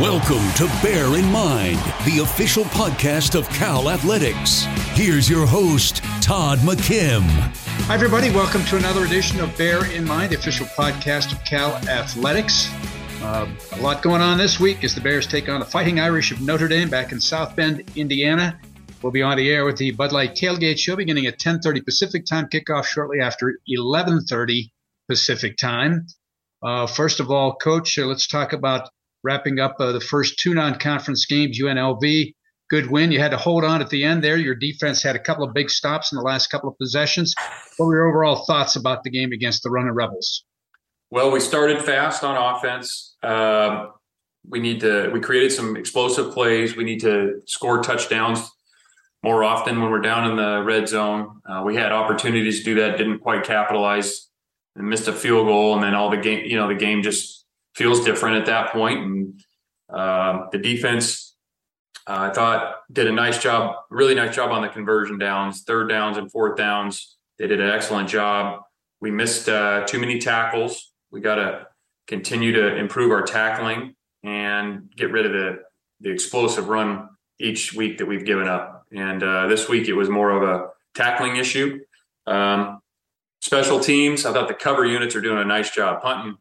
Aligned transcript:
Welcome 0.00 0.52
to 0.54 0.66
Bear 0.82 1.16
in 1.16 1.30
Mind, 1.30 1.78
the 2.04 2.18
official 2.20 2.64
podcast 2.64 3.38
of 3.38 3.48
Cal 3.50 3.88
Athletics. 3.88 4.64
Here's 4.94 5.30
your 5.30 5.46
host, 5.46 6.02
Todd 6.20 6.58
McKim. 6.60 7.22
Hi, 7.22 7.94
everybody. 7.94 8.30
Welcome 8.30 8.64
to 8.64 8.76
another 8.76 9.04
edition 9.04 9.38
of 9.38 9.56
Bear 9.56 9.88
in 9.92 10.04
Mind, 10.04 10.32
the 10.32 10.36
official 10.36 10.66
podcast 10.66 11.30
of 11.30 11.44
Cal 11.44 11.76
Athletics. 11.88 12.68
Uh, 13.22 13.48
a 13.70 13.80
lot 13.80 14.02
going 14.02 14.20
on 14.20 14.36
this 14.36 14.58
week 14.58 14.82
as 14.82 14.96
the 14.96 15.00
Bears 15.00 15.28
take 15.28 15.48
on 15.48 15.60
the 15.60 15.66
Fighting 15.66 16.00
Irish 16.00 16.32
of 16.32 16.40
Notre 16.40 16.66
Dame 16.66 16.90
back 16.90 17.12
in 17.12 17.20
South 17.20 17.54
Bend, 17.54 17.88
Indiana. 17.94 18.58
We'll 19.00 19.12
be 19.12 19.22
on 19.22 19.36
the 19.36 19.48
air 19.48 19.64
with 19.64 19.76
the 19.76 19.92
Bud 19.92 20.10
Light 20.10 20.34
Tailgate 20.34 20.80
Show 20.80 20.96
beginning 20.96 21.26
at 21.26 21.38
10:30 21.38 21.84
Pacific 21.84 22.26
Time, 22.26 22.48
kickoff 22.48 22.84
shortly 22.84 23.20
after 23.20 23.60
11:30 23.68 24.72
Pacific 25.08 25.56
Time. 25.56 26.06
Uh, 26.62 26.86
first 26.86 27.20
of 27.20 27.30
all, 27.30 27.54
Coach, 27.54 27.98
uh, 27.98 28.06
let's 28.06 28.26
talk 28.26 28.52
about 28.52 28.88
wrapping 29.22 29.58
up 29.58 29.76
uh, 29.80 29.92
the 29.92 30.00
first 30.00 30.38
two 30.38 30.54
non-conference 30.54 31.26
games. 31.26 31.60
UNLV, 31.60 32.34
good 32.70 32.90
win. 32.90 33.12
You 33.12 33.20
had 33.20 33.30
to 33.30 33.36
hold 33.36 33.64
on 33.64 33.80
at 33.80 33.90
the 33.90 34.04
end 34.04 34.22
there. 34.22 34.36
Your 34.36 34.54
defense 34.54 35.02
had 35.02 35.16
a 35.16 35.20
couple 35.20 35.44
of 35.44 35.54
big 35.54 35.70
stops 35.70 36.12
in 36.12 36.16
the 36.16 36.22
last 36.22 36.48
couple 36.48 36.68
of 36.68 36.76
possessions. 36.78 37.34
What 37.76 37.86
were 37.86 37.96
your 37.96 38.08
overall 38.08 38.44
thoughts 38.44 38.76
about 38.76 39.04
the 39.04 39.10
game 39.10 39.32
against 39.32 39.62
the 39.62 39.70
Running 39.70 39.92
Rebels? 39.92 40.44
Well, 41.10 41.30
we 41.30 41.40
started 41.40 41.82
fast 41.82 42.22
on 42.22 42.36
offense. 42.36 43.16
Um, 43.22 43.92
we 44.46 44.60
need 44.60 44.80
to. 44.80 45.10
We 45.10 45.20
created 45.20 45.52
some 45.52 45.76
explosive 45.76 46.32
plays. 46.32 46.76
We 46.76 46.84
need 46.84 47.00
to 47.00 47.42
score 47.46 47.82
touchdowns 47.82 48.50
more 49.22 49.42
often 49.42 49.80
when 49.80 49.90
we're 49.90 50.00
down 50.00 50.30
in 50.30 50.36
the 50.36 50.62
red 50.62 50.88
zone. 50.88 51.40
Uh, 51.48 51.62
we 51.64 51.74
had 51.74 51.92
opportunities 51.92 52.60
to 52.60 52.64
do 52.64 52.74
that, 52.76 52.98
didn't 52.98 53.18
quite 53.18 53.44
capitalize, 53.44 54.27
and 54.78 54.88
missed 54.88 55.08
a 55.08 55.12
field 55.12 55.46
goal, 55.46 55.74
and 55.74 55.82
then 55.82 55.94
all 55.94 56.08
the 56.08 56.16
game. 56.16 56.46
You 56.46 56.56
know, 56.56 56.68
the 56.68 56.74
game 56.74 57.02
just 57.02 57.44
feels 57.74 58.04
different 58.04 58.36
at 58.36 58.46
that 58.46 58.72
point. 58.72 59.00
And 59.00 59.44
uh, 59.92 60.46
the 60.52 60.58
defense, 60.58 61.36
uh, 62.06 62.28
I 62.30 62.30
thought, 62.30 62.76
did 62.90 63.08
a 63.08 63.12
nice 63.12 63.42
job, 63.42 63.74
really 63.90 64.14
nice 64.14 64.34
job 64.34 64.50
on 64.50 64.62
the 64.62 64.68
conversion 64.68 65.18
downs, 65.18 65.64
third 65.64 65.88
downs 65.88 66.16
and 66.16 66.30
fourth 66.30 66.56
downs. 66.56 67.16
They 67.38 67.46
did 67.46 67.60
an 67.60 67.70
excellent 67.70 68.08
job. 68.08 68.62
We 69.00 69.10
missed 69.10 69.48
uh, 69.48 69.84
too 69.86 69.98
many 69.98 70.18
tackles. 70.18 70.92
We 71.10 71.20
got 71.20 71.36
to 71.36 71.66
continue 72.06 72.52
to 72.52 72.76
improve 72.76 73.12
our 73.12 73.22
tackling 73.22 73.94
and 74.24 74.90
get 74.96 75.12
rid 75.12 75.26
of 75.26 75.32
the 75.32 75.58
the 76.00 76.10
explosive 76.10 76.68
run 76.68 77.08
each 77.40 77.74
week 77.74 77.98
that 77.98 78.06
we've 78.06 78.24
given 78.24 78.46
up. 78.46 78.86
And 78.92 79.22
uh, 79.22 79.48
this 79.48 79.68
week 79.68 79.88
it 79.88 79.94
was 79.94 80.08
more 80.08 80.30
of 80.30 80.42
a 80.42 80.68
tackling 80.94 81.36
issue. 81.36 81.80
Um, 82.26 82.80
special 83.40 83.80
teams, 83.80 84.26
I 84.26 84.32
thought 84.32 84.48
the 84.48 84.54
cover 84.54 84.84
units 84.84 85.14
are 85.14 85.20
doing 85.20 85.38
a 85.38 85.44
nice 85.44 85.70
job 85.70 86.02
punting 86.02 86.36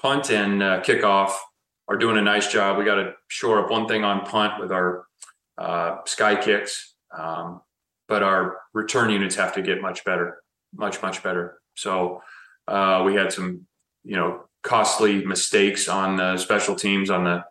punt 0.00 0.30
and 0.30 0.62
uh, 0.62 0.82
kickoff 0.82 1.32
are 1.88 1.96
doing 1.96 2.16
a 2.16 2.22
nice 2.22 2.50
job. 2.50 2.78
We 2.78 2.84
got 2.84 2.96
to 2.96 3.12
shore 3.28 3.64
up 3.64 3.70
one 3.70 3.86
thing 3.88 4.04
on 4.04 4.26
punt 4.26 4.60
with 4.60 4.72
our 4.72 5.06
uh, 5.58 5.98
sky 6.06 6.36
kicks, 6.36 6.94
um, 7.16 7.62
but 8.08 8.22
our 8.22 8.58
return 8.74 9.10
units 9.10 9.36
have 9.36 9.54
to 9.54 9.62
get 9.62 9.80
much 9.80 10.04
better, 10.04 10.42
much 10.74 11.00
much 11.02 11.22
better. 11.22 11.58
So 11.74 12.22
uh, 12.68 13.02
we 13.06 13.14
had 13.14 13.32
some, 13.32 13.66
you 14.04 14.16
know, 14.16 14.44
costly 14.62 15.24
mistakes 15.24 15.88
on 15.88 16.16
the 16.16 16.36
special 16.36 16.74
teams 16.74 17.08
on 17.08 17.24
the 17.24 17.44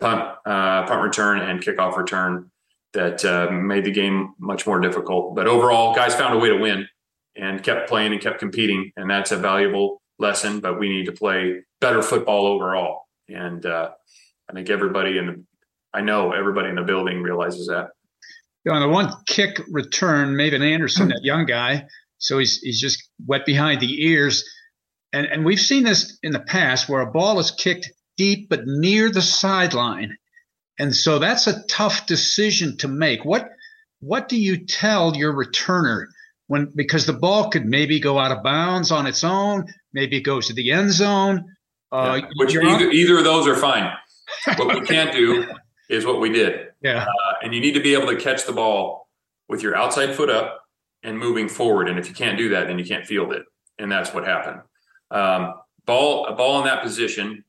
punt 0.00 0.20
uh, 0.44 0.86
punt 0.86 1.02
return 1.02 1.40
and 1.40 1.60
kickoff 1.60 1.96
return 1.96 2.50
that 2.92 3.24
uh, 3.24 3.50
made 3.50 3.84
the 3.84 3.90
game 3.90 4.34
much 4.38 4.66
more 4.66 4.78
difficult. 4.78 5.34
But 5.34 5.46
overall, 5.46 5.94
guys 5.94 6.14
found 6.14 6.34
a 6.34 6.38
way 6.38 6.50
to 6.50 6.58
win 6.58 6.86
and 7.36 7.62
kept 7.62 7.88
playing 7.88 8.12
and 8.12 8.20
kept 8.20 8.38
competing, 8.38 8.92
and 8.96 9.10
that's 9.10 9.32
a 9.32 9.36
valuable 9.36 10.02
lesson, 10.18 10.60
but 10.60 10.78
we 10.78 10.88
need 10.88 11.06
to 11.06 11.12
play 11.12 11.62
better 11.80 12.02
football 12.02 12.46
overall. 12.46 13.02
And 13.28 13.64
uh, 13.64 13.90
I 14.48 14.52
think 14.52 14.70
everybody 14.70 15.18
in 15.18 15.26
the, 15.26 15.44
I 15.94 16.00
know 16.00 16.32
everybody 16.32 16.68
in 16.68 16.76
the 16.76 16.82
building 16.82 17.22
realizes 17.22 17.66
that. 17.68 17.90
You 18.64 18.70
know, 18.70 18.76
on 18.76 18.82
the 18.82 18.88
one 18.88 19.12
kick 19.26 19.60
return, 19.70 20.36
Mavin 20.36 20.62
Anderson, 20.62 21.08
that 21.08 21.22
young 21.22 21.46
guy, 21.46 21.86
so 22.18 22.38
he's 22.38 22.58
he's 22.58 22.80
just 22.80 23.08
wet 23.26 23.44
behind 23.44 23.80
the 23.80 24.04
ears, 24.04 24.48
and 25.12 25.26
and 25.26 25.44
we've 25.44 25.60
seen 25.60 25.82
this 25.82 26.18
in 26.22 26.32
the 26.32 26.40
past 26.40 26.88
where 26.88 27.00
a 27.00 27.10
ball 27.10 27.40
is 27.40 27.50
kicked 27.50 27.90
deep 28.16 28.48
but 28.48 28.60
near 28.64 29.10
the 29.10 29.22
sideline, 29.22 30.16
and 30.78 30.94
so 30.94 31.18
that's 31.18 31.48
a 31.48 31.64
tough 31.66 32.06
decision 32.06 32.76
to 32.78 32.88
make. 32.88 33.24
What 33.24 33.48
what 33.98 34.28
do 34.28 34.36
you 34.38 34.64
tell 34.64 35.16
your 35.16 35.32
returner? 35.32 36.06
When 36.52 36.70
because 36.76 37.06
the 37.06 37.14
ball 37.14 37.48
could 37.48 37.64
maybe 37.64 37.98
go 37.98 38.18
out 38.18 38.30
of 38.30 38.42
bounds 38.42 38.90
on 38.90 39.06
its 39.06 39.24
own, 39.24 39.64
maybe 39.94 40.18
it 40.18 40.20
goes 40.20 40.48
to 40.48 40.52
the 40.52 40.70
end 40.70 40.92
zone. 40.92 41.46
Uh, 41.90 42.20
yeah. 42.20 42.28
Which 42.36 42.54
either, 42.54 42.90
either 42.90 43.16
of 43.16 43.24
those 43.24 43.48
are 43.48 43.56
fine. 43.56 43.90
what 44.58 44.78
we 44.78 44.86
can't 44.86 45.14
do 45.14 45.48
is 45.88 46.04
what 46.04 46.20
we 46.20 46.28
did. 46.28 46.68
Yeah. 46.82 47.04
Uh, 47.04 47.34
and 47.42 47.54
you 47.54 47.60
need 47.62 47.72
to 47.72 47.80
be 47.80 47.94
able 47.94 48.06
to 48.08 48.16
catch 48.16 48.44
the 48.44 48.52
ball 48.52 49.08
with 49.48 49.62
your 49.62 49.74
outside 49.74 50.14
foot 50.14 50.28
up 50.28 50.60
and 51.02 51.18
moving 51.18 51.48
forward. 51.48 51.88
And 51.88 51.98
if 51.98 52.06
you 52.06 52.14
can't 52.14 52.36
do 52.36 52.50
that, 52.50 52.66
then 52.66 52.78
you 52.78 52.84
can't 52.84 53.06
field 53.06 53.32
it. 53.32 53.44
And 53.78 53.90
that's 53.90 54.12
what 54.12 54.24
happened. 54.26 54.60
Um, 55.10 55.54
ball, 55.86 56.26
a 56.26 56.34
ball 56.34 56.58
in 56.58 56.66
that 56.66 56.82
position. 56.82 57.44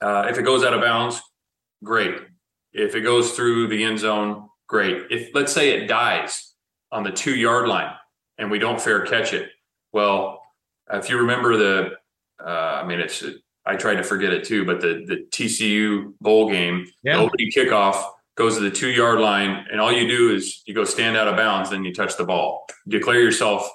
Uh, 0.00 0.28
if 0.30 0.38
it 0.38 0.42
goes 0.44 0.62
out 0.62 0.72
of 0.72 0.80
bounds, 0.80 1.20
great. 1.82 2.14
If 2.72 2.94
it 2.94 3.00
goes 3.00 3.32
through 3.32 3.66
the 3.66 3.82
end 3.82 3.98
zone, 3.98 4.48
great. 4.68 5.06
If 5.10 5.34
let's 5.34 5.52
say 5.52 5.70
it 5.70 5.88
dies 5.88 6.54
on 6.92 7.02
the 7.02 7.10
two 7.10 7.34
yard 7.34 7.66
line, 7.66 7.90
and 8.40 8.50
we 8.50 8.58
don't 8.58 8.80
fair 8.80 9.04
catch 9.06 9.32
it. 9.32 9.50
Well, 9.92 10.42
if 10.92 11.08
you 11.10 11.18
remember 11.18 11.56
the, 11.56 11.90
uh, 12.44 12.80
I 12.82 12.86
mean, 12.86 12.98
it's 12.98 13.22
I 13.66 13.76
tried 13.76 13.96
to 13.96 14.02
forget 14.02 14.32
it 14.32 14.44
too, 14.44 14.64
but 14.64 14.80
the 14.80 15.04
the 15.06 15.26
TCU 15.30 16.14
bowl 16.20 16.50
game, 16.50 16.86
Yeah. 17.04 17.18
the 17.18 17.22
opening 17.24 17.50
kickoff 17.54 18.02
goes 18.36 18.54
to 18.56 18.60
the 18.60 18.70
two 18.70 18.88
yard 18.88 19.20
line, 19.20 19.66
and 19.70 19.80
all 19.80 19.92
you 19.92 20.08
do 20.08 20.34
is 20.34 20.62
you 20.66 20.74
go 20.74 20.84
stand 20.84 21.16
out 21.16 21.28
of 21.28 21.36
bounds, 21.36 21.70
then 21.70 21.84
you 21.84 21.92
touch 21.92 22.16
the 22.16 22.24
ball. 22.24 22.66
Declare 22.88 23.20
yourself 23.20 23.68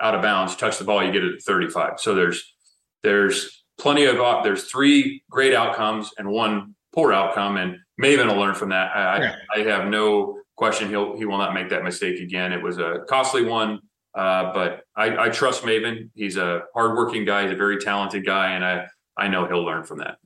out 0.00 0.14
of 0.14 0.22
bounds, 0.22 0.54
touch 0.56 0.78
the 0.78 0.84
ball, 0.84 1.02
you 1.04 1.10
get 1.12 1.24
it 1.24 1.34
at 1.34 1.42
35. 1.42 1.98
So 1.98 2.14
there's 2.14 2.54
there's 3.02 3.64
plenty 3.78 4.04
of 4.04 4.20
op- 4.20 4.44
there's 4.44 4.64
three 4.64 5.22
great 5.30 5.54
outcomes 5.54 6.10
and 6.18 6.28
one 6.28 6.74
poor 6.94 7.12
outcome, 7.12 7.56
and 7.56 7.78
Mavin 8.00 8.26
will 8.28 8.36
learn 8.36 8.54
from 8.54 8.68
that. 8.70 8.94
I, 8.94 9.18
Yeah. 9.22 9.36
I, 9.56 9.60
I 9.60 9.64
have 9.64 9.88
no 9.88 10.38
question 10.56 10.90
he'll 10.90 11.16
he 11.16 11.24
will 11.24 11.38
not 11.38 11.54
make 11.54 11.70
that 11.70 11.82
mistake 11.82 12.20
again. 12.20 12.52
It 12.52 12.62
was 12.62 12.76
a 12.78 12.98
costly 13.08 13.44
one. 13.44 13.80
Uh, 14.14 14.52
but 14.52 14.82
I, 14.96 15.26
I 15.26 15.28
trust 15.28 15.62
Mavin. 15.62 16.10
He's 16.14 16.36
a 16.36 16.62
hardworking 16.74 17.24
guy. 17.24 17.42
He's 17.44 17.52
a 17.52 17.56
very 17.56 17.78
talented 17.78 18.26
guy, 18.26 18.52
and 18.52 18.64
I 18.64 18.86
I 19.16 19.28
know 19.28 19.46
he'll 19.46 19.64
learn 19.64 19.84
from 19.84 19.98
that. 19.98 20.16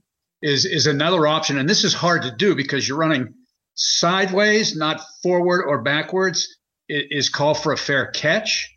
is 0.43 0.65
is 0.65 0.87
another 0.87 1.27
option, 1.27 1.59
and 1.59 1.69
this 1.69 1.85
is 1.85 1.93
hard 1.95 2.23
to 2.23 2.31
do 2.37 2.55
because 2.55 2.87
you're 2.89 2.99
running 2.99 3.35
sideways, 3.75 4.77
not 4.77 5.01
forward 5.23 5.65
or 5.67 5.83
backwards. 5.83 6.49
i- 6.91 7.07
Is 7.11 7.29
call 7.29 7.55
for 7.55 7.73
a 7.73 7.77
fair 7.79 8.07
catch. 8.13 8.71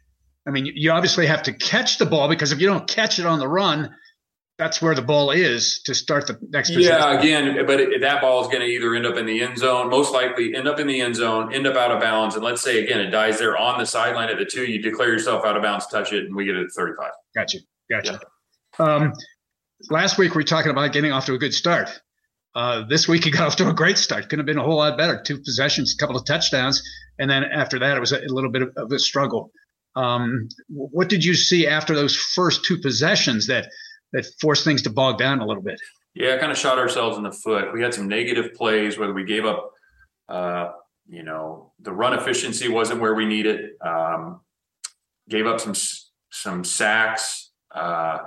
I 0.48 0.52
mean, 0.52 0.66
you 0.66 0.92
obviously 0.92 1.26
have 1.28 1.44
to 1.44 1.54
catch 1.54 1.98
the 1.98 2.06
ball 2.06 2.30
because 2.30 2.52
if 2.54 2.60
you 2.62 2.68
don't 2.68 2.88
catch 2.88 3.20
it 3.20 3.26
on 3.26 3.40
the 3.40 3.48
run, 3.48 3.94
that's 4.58 4.82
where 4.82 4.96
the 4.96 5.02
ball 5.02 5.32
is 5.32 5.82
to 5.86 5.94
start 5.94 6.26
the 6.26 6.38
next. 6.50 6.72
possession. 6.72 6.98
Yeah, 7.00 7.20
again, 7.20 7.66
but 7.68 7.80
it, 7.80 8.02
that 8.02 8.22
ball 8.22 8.42
is 8.42 8.48
going 8.48 8.62
to 8.62 8.66
either 8.66 8.96
end 8.96 9.06
up 9.06 9.16
in 9.16 9.26
the 9.26 9.42
end 9.42 9.58
zone, 9.58 9.90
most 9.90 10.14
likely 10.14 10.56
end 10.56 10.68
up 10.68 10.80
in 10.80 10.88
the 10.88 11.00
end 11.00 11.16
zone, 11.16 11.54
end 11.54 11.68
up 11.68 11.76
out 11.76 11.92
of 11.92 12.02
bounds, 12.02 12.36
and 12.36 12.44
let's 12.44 12.62
say 12.62 12.84
again 12.84 13.00
it 13.00 13.12
dies 13.12 13.38
there 13.38 13.56
on 13.56 13.78
the 13.78 13.86
sideline 13.86 14.30
at 14.30 14.38
the 14.38 14.46
two. 14.46 14.66
You 14.66 14.82
declare 14.82 15.10
yourself 15.10 15.46
out 15.46 15.56
of 15.56 15.64
bounds, 15.64 15.86
touch 15.88 16.12
it, 16.12 16.26
and 16.26 16.36
we 16.36 16.46
get 16.46 16.56
it 16.56 16.66
at 16.66 16.72
thirty-five. 16.76 17.12
Gotcha. 17.36 17.60
Gotcha. 17.90 18.20
Um, 18.80 19.14
last 19.90 20.18
week 20.18 20.32
we 20.32 20.40
were 20.40 20.44
talking 20.44 20.72
about 20.72 20.92
getting 20.92 21.12
off 21.12 21.28
to 21.28 21.34
a 21.34 21.38
good 21.38 21.54
start. 21.54 21.90
Uh, 22.56 22.84
this 22.88 23.08
week 23.08 23.26
he 23.26 23.32
got 23.32 23.48
off 23.48 23.56
to 23.58 23.70
a 23.70 23.74
great 23.74 23.98
start. 23.98 24.28
Could 24.28 24.40
have 24.40 24.48
been 24.48 24.58
a 24.58 24.64
whole 24.64 24.78
lot 24.78 24.98
better. 24.98 25.22
Two 25.24 25.38
possessions, 25.38 25.94
a 25.94 26.02
couple 26.02 26.18
of 26.18 26.26
touchdowns, 26.26 26.82
and 27.20 27.30
then 27.30 27.44
after 27.44 27.78
that 27.80 27.96
it 27.96 28.00
was 28.00 28.12
a, 28.12 28.18
a 28.18 28.30
little 28.30 28.52
bit 28.52 28.64
of, 28.64 28.70
of 28.76 28.92
a 28.92 28.98
struggle. 28.98 29.52
Um, 29.96 30.48
what 30.70 31.10
did 31.10 31.24
you 31.26 31.34
see 31.34 31.68
after 31.68 31.96
those 31.96 32.16
first 32.16 32.66
two 32.66 32.78
possessions 32.78 33.48
that 33.48 33.68
that 34.14 34.26
forced 34.40 34.64
things 34.64 34.82
to 34.84 34.90
bog 34.90 35.18
down 35.18 35.40
a 35.40 35.46
little 35.46 35.64
bit? 35.64 35.80
Yeah, 36.14 36.38
kind 36.38 36.52
of 36.52 36.58
shot 36.58 36.80
ourselves 36.80 37.18
in 37.18 37.24
the 37.24 37.32
foot. 37.32 37.74
We 37.74 37.82
had 37.82 37.94
some 37.94 38.08
negative 38.08 38.54
plays, 38.56 38.98
whether 38.98 39.14
we 39.14 39.24
gave 39.24 39.46
up, 39.46 39.72
uh, 40.28 40.72
you 41.08 41.24
know, 41.24 41.74
the 41.80 41.92
run 41.92 42.14
efficiency 42.14 42.68
wasn't 42.68 43.02
where 43.02 43.14
we 43.14 43.26
needed. 43.26 43.72
Um, 43.82 44.42
gave 45.30 45.46
up 45.46 45.60
some 45.60 45.76
some 46.32 46.64
sacks, 46.64 47.52
uh, 47.74 48.20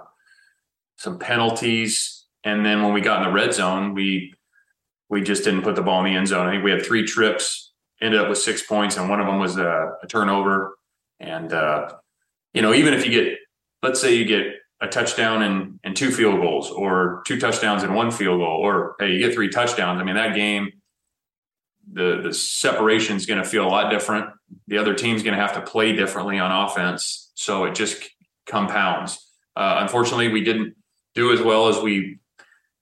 some 0.96 1.18
penalties, 1.18 2.26
and 2.44 2.64
then 2.64 2.82
when 2.82 2.92
we 2.92 3.00
got 3.00 3.22
in 3.22 3.28
the 3.28 3.34
red 3.34 3.52
zone, 3.52 3.94
we 3.94 4.34
we 5.08 5.20
just 5.20 5.44
didn't 5.44 5.62
put 5.62 5.74
the 5.74 5.82
ball 5.82 6.04
in 6.04 6.12
the 6.12 6.16
end 6.16 6.28
zone. 6.28 6.46
I 6.46 6.52
think 6.52 6.64
we 6.64 6.70
had 6.70 6.84
three 6.84 7.04
trips, 7.04 7.72
ended 8.00 8.20
up 8.20 8.28
with 8.28 8.38
six 8.38 8.62
points, 8.62 8.96
and 8.96 9.10
one 9.10 9.20
of 9.20 9.26
them 9.26 9.40
was 9.40 9.56
a, 9.56 9.94
a 10.02 10.06
turnover. 10.06 10.78
And 11.18 11.52
uh, 11.52 11.90
you 12.54 12.62
know, 12.62 12.72
even 12.72 12.94
if 12.94 13.04
you 13.04 13.10
get, 13.10 13.38
let's 13.82 14.00
say 14.00 14.14
you 14.14 14.24
get 14.24 14.59
a 14.80 14.88
touchdown 14.88 15.42
and, 15.42 15.78
and 15.84 15.96
two 15.96 16.10
field 16.10 16.40
goals 16.40 16.70
or 16.70 17.22
two 17.26 17.38
touchdowns 17.38 17.82
and 17.82 17.94
one 17.94 18.10
field 18.10 18.40
goal 18.40 18.58
or 18.58 18.96
hey 18.98 19.12
you 19.12 19.18
get 19.18 19.34
three 19.34 19.50
touchdowns. 19.50 20.00
I 20.00 20.04
mean 20.04 20.16
that 20.16 20.34
game 20.34 20.72
the 21.92 22.20
the 22.22 22.32
separation 22.32 23.16
is 23.16 23.26
going 23.26 23.42
to 23.42 23.48
feel 23.48 23.66
a 23.66 23.68
lot 23.68 23.90
different. 23.90 24.30
The 24.68 24.78
other 24.78 24.94
team's 24.94 25.22
going 25.22 25.36
to 25.36 25.40
have 25.40 25.54
to 25.54 25.60
play 25.60 25.92
differently 25.92 26.38
on 26.38 26.50
offense. 26.50 27.30
So 27.34 27.64
it 27.64 27.74
just 27.74 28.02
compounds. 28.46 29.26
Uh, 29.54 29.78
unfortunately 29.80 30.28
we 30.28 30.42
didn't 30.42 30.76
do 31.14 31.32
as 31.32 31.42
well 31.42 31.68
as 31.68 31.78
we 31.78 32.18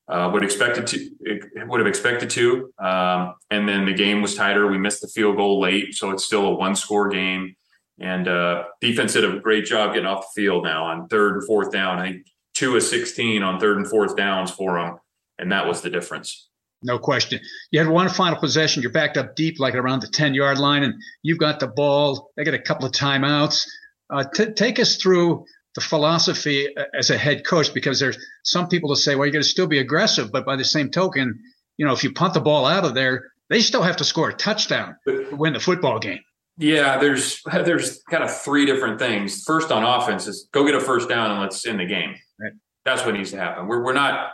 uh, 0.07 0.31
would 0.33 0.45
expect 0.45 0.79
it 0.79 0.87
to 0.87 1.67
would 1.67 1.81
have 1.81 1.87
expected 1.87 2.31
to. 2.31 2.73
Um, 2.79 3.35
and 3.51 3.69
then 3.69 3.87
the 3.87 3.93
game 3.93 4.23
was 4.23 4.35
tighter. 4.35 4.67
We 4.69 4.79
missed 4.79 5.01
the 5.01 5.09
field 5.09 5.37
goal 5.37 5.61
late 5.61 5.95
so 5.95 6.11
it's 6.11 6.25
still 6.25 6.47
a 6.47 6.55
one 6.55 6.77
score 6.77 7.09
game 7.09 7.57
and 8.01 8.29
uh, 8.29 8.65
defense 8.81 9.15
did 9.15 9.25
a 9.25 9.41
great 9.41 9.65
job 9.65 9.95
getting 9.95 10.07
off 10.07 10.27
the 10.35 10.43
field 10.43 10.65
now 10.65 10.85
on 10.85 11.09
third 11.09 11.35
and 11.35 11.47
fourth 11.47 11.73
down. 11.73 11.99
I 11.99 12.13
think 12.13 12.27
two 12.55 12.77
of 12.77 12.83
16 12.83 13.43
on 13.43 13.61
third 13.61 13.77
and 13.77 13.89
fourth 13.89 14.17
downs 14.17 14.51
for 14.51 14.81
them. 14.81 14.99
And 15.39 15.53
that 15.53 15.67
was 15.67 15.83
the 15.83 15.91
difference. 15.91 16.49
No 16.83 16.99
question. 16.99 17.41
You 17.71 17.81
had 17.81 17.89
one 17.89 18.09
final 18.09 18.39
possession. 18.39 18.83
You're 18.83 18.93
backed 18.93 19.17
up 19.17 19.35
deep, 19.35 19.59
like 19.59 19.75
around 19.75 20.03
the 20.03 20.09
10 20.09 20.35
yard 20.35 20.59
line, 20.59 20.85
and 20.85 20.95
you've 21.23 21.39
got 21.39 21.61
the 21.61 21.67
ball. 21.67 22.31
They 22.37 22.45
get 22.45 22.55
a 22.55 22.59
couple 22.59 22.87
of 22.87 22.93
timeouts. 22.93 23.65
Uh, 24.11 24.25
t- 24.33 24.53
take 24.53 24.79
us 24.79 24.97
through 24.97 25.45
the 25.75 25.81
philosophy 25.81 26.69
uh, 26.77 26.85
as 26.97 27.11
a 27.11 27.19
head 27.19 27.45
coach, 27.45 27.75
because 27.75 27.99
there's 27.99 28.19
some 28.45 28.69
people 28.69 28.91
that 28.91 28.97
say, 28.97 29.17
well, 29.17 29.27
you're 29.27 29.33
going 29.33 29.43
to 29.43 29.49
still 29.49 29.67
be 29.67 29.79
aggressive. 29.79 30.31
But 30.31 30.47
by 30.47 30.55
the 30.55 30.65
same 30.65 30.91
token, 30.91 31.41
you 31.79 31.87
know, 31.87 31.93
if 31.93 32.05
you 32.05 32.13
punt 32.13 32.35
the 32.35 32.41
ball 32.41 32.65
out 32.65 32.85
of 32.85 32.95
there, 32.95 33.33
they 33.51 33.61
still 33.61 33.83
have 33.83 33.97
to 33.97 34.05
score 34.05 34.29
a 34.29 34.35
touchdown 34.35 34.97
to 35.07 35.29
win 35.33 35.55
the 35.55 35.61
football 35.61 35.99
game. 35.99 36.21
Yeah, 36.59 36.99
there's 36.99 37.41
there's 37.53 38.03
kind 38.11 38.23
of 38.23 38.37
three 38.37 38.67
different 38.67 38.99
things. 38.99 39.45
First 39.45 39.71
on 39.71 39.85
offense 39.85 40.27
is 40.27 40.49
go 40.53 40.67
get 40.67 40.75
a 40.75 40.81
first 40.81 41.09
down 41.09 41.31
and 41.31 41.41
let's 41.41 41.65
end 41.65 41.81
the 41.81 41.87
game. 41.87 42.17
Right. 42.39 42.53
That's 42.85 43.05
what 43.05 43.15
needs 43.15 43.31
to 43.31 43.39
happen. 43.39 43.67
We're 43.67 43.83
we're 43.83 43.95
not, 43.95 44.33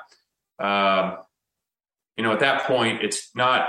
uh, 0.58 1.16
you 2.16 2.24
know, 2.24 2.32
at 2.32 2.40
that 2.40 2.64
point 2.64 3.04
it's 3.04 3.30
not. 3.36 3.68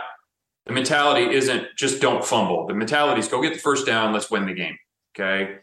The 0.66 0.74
mentality 0.74 1.32
isn't 1.36 1.68
just 1.78 2.02
don't 2.02 2.26
fumble. 2.26 2.66
The 2.66 2.74
mentality 2.74 3.20
is 3.20 3.28
go 3.28 3.40
get 3.40 3.54
the 3.54 3.60
first 3.60 3.86
down. 3.86 4.14
Let's 4.14 4.32
win 4.32 4.48
the 4.48 4.54
game. 4.54 4.76
Okay. 5.16 5.58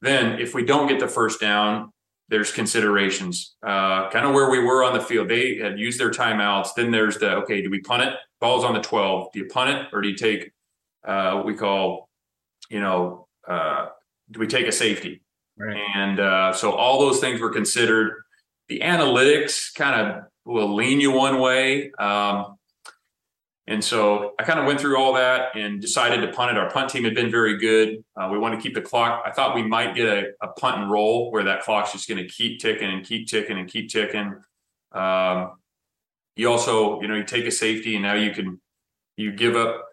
Then 0.00 0.40
if 0.40 0.54
we 0.54 0.64
don't 0.64 0.88
get 0.88 1.00
the 1.00 1.08
first 1.08 1.38
down, 1.38 1.92
there's 2.28 2.50
considerations. 2.50 3.56
Uh, 3.62 4.08
kind 4.08 4.24
of 4.24 4.32
where 4.32 4.48
we 4.48 4.58
were 4.58 4.82
on 4.84 4.94
the 4.94 5.00
field. 5.00 5.28
They 5.28 5.58
had 5.58 5.78
used 5.78 6.00
their 6.00 6.10
timeouts. 6.10 6.70
Then 6.74 6.90
there's 6.90 7.18
the 7.18 7.36
okay. 7.38 7.60
Do 7.60 7.68
we 7.68 7.80
punt 7.80 8.04
it? 8.04 8.14
Ball's 8.40 8.64
on 8.64 8.72
the 8.72 8.80
twelve. 8.80 9.30
Do 9.32 9.40
you 9.40 9.46
punt 9.48 9.70
it 9.70 9.88
or 9.92 10.00
do 10.00 10.08
you 10.08 10.16
take 10.16 10.50
uh, 11.04 11.34
what 11.34 11.44
we 11.44 11.54
call 11.54 12.08
you 12.72 12.80
know, 12.80 13.28
uh, 13.46 13.88
do 14.30 14.40
we 14.40 14.46
take 14.46 14.66
a 14.66 14.72
safety? 14.72 15.22
Right. 15.58 15.76
And 15.94 16.18
uh, 16.18 16.52
so 16.54 16.72
all 16.72 16.98
those 16.98 17.20
things 17.20 17.38
were 17.40 17.50
considered. 17.50 18.22
The 18.68 18.80
analytics 18.80 19.72
kind 19.74 20.00
of 20.00 20.24
will 20.46 20.74
lean 20.74 21.00
you 21.00 21.12
one 21.12 21.38
way. 21.38 21.92
Um, 21.98 22.56
and 23.66 23.84
so 23.84 24.32
I 24.38 24.44
kind 24.44 24.58
of 24.58 24.66
went 24.66 24.80
through 24.80 24.96
all 24.96 25.12
that 25.12 25.54
and 25.54 25.80
decided 25.80 26.22
to 26.22 26.32
punt 26.32 26.50
it. 26.50 26.58
Our 26.58 26.70
punt 26.70 26.90
team 26.90 27.04
had 27.04 27.14
been 27.14 27.30
very 27.30 27.58
good. 27.58 28.02
Uh, 28.16 28.30
we 28.32 28.38
want 28.38 28.54
to 28.54 28.60
keep 28.60 28.74
the 28.74 28.80
clock. 28.80 29.22
I 29.24 29.30
thought 29.30 29.54
we 29.54 29.62
might 29.62 29.94
get 29.94 30.08
a, 30.08 30.30
a 30.42 30.48
punt 30.48 30.80
and 30.80 30.90
roll 30.90 31.30
where 31.30 31.44
that 31.44 31.62
clock's 31.62 31.92
just 31.92 32.08
going 32.08 32.18
to 32.18 32.28
keep 32.28 32.58
ticking 32.58 32.90
and 32.90 33.04
keep 33.04 33.28
ticking 33.28 33.58
and 33.58 33.68
keep 33.68 33.90
ticking. 33.90 34.34
Um, 34.92 35.52
you 36.36 36.50
also, 36.50 37.00
you 37.02 37.08
know, 37.08 37.14
you 37.14 37.24
take 37.24 37.44
a 37.44 37.50
safety 37.50 37.94
and 37.94 38.02
now 38.02 38.14
you 38.14 38.32
can, 38.32 38.60
you 39.16 39.30
give 39.30 39.54
up 39.54 39.91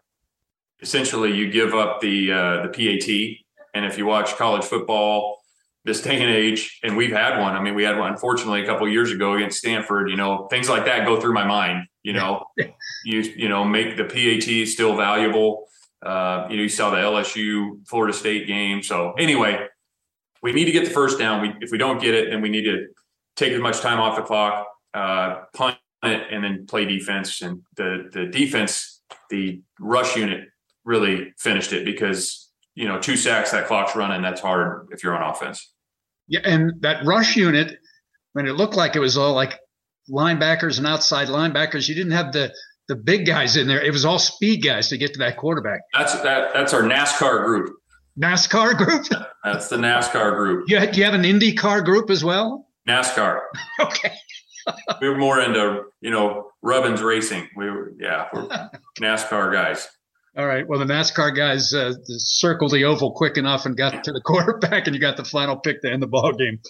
essentially 0.82 1.34
you 1.34 1.52
give 1.52 1.74
up 1.74 2.02
the 2.02 2.32
uh, 2.32 2.68
the 2.68 2.70
PAT. 2.70 3.46
And 3.74 3.86
if 3.86 3.98
you 3.98 4.06
watch 4.06 4.36
college 4.36 4.64
football 4.64 5.38
this 5.86 6.02
day 6.02 6.22
and 6.22 6.32
age, 6.32 6.80
and 6.84 6.98
we've 6.98 7.12
had 7.12 7.40
one. 7.40 7.56
I 7.56 7.62
mean, 7.62 7.76
we 7.76 7.84
had 7.84 7.98
one 7.98 8.12
unfortunately 8.12 8.64
a 8.64 8.66
couple 8.66 8.88
of 8.88 8.94
years 8.94 9.12
ago 9.12 9.34
against 9.34 9.60
Stanford. 9.60 10.10
You 10.10 10.18
know, 10.18 10.48
things 10.50 10.70
like 10.70 10.86
that 10.86 11.06
go 11.06 11.20
through 11.20 11.34
my 11.34 11.46
mind. 11.46 11.88
You 12.04 12.14
know, 12.14 12.46
you 13.06 13.22
you 13.22 13.50
know 13.50 13.64
make 13.64 13.98
the 13.98 14.06
PAT 14.06 14.68
still 14.68 14.96
valuable. 14.96 15.68
Uh, 16.02 16.48
you 16.50 16.58
know, 16.58 16.64
you 16.64 16.70
saw 16.70 16.90
the 16.90 16.98
LSU 16.98 17.86
Florida 17.88 18.14
State 18.14 18.48
game. 18.48 18.82
So 18.82 19.12
anyway, 19.14 19.68
we 20.42 20.54
need 20.54 20.66
to 20.66 20.72
get 20.72 20.86
the 20.86 20.92
first 20.92 21.20
down. 21.20 21.42
We 21.42 21.54
if 21.62 21.72
we 21.72 21.78
don't 21.78 22.02
get 22.02 22.14
it, 22.14 22.30
then 22.32 22.42
we 22.42 22.50
need 22.50 22.64
to 22.64 22.88
take 23.36 23.54
as 23.54 23.62
much 23.62 23.80
time 23.82 24.00
off 24.00 24.16
the 24.16 24.24
clock, 24.24 24.68
uh, 24.94 25.42
punt 25.54 25.78
it, 26.04 26.28
and 26.32 26.44
then 26.44 26.66
play 26.66 26.86
defense. 26.86 27.42
And 27.42 27.62
the 27.76 28.10
the 28.12 28.26
defense, 28.26 29.02
the 29.30 29.62
rush 29.80 30.16
unit 30.16 30.50
really 30.90 31.32
finished 31.38 31.72
it 31.72 31.86
because 31.86 32.50
you 32.74 32.88
know 32.88 33.00
two 33.00 33.16
sacks 33.16 33.52
that 33.52 33.68
clock's 33.68 33.96
running 33.96 34.24
that's 34.24 34.42
hard 34.42 34.88
if 34.92 35.04
you're 35.04 35.16
on 35.16 35.30
offense 35.32 35.72
Yeah, 36.28 36.42
and 36.44 36.82
that 36.82 37.06
rush 37.06 37.36
unit, 37.38 37.78
when 38.34 38.48
it 38.48 38.54
looked 38.54 38.76
like 38.76 38.96
it 38.96 39.00
was 39.00 39.16
all 39.18 39.34
like 39.34 39.54
linebackers 40.10 40.80
and 40.80 40.88
outside 40.88 41.28
linebackers, 41.28 41.88
you 41.88 41.96
didn't 41.96 42.14
have 42.14 42.34
the 42.34 42.52
the 42.88 42.96
big 42.96 43.28
guys 43.28 43.56
in 43.56 43.68
there. 43.68 43.80
It 43.80 43.92
was 43.92 44.04
all 44.04 44.18
speed 44.18 44.64
guys 44.64 44.90
to 44.90 44.98
get 44.98 45.14
to 45.14 45.20
that 45.20 45.38
quarterback. 45.38 45.82
that's 45.94 46.14
that 46.22 46.54
that's 46.56 46.74
our 46.74 46.82
nascar 46.82 47.46
group 47.46 47.76
NASCAR 48.22 48.76
group. 48.76 49.06
that's 49.44 49.70
the 49.70 49.78
nascar 49.78 50.36
group 50.36 50.66
you 50.68 50.78
had, 50.78 50.98
you 50.98 51.04
have 51.06 51.14
an 51.14 51.24
IndyCar 51.24 51.86
group 51.86 52.10
as 52.10 52.24
well. 52.24 52.66
nascar 52.88 53.42
Okay. 53.80 54.12
we 55.02 55.08
were 55.08 55.18
more 55.18 55.40
into 55.40 55.84
you 56.02 56.10
know 56.10 56.50
rubbins 56.62 57.02
racing 57.02 57.48
we 57.56 57.70
were 57.70 57.94
yeah 58.00 58.28
we're 58.34 58.48
nascar 59.00 59.54
guys 59.54 59.88
All 60.40 60.46
right. 60.46 60.66
Well, 60.66 60.80
the 60.80 60.86
NASCAR 60.86 61.36
guys 61.36 61.74
uh, 61.74 61.96
circled 62.06 62.72
the 62.72 62.86
oval 62.86 63.12
quick 63.12 63.36
enough 63.36 63.66
and 63.66 63.76
got 63.76 64.06
to 64.06 64.14
the 64.14 64.22
quarterback, 64.26 64.88
and 64.88 64.96
you 64.96 65.02
got 65.02 65.18
the 65.18 65.26
final 65.26 65.58
pick 65.58 65.82
to 65.82 65.92
end 65.92 66.02
the 66.02 66.08
ball 66.08 66.32
game. 66.32 66.62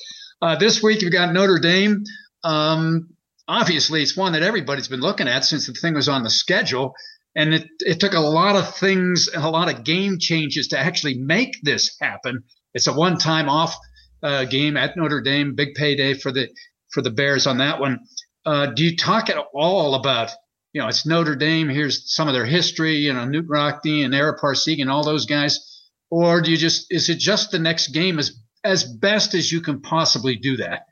Uh, 0.41 0.55
this 0.55 0.81
week 0.81 1.03
you've 1.03 1.11
got 1.11 1.31
Notre 1.31 1.59
Dame. 1.59 2.03
Um, 2.43 3.09
obviously, 3.47 4.01
it's 4.01 4.17
one 4.17 4.33
that 4.33 4.41
everybody's 4.41 4.87
been 4.87 5.01
looking 5.01 5.27
at 5.27 5.45
since 5.45 5.67
the 5.67 5.73
thing 5.73 5.93
was 5.93 6.09
on 6.09 6.23
the 6.23 6.31
schedule, 6.31 6.95
and 7.35 7.53
it 7.53 7.67
it 7.81 7.99
took 7.99 8.13
a 8.13 8.19
lot 8.19 8.55
of 8.55 8.75
things 8.75 9.27
and 9.27 9.43
a 9.43 9.49
lot 9.49 9.71
of 9.71 9.83
game 9.83 10.17
changes 10.17 10.69
to 10.69 10.79
actually 10.79 11.19
make 11.19 11.61
this 11.61 11.95
happen. 12.01 12.45
It's 12.73 12.87
a 12.87 12.93
one-time 12.93 13.49
off 13.49 13.77
uh, 14.23 14.45
game 14.45 14.77
at 14.77 14.97
Notre 14.97 15.21
Dame, 15.21 15.53
big 15.53 15.75
payday 15.75 16.15
for 16.15 16.31
the 16.31 16.49
for 16.91 17.03
the 17.03 17.11
Bears 17.11 17.45
on 17.45 17.59
that 17.59 17.79
one. 17.79 17.99
Uh, 18.43 18.65
do 18.65 18.83
you 18.83 18.97
talk 18.97 19.29
at 19.29 19.37
all 19.53 19.93
about, 19.93 20.31
you 20.73 20.81
know, 20.81 20.87
it's 20.87 21.05
Notre 21.05 21.35
Dame, 21.35 21.69
here's 21.69 22.13
some 22.13 22.27
of 22.27 22.33
their 22.33 22.45
history, 22.45 22.95
you 22.95 23.13
know, 23.13 23.21
Knute 23.21 23.47
Rockne 23.47 24.05
and 24.05 24.13
Ara 24.13 24.39
Parseghian 24.39 24.81
and 24.81 24.91
all 24.91 25.03
those 25.03 25.25
guys? 25.25 25.89
Or 26.11 26.41
do 26.41 26.51
you 26.51 26.57
just, 26.57 26.87
is 26.91 27.09
it 27.09 27.19
just 27.19 27.51
the 27.51 27.59
next 27.59 27.89
game 27.89 28.19
as, 28.19 28.39
as 28.63 28.83
best 28.83 29.33
as 29.33 29.51
you 29.51 29.61
can 29.61 29.81
possibly 29.81 30.35
do 30.35 30.57
that? 30.57 30.85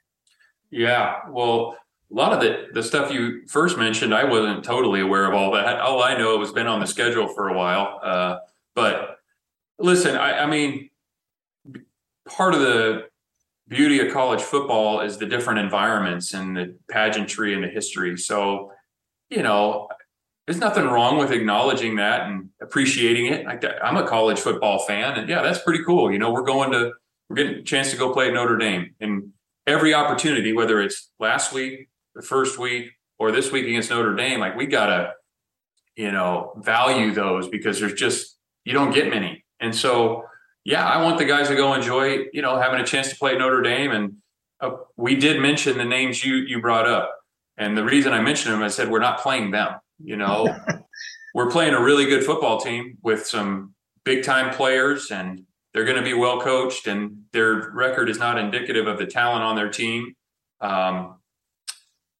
Yeah. 0.72 1.20
Well, 1.30 1.78
a 2.12 2.16
lot 2.16 2.34
of 2.34 2.40
the, 2.40 2.68
the 2.74 2.84
stuff 2.84 3.12
you 3.12 3.48
first 3.48 3.78
mentioned, 3.78 4.14
I 4.14 4.24
wasn't 4.24 4.64
totally 4.64 5.02
aware 5.02 5.26
of 5.26 5.34
all 5.34 5.52
that. 5.52 5.80
All 5.80 6.02
I 6.02 6.18
know 6.18 6.34
it 6.36 6.40
was 6.40 6.52
been 6.52 6.68
on 6.68 6.80
the 6.80 6.88
schedule 6.88 7.28
for 7.28 7.50
a 7.50 7.54
while. 7.54 8.00
Uh, 8.02 8.38
but 8.76 9.20
listen, 9.80 10.16
I, 10.16 10.44
I 10.44 10.46
mean, 10.46 10.90
part 12.28 12.54
of 12.54 12.62
the 12.62 13.08
beauty 13.68 14.00
of 14.00 14.14
college 14.14 14.42
football 14.42 15.02
is 15.02 15.18
the 15.18 15.26
different 15.26 15.60
environments 15.60 16.34
and 16.34 16.56
the 16.56 16.78
pageantry 16.90 17.54
and 17.54 17.64
the 17.64 17.68
history. 17.68 18.18
So, 18.18 18.72
you 19.30 19.44
know, 19.44 19.88
there's 20.46 20.60
nothing 20.60 20.86
wrong 20.86 21.18
with 21.18 21.32
acknowledging 21.32 21.98
that 21.98 22.28
and 22.28 22.50
appreciating 22.62 23.28
it. 23.28 23.46
Like 23.46 23.64
I'm 23.84 23.98
a 23.98 24.08
college 24.08 24.40
football 24.40 24.80
fan, 24.80 25.18
and 25.18 25.30
yeah, 25.30 25.42
that's 25.42 25.60
pretty 25.60 25.84
cool. 25.84 26.12
You 26.12 26.20
know, 26.20 26.32
we're 26.32 26.44
going 26.44 26.72
to 26.72 26.94
we're 27.30 27.36
getting 27.36 27.56
a 27.56 27.64
chance 27.64 27.92
to 27.92 27.98
go 27.98 28.14
play 28.14 28.28
at 28.28 28.34
Notre 28.34 28.58
Dame, 28.58 28.96
and 29.02 29.32
every 29.66 29.94
opportunity, 29.94 30.54
whether 30.54 30.82
it's 30.82 31.12
last 31.20 31.54
week, 31.54 31.90
the 32.16 32.22
first 32.22 32.58
week, 32.58 32.92
or 33.20 33.32
this 33.32 33.52
week 33.52 33.66
against 33.66 33.90
Notre 33.90 34.16
Dame, 34.16 34.40
like 34.40 34.56
we 34.56 34.66
gotta, 34.66 35.14
you 35.96 36.12
know, 36.12 36.54
value 36.64 37.14
those 37.14 37.50
because 37.50 37.80
there's 37.80 37.94
just 37.94 38.38
you 38.64 38.74
don't 38.74 38.94
get 38.94 39.10
many, 39.10 39.44
and 39.60 39.76
so 39.76 40.24
yeah, 40.68 40.86
I 40.86 41.02
want 41.02 41.18
the 41.18 41.24
guys 41.24 41.48
to 41.48 41.56
go 41.56 41.74
enjoy, 41.74 42.26
you 42.34 42.42
know, 42.42 42.60
having 42.60 42.82
a 42.82 42.86
chance 42.86 43.08
to 43.10 43.16
play 43.16 43.38
Notre 43.38 43.62
Dame. 43.62 43.92
And 43.92 44.18
uh, 44.60 44.72
we 44.98 45.16
did 45.16 45.42
mention 45.42 45.78
the 45.78 45.86
names 45.86 46.26
you 46.26 46.36
you 46.36 46.60
brought 46.60 46.86
up, 46.86 47.17
and 47.58 47.78
the 47.78 47.84
reason 47.84 48.14
I 48.14 48.22
mentioned 48.22 48.54
them, 48.54 48.64
I 48.64 48.68
said 48.68 48.90
we're 48.90 49.00
not 49.00 49.20
playing 49.20 49.52
them. 49.52 49.76
You 50.04 50.18
know, 50.18 50.48
we're 51.34 51.50
playing 51.50 51.74
a 51.74 51.82
really 51.82 52.06
good 52.06 52.24
football 52.24 52.60
team 52.60 52.98
with 53.02 53.26
some 53.26 53.74
big 54.04 54.24
time 54.24 54.54
players, 54.54 55.12
and 55.12 55.44
they're 55.74 55.86
going 55.86 55.98
to 55.98 56.04
be 56.04 56.14
well 56.14 56.40
coached, 56.42 56.88
and 56.88 57.24
their 57.34 57.72
record 57.74 58.10
is 58.10 58.20
not 58.20 58.38
indicative 58.38 58.88
of 58.88 58.98
the 58.98 59.06
talent 59.06 59.44
on 59.44 59.56
their 59.56 59.70
team. 59.70 60.14
Um, 60.62 61.18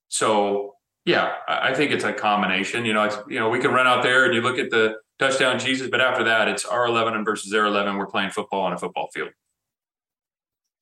so 0.10 0.76
yeah, 1.06 1.34
I, 1.48 1.70
I 1.70 1.74
think 1.74 1.92
it's 1.92 2.04
a 2.04 2.14
combination. 2.14 2.86
You 2.86 2.94
know, 2.94 3.04
it's 3.04 3.18
you 3.28 3.40
know 3.40 3.50
we 3.50 3.60
can 3.60 3.72
run 3.72 3.88
out 3.88 4.04
there 4.04 4.26
and 4.26 4.34
you 4.34 4.42
look 4.42 4.58
at 4.58 4.70
the 4.70 4.96
touchdown 5.20 5.60
Jesus. 5.60 5.90
But 5.90 6.02
after 6.02 6.24
that, 6.26 6.48
it's 6.48 6.66
R11 6.66 7.26
versus 7.26 7.54
R11. 7.54 7.98
We're 7.98 8.08
playing 8.08 8.32
football 8.32 8.62
on 8.62 8.74
a 8.74 8.78
football 8.78 9.08
field. 9.14 9.30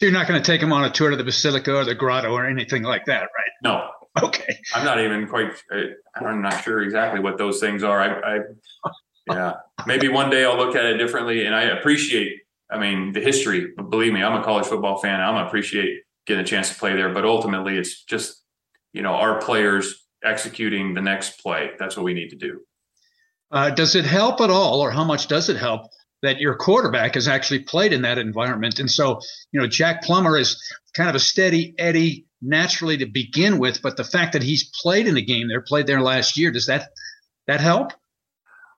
You're 0.01 0.11
not 0.11 0.27
going 0.27 0.41
to 0.41 0.45
take 0.45 0.59
them 0.59 0.73
on 0.73 0.83
a 0.83 0.89
tour 0.89 1.11
to 1.11 1.15
the 1.15 1.23
Basilica 1.23 1.73
or 1.73 1.85
the 1.85 1.95
Grotto 1.95 2.31
or 2.31 2.45
anything 2.45 2.83
like 2.83 3.05
that, 3.05 3.21
right? 3.21 3.51
No. 3.63 3.89
Okay. 4.23 4.57
I'm 4.73 4.85
not 4.85 5.01
even 5.01 5.27
quite. 5.27 5.51
I'm 6.15 6.41
not 6.41 6.63
sure 6.63 6.81
exactly 6.81 7.19
what 7.19 7.37
those 7.37 7.59
things 7.59 7.83
are. 7.83 7.99
I, 7.99 8.37
I 8.37 8.39
yeah, 9.29 9.53
maybe 9.85 10.07
one 10.07 10.29
day 10.29 10.45
I'll 10.45 10.57
look 10.57 10.75
at 10.75 10.85
it 10.85 10.97
differently. 10.97 11.45
And 11.45 11.53
I 11.53 11.63
appreciate. 11.63 12.39
I 12.71 12.79
mean, 12.79 13.11
the 13.11 13.19
history. 13.19 13.73
Believe 13.89 14.13
me, 14.13 14.23
I'm 14.23 14.39
a 14.39 14.43
college 14.43 14.67
football 14.67 14.97
fan. 14.97 15.19
I'm 15.19 15.45
appreciate 15.45 16.03
getting 16.25 16.43
a 16.43 16.47
chance 16.47 16.69
to 16.69 16.75
play 16.75 16.95
there. 16.95 17.13
But 17.13 17.25
ultimately, 17.25 17.77
it's 17.77 18.03
just 18.03 18.41
you 18.93 19.01
know 19.01 19.13
our 19.13 19.39
players 19.41 20.05
executing 20.23 20.93
the 20.93 21.01
next 21.01 21.41
play. 21.41 21.71
That's 21.77 21.97
what 21.97 22.03
we 22.03 22.13
need 22.13 22.29
to 22.29 22.37
do. 22.37 22.61
Uh, 23.51 23.69
does 23.69 23.95
it 23.95 24.05
help 24.05 24.41
at 24.41 24.49
all, 24.49 24.81
or 24.81 24.91
how 24.91 25.03
much 25.03 25.27
does 25.27 25.49
it 25.49 25.57
help 25.57 25.91
that 26.21 26.39
your 26.39 26.55
quarterback 26.55 27.15
has 27.15 27.27
actually 27.27 27.59
played 27.59 27.93
in 27.93 28.01
that 28.01 28.17
environment? 28.17 28.79
And 28.79 28.89
so, 28.89 29.19
you 29.51 29.59
know, 29.59 29.67
Jack 29.67 30.03
Plummer 30.03 30.37
is 30.37 30.61
kind 30.95 31.09
of 31.09 31.15
a 31.15 31.19
steady 31.19 31.75
Eddie 31.77 32.24
naturally 32.41 32.97
to 32.97 33.05
begin 33.05 33.57
with, 33.57 33.81
but 33.81 33.97
the 33.97 34.03
fact 34.03 34.33
that 34.33 34.43
he's 34.43 34.69
played 34.81 35.07
in 35.07 35.15
the 35.15 35.21
game 35.21 35.47
there, 35.47 35.61
played 35.61 35.87
there 35.87 36.01
last 36.01 36.37
year, 36.37 36.51
does 36.51 36.65
that 36.67 36.89
that 37.47 37.61
help? 37.61 37.93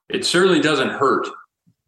It 0.08 0.24
certainly 0.24 0.60
doesn't 0.60 0.90
hurt, 0.90 1.26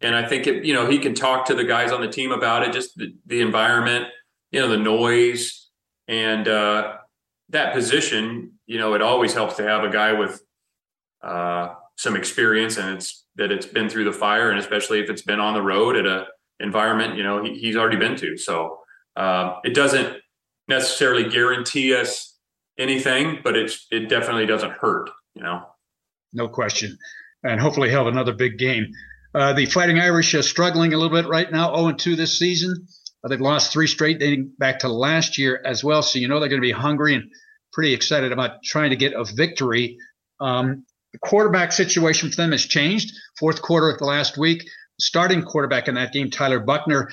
and 0.01 0.15
I 0.15 0.27
think 0.27 0.47
it. 0.47 0.65
You 0.65 0.73
know, 0.73 0.89
he 0.89 0.99
can 0.99 1.13
talk 1.13 1.45
to 1.47 1.55
the 1.55 1.63
guys 1.63 1.91
on 1.91 2.01
the 2.01 2.07
team 2.07 2.31
about 2.31 2.63
it, 2.63 2.73
just 2.73 2.97
the, 2.97 3.13
the 3.25 3.41
environment, 3.41 4.07
you 4.51 4.59
know, 4.59 4.67
the 4.67 4.77
noise, 4.77 5.69
and 6.07 6.47
uh, 6.47 6.97
that 7.49 7.73
position. 7.73 8.53
You 8.65 8.77
know, 8.77 8.93
it 8.93 9.01
always 9.01 9.33
helps 9.33 9.55
to 9.57 9.63
have 9.63 9.83
a 9.83 9.89
guy 9.89 10.13
with. 10.13 10.41
Uh, 11.23 11.75
some 12.01 12.15
experience 12.15 12.77
and 12.77 12.97
it's 12.97 13.25
that 13.35 13.51
it's 13.51 13.67
been 13.67 13.87
through 13.87 14.05
the 14.05 14.11
fire 14.11 14.49
and 14.49 14.59
especially 14.59 14.99
if 14.99 15.07
it's 15.07 15.21
been 15.21 15.39
on 15.39 15.53
the 15.53 15.61
road 15.61 15.95
at 15.95 16.07
a 16.07 16.25
environment 16.59 17.15
you 17.15 17.21
know 17.21 17.43
he, 17.43 17.53
he's 17.59 17.75
already 17.75 17.95
been 17.95 18.15
to 18.15 18.35
so 18.35 18.79
uh, 19.17 19.55
it 19.63 19.75
doesn't 19.75 20.17
necessarily 20.67 21.29
guarantee 21.29 21.95
us 21.95 22.37
anything 22.77 23.39
but 23.43 23.55
it's 23.55 23.87
it 23.91 24.09
definitely 24.09 24.45
doesn't 24.45 24.71
hurt 24.71 25.09
you 25.35 25.43
know? 25.43 25.65
No 26.33 26.47
question. 26.47 26.97
And 27.43 27.59
hopefully 27.59 27.89
have 27.89 28.07
another 28.07 28.33
big 28.33 28.57
game. 28.57 28.87
Uh, 29.33 29.53
the 29.53 29.65
fighting 29.65 29.99
irish 29.99 30.33
are 30.35 30.43
struggling 30.43 30.93
a 30.93 30.97
little 30.97 31.15
bit 31.15 31.29
right 31.29 31.51
now 31.51 31.71
0-2 31.71 32.15
this 32.15 32.37
season. 32.37 32.87
Uh, 33.23 33.29
they've 33.29 33.41
lost 33.41 33.71
three 33.71 33.87
straight 33.87 34.19
dating 34.19 34.51
back 34.57 34.79
to 34.79 34.89
last 34.89 35.37
year 35.37 35.61
as 35.65 35.83
well. 35.83 36.01
So 36.01 36.19
you 36.19 36.27
know 36.27 36.39
they're 36.39 36.49
going 36.49 36.61
to 36.61 36.65
be 36.65 36.71
hungry 36.71 37.15
and 37.15 37.31
pretty 37.73 37.93
excited 37.93 38.31
about 38.31 38.63
trying 38.63 38.89
to 38.89 38.95
get 38.95 39.13
a 39.13 39.23
victory. 39.23 39.97
Um, 40.39 40.85
the 41.13 41.19
quarterback 41.19 41.71
situation 41.71 42.29
for 42.29 42.35
them 42.35 42.51
has 42.51 42.65
changed. 42.65 43.13
Fourth 43.37 43.61
quarter 43.61 43.89
of 43.89 43.99
the 43.99 44.05
last 44.05 44.37
week, 44.37 44.63
starting 44.99 45.43
quarterback 45.43 45.87
in 45.87 45.95
that 45.95 46.13
game, 46.13 46.29
Tyler 46.29 46.59
Buchner, 46.59 47.09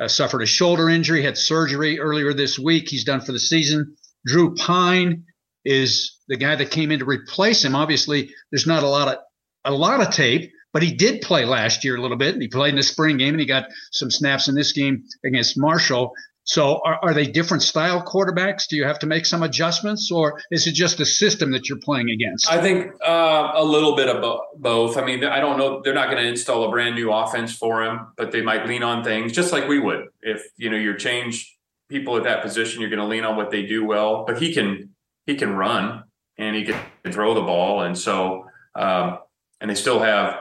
uh, 0.00 0.08
suffered 0.08 0.42
a 0.42 0.46
shoulder 0.46 0.88
injury, 0.88 1.22
had 1.22 1.38
surgery 1.38 1.98
earlier 1.98 2.32
this 2.32 2.58
week. 2.58 2.88
He's 2.88 3.04
done 3.04 3.20
for 3.20 3.32
the 3.32 3.38
season. 3.38 3.96
Drew 4.26 4.54
Pyne 4.54 5.24
is 5.64 6.18
the 6.28 6.36
guy 6.36 6.56
that 6.56 6.70
came 6.70 6.90
in 6.90 7.00
to 7.00 7.04
replace 7.04 7.64
him. 7.64 7.74
Obviously, 7.74 8.30
there's 8.50 8.66
not 8.66 8.82
a 8.82 8.88
lot 8.88 9.08
of 9.08 9.16
a 9.64 9.72
lot 9.72 10.00
of 10.00 10.10
tape, 10.10 10.52
but 10.72 10.82
he 10.82 10.92
did 10.92 11.22
play 11.22 11.44
last 11.44 11.84
year 11.84 11.96
a 11.96 12.00
little 12.00 12.16
bit. 12.16 12.36
He 12.36 12.48
played 12.48 12.70
in 12.70 12.76
the 12.76 12.82
spring 12.82 13.16
game 13.16 13.34
and 13.34 13.40
he 13.40 13.46
got 13.46 13.68
some 13.90 14.10
snaps 14.10 14.48
in 14.48 14.54
this 14.54 14.72
game 14.72 15.04
against 15.24 15.58
Marshall. 15.58 16.12
So 16.46 16.80
are, 16.84 17.00
are, 17.02 17.12
they 17.12 17.26
different 17.26 17.64
style 17.64 18.00
quarterbacks? 18.00 18.68
Do 18.68 18.76
you 18.76 18.84
have 18.84 19.00
to 19.00 19.06
make 19.06 19.26
some 19.26 19.42
adjustments 19.42 20.12
or 20.12 20.40
is 20.52 20.66
it 20.68 20.72
just 20.72 20.96
the 20.96 21.04
system 21.04 21.50
that 21.50 21.68
you're 21.68 21.78
playing 21.78 22.08
against? 22.08 22.48
I 22.48 22.60
think 22.62 22.92
uh, 23.04 23.50
a 23.54 23.64
little 23.64 23.96
bit 23.96 24.08
of 24.08 24.40
both. 24.56 24.96
I 24.96 25.04
mean, 25.04 25.24
I 25.24 25.40
don't 25.40 25.58
know. 25.58 25.82
They're 25.82 25.92
not 25.92 26.08
going 26.08 26.22
to 26.22 26.28
install 26.28 26.64
a 26.64 26.70
brand 26.70 26.94
new 26.94 27.12
offense 27.12 27.52
for 27.52 27.82
him, 27.82 28.06
but 28.16 28.30
they 28.30 28.42
might 28.42 28.64
lean 28.66 28.84
on 28.84 29.02
things 29.02 29.32
just 29.32 29.52
like 29.52 29.66
we 29.66 29.80
would. 29.80 30.06
If, 30.22 30.44
you 30.56 30.70
know, 30.70 30.76
you're 30.76 30.94
change 30.94 31.52
people 31.88 32.16
at 32.16 32.22
that 32.22 32.42
position, 32.42 32.80
you're 32.80 32.90
going 32.90 33.02
to 33.02 33.06
lean 33.06 33.24
on 33.24 33.36
what 33.36 33.50
they 33.50 33.66
do 33.66 33.84
well, 33.84 34.24
but 34.24 34.40
he 34.40 34.54
can, 34.54 34.90
he 35.26 35.34
can 35.34 35.56
run 35.56 36.04
and 36.38 36.54
he 36.54 36.64
can 36.64 36.80
throw 37.10 37.34
the 37.34 37.42
ball. 37.42 37.82
And 37.82 37.98
so, 37.98 38.46
um, 38.76 39.18
and 39.60 39.68
they 39.68 39.74
still 39.74 39.98
have 39.98 40.38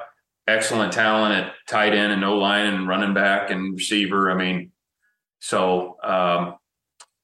excellent 0.48 0.94
talent 0.94 1.34
at 1.34 1.54
tight 1.68 1.94
end 1.94 2.12
and 2.12 2.22
no 2.22 2.38
line 2.38 2.68
and 2.68 2.88
running 2.88 3.16
back 3.16 3.50
and 3.50 3.74
receiver. 3.74 4.30
I 4.30 4.36
mean, 4.36 4.72
so 5.40 5.98
um, 6.04 6.56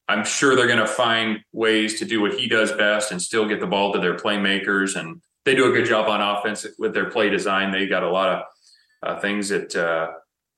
I'm 0.08 0.26
sure 0.26 0.56
they're 0.56 0.68
going 0.68 0.80
to 0.80 0.88
find 0.88 1.40
ways 1.54 2.00
to 2.00 2.06
do 2.06 2.22
what 2.22 2.34
he 2.34 2.48
does 2.48 2.72
best 2.74 3.12
and 3.12 3.22
still 3.22 3.48
get 3.48 3.60
the 3.60 3.68
ball 3.68 3.94
to 3.94 4.00
their 4.00 4.16
playmakers. 4.16 5.00
And 5.00 5.22
they 5.46 5.56
do 5.56 5.70
a 5.70 5.72
good 5.72 5.86
job 5.86 6.10
on 6.10 6.22
offense 6.22 6.66
with 6.78 6.94
their 6.94 7.10
play 7.10 7.30
design. 7.30 7.72
They 7.72 7.88
got 7.88 8.04
a 8.04 8.10
lot 8.10 8.30
of 8.30 8.44
uh, 9.04 9.20
things 9.20 9.50
that 9.50 9.76
uh, 9.76 10.12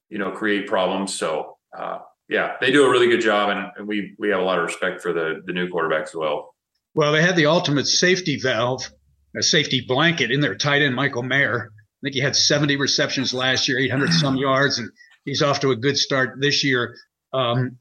you 0.09 0.17
know 0.17 0.31
create 0.31 0.67
problems. 0.67 1.13
So 1.13 1.57
uh, 1.77 1.99
yeah, 2.29 2.55
they 2.61 2.71
do 2.71 2.85
a 2.85 2.89
really 2.89 3.07
good 3.07 3.21
job, 3.21 3.49
and, 3.49 3.71
and, 3.77 3.87
we 3.87 4.15
we 4.17 4.29
have 4.29 4.39
a 4.39 4.43
lot 4.43 4.57
of 4.57 4.65
respect 4.65 5.01
for 5.01 5.13
the 5.13 5.41
the 5.45 5.53
new 5.53 5.69
quarterbacks 5.69 6.09
as 6.09 6.15
well. 6.15 6.55
Well, 6.95 7.11
they 7.11 7.21
had 7.21 7.35
the 7.35 7.45
ultimate 7.47 7.87
safety 7.87 8.39
valve, 8.39 8.89
a 9.37 9.43
safety 9.43 9.83
blanket 9.87 10.31
in 10.31 10.41
their 10.41 10.55
tight 10.55 10.81
end, 10.81 10.95
Michael 10.95 11.23
Mayer. 11.23 11.71
I 11.71 11.99
think 12.03 12.15
he 12.15 12.21
had 12.21 12.35
70 12.35 12.75
receptions 12.75 13.33
last 13.33 13.67
year, 13.67 13.79
800 13.79 14.11
some 14.11 14.35
yards, 14.35 14.77
and 14.77 14.89
he's 15.25 15.41
off 15.41 15.61
to 15.61 15.71
a 15.71 15.75
good 15.75 15.97
start 15.97 16.39
this 16.39 16.63
year. 16.63 16.95
Um, 17.33 17.77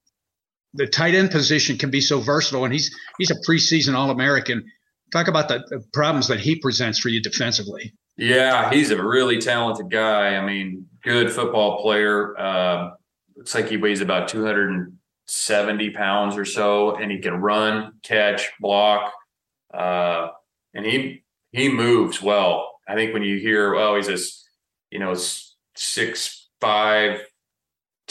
the 0.74 0.86
tight 0.86 1.14
end 1.14 1.30
position 1.30 1.76
can 1.76 1.90
be 1.90 2.00
so 2.00 2.20
versatile, 2.20 2.64
and 2.64 2.72
he's 2.72 2.94
he's 3.18 3.30
a 3.30 3.36
preseason 3.46 3.94
All 3.94 4.10
American. 4.10 4.64
Talk 5.12 5.28
about 5.28 5.48
the, 5.48 5.58
the, 5.68 5.84
problems 5.92 6.28
that 6.28 6.40
he 6.40 6.56
presents 6.56 6.98
for 6.98 7.10
you 7.10 7.20
defensively. 7.20 7.92
Yeah, 8.16 8.70
he's 8.70 8.90
a 8.90 9.02
really 9.02 9.38
talented 9.38 9.90
guy. 9.90 10.36
I 10.36 10.44
mean, 10.44 10.86
good 11.02 11.30
football 11.30 11.82
player. 11.82 12.38
Uh, 12.38 12.90
looks 13.36 13.54
like 13.54 13.68
he 13.68 13.76
weighs 13.76 14.00
about 14.00 14.28
270 14.28 15.90
pounds 15.90 16.36
or 16.38 16.46
so, 16.46 16.96
and 16.96 17.10
he 17.10 17.18
can 17.18 17.34
run, 17.34 17.92
catch, 18.02 18.50
block, 18.58 19.12
uh, 19.74 20.28
and 20.72 20.86
he 20.86 21.24
he 21.50 21.68
moves 21.68 22.22
well. 22.22 22.70
I 22.88 22.94
think 22.94 23.12
when 23.12 23.22
you 23.22 23.38
hear, 23.38 23.74
oh, 23.74 23.96
he's 23.96 24.08
a 24.08 24.16
you 24.90 24.98
know 24.98 25.14
six 25.76 26.48
five 26.60 27.20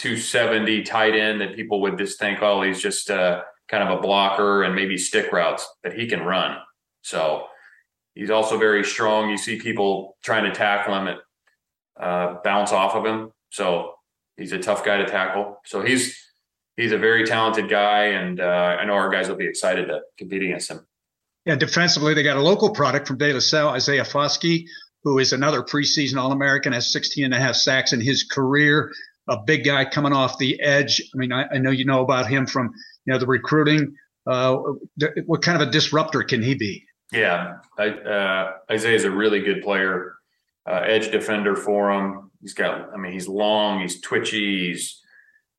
270 0.01 0.81
tight 0.81 1.15
end 1.15 1.41
that 1.41 1.55
people 1.55 1.79
would 1.81 1.95
just 1.95 2.17
think, 2.17 2.41
oh, 2.41 2.63
he's 2.63 2.81
just 2.81 3.11
uh, 3.11 3.41
kind 3.67 3.87
of 3.87 3.99
a 3.99 4.01
blocker 4.01 4.63
and 4.63 4.73
maybe 4.73 4.97
stick 4.97 5.31
routes 5.31 5.67
that 5.83 5.93
he 5.93 6.07
can 6.07 6.21
run. 6.21 6.57
So 7.03 7.45
he's 8.15 8.31
also 8.31 8.57
very 8.57 8.83
strong. 8.83 9.29
You 9.29 9.37
see 9.37 9.59
people 9.59 10.17
trying 10.23 10.45
to 10.45 10.51
tackle 10.51 10.95
him 10.95 11.07
and 11.07 11.19
uh, 11.99 12.37
bounce 12.43 12.71
off 12.71 12.95
of 12.95 13.05
him. 13.05 13.31
So 13.51 13.93
he's 14.37 14.53
a 14.53 14.57
tough 14.57 14.83
guy 14.83 14.97
to 14.97 15.05
tackle. 15.05 15.59
So 15.65 15.83
he's 15.83 16.17
he's 16.77 16.93
a 16.93 16.97
very 16.97 17.23
talented 17.23 17.69
guy, 17.69 18.05
and 18.05 18.39
uh, 18.39 18.77
I 18.79 18.85
know 18.85 18.93
our 18.93 19.11
guys 19.11 19.29
will 19.29 19.35
be 19.35 19.47
excited 19.47 19.85
to 19.87 20.01
compete 20.17 20.41
against 20.41 20.71
him. 20.71 20.87
Yeah, 21.45 21.57
defensively, 21.57 22.15
they 22.15 22.23
got 22.23 22.37
a 22.37 22.41
local 22.41 22.71
product 22.71 23.07
from 23.07 23.19
De 23.19 23.33
La 23.33 23.39
Salle, 23.39 23.69
Isaiah 23.69 24.03
Foskey, 24.03 24.65
who 25.03 25.19
is 25.19 25.31
another 25.31 25.61
preseason 25.61 26.17
All 26.17 26.31
American, 26.31 26.73
has 26.73 26.91
16 26.91 27.25
and 27.25 27.33
a 27.35 27.39
half 27.39 27.55
sacks 27.55 27.93
in 27.93 28.01
his 28.01 28.23
career. 28.23 28.91
A 29.31 29.37
big 29.37 29.63
guy 29.63 29.85
coming 29.85 30.13
off 30.13 30.37
the 30.37 30.59
edge. 30.61 31.01
I 31.13 31.17
mean, 31.17 31.31
I, 31.31 31.45
I 31.53 31.57
know 31.57 31.71
you 31.71 31.85
know 31.85 32.01
about 32.01 32.27
him 32.27 32.45
from 32.45 32.71
you 33.05 33.13
know 33.13 33.17
the 33.17 33.25
recruiting. 33.25 33.95
Uh, 34.27 34.57
what 35.25 35.41
kind 35.41 35.59
of 35.59 35.67
a 35.67 35.71
disruptor 35.71 36.21
can 36.21 36.43
he 36.43 36.53
be? 36.53 36.85
Yeah, 37.11 37.57
I, 37.77 37.89
uh, 37.89 38.51
Isaiah 38.69 38.95
is 38.95 39.03
a 39.03 39.11
really 39.11 39.39
good 39.41 39.63
player, 39.63 40.13
uh, 40.69 40.83
edge 40.85 41.11
defender 41.11 41.55
for 41.55 41.91
him. 41.91 42.31
He's 42.41 42.53
got, 42.53 42.93
I 42.93 42.97
mean, 42.97 43.11
he's 43.13 43.27
long, 43.27 43.81
he's 43.81 43.99
twitchy, 43.99 44.67
he's 44.67 45.01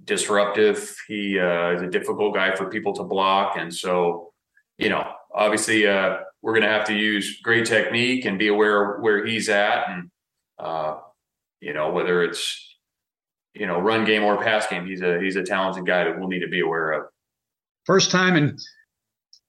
disruptive. 0.04 0.94
He 1.08 1.38
uh, 1.38 1.72
is 1.72 1.82
a 1.82 1.88
difficult 1.88 2.34
guy 2.34 2.54
for 2.54 2.70
people 2.70 2.92
to 2.94 3.04
block, 3.04 3.56
and 3.58 3.74
so 3.74 4.32
you 4.78 4.88
know, 4.88 5.04
obviously, 5.34 5.86
uh, 5.86 6.18
we're 6.40 6.52
going 6.52 6.62
to 6.62 6.68
have 6.68 6.86
to 6.86 6.94
use 6.94 7.40
great 7.40 7.66
technique 7.66 8.24
and 8.24 8.38
be 8.38 8.48
aware 8.48 8.98
where 9.00 9.24
he's 9.24 9.48
at, 9.48 9.88
and 9.88 10.10
uh, 10.58 10.96
you 11.60 11.72
know, 11.72 11.92
whether 11.92 12.22
it's 12.22 12.71
you 13.54 13.66
know 13.66 13.80
run 13.80 14.04
game 14.04 14.24
or 14.24 14.42
pass 14.42 14.66
game, 14.66 14.86
he's 14.86 15.02
a 15.02 15.20
he's 15.20 15.36
a 15.36 15.42
talented 15.42 15.86
guy 15.86 16.04
that 16.04 16.18
we'll 16.18 16.28
need 16.28 16.40
to 16.40 16.48
be 16.48 16.60
aware 16.60 16.92
of. 16.92 17.06
First 17.84 18.10
time 18.10 18.36
in 18.36 18.56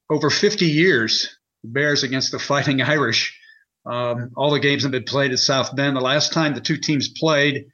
over 0.09 0.29
50 0.29 0.65
years, 0.65 1.37
Bears 1.63 2.03
against 2.03 2.31
the 2.31 2.39
Fighting 2.39 2.81
Irish. 2.81 3.39
Um, 3.85 4.31
all 4.35 4.51
the 4.51 4.59
games 4.59 4.83
have 4.83 4.91
been 4.91 5.03
played 5.03 5.31
at 5.31 5.39
South 5.39 5.75
Bend. 5.75 5.95
The 5.95 6.01
last 6.01 6.33
time 6.33 6.53
the 6.53 6.61
two 6.61 6.77
teams 6.77 7.09
played, 7.09 7.65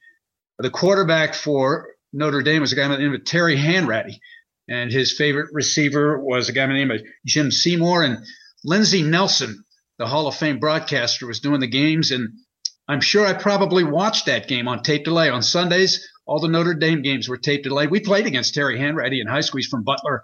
the 0.57 0.69
quarterback 0.69 1.33
for 1.33 1.89
Notre 2.13 2.41
Dame 2.41 2.62
was 2.62 2.74
a 2.74 2.75
guy 2.75 2.88
named 2.88 3.25
Terry 3.25 3.55
Hanratty, 3.55 4.19
and 4.67 4.91
his 4.91 5.15
favorite 5.15 5.50
receiver 5.53 6.19
was 6.19 6.50
a 6.50 6.53
guy 6.53 6.65
named 6.65 7.03
Jim 7.25 7.51
Seymour. 7.51 8.03
And 8.03 8.25
Lindsey 8.63 9.03
Nelson, 9.03 9.63
the 9.98 10.07
Hall 10.07 10.27
of 10.27 10.36
Fame 10.36 10.59
broadcaster, 10.59 11.27
was 11.27 11.39
doing 11.39 11.59
the 11.59 11.67
games. 11.67 12.12
And 12.12 12.29
I'm 12.88 13.01
sure 13.01 13.25
I 13.25 13.33
probably 13.33 13.83
watched 13.83 14.25
that 14.25 14.48
game 14.48 14.67
on 14.67 14.81
tape 14.81 15.05
delay 15.05 15.29
on 15.29 15.43
Sundays. 15.43 16.09
All 16.29 16.39
the 16.39 16.48
Notre 16.48 16.75
Dame 16.75 17.01
games 17.01 17.27
were 17.27 17.38
tape 17.38 17.63
delay. 17.63 17.88
We 17.88 18.01
played 18.01 18.27
against 18.27 18.53
Terry 18.53 18.77
Hanratty 18.77 19.19
in 19.19 19.25
high 19.25 19.41
school. 19.41 19.57
He's 19.57 19.67
from 19.67 19.83
Butler 19.83 20.24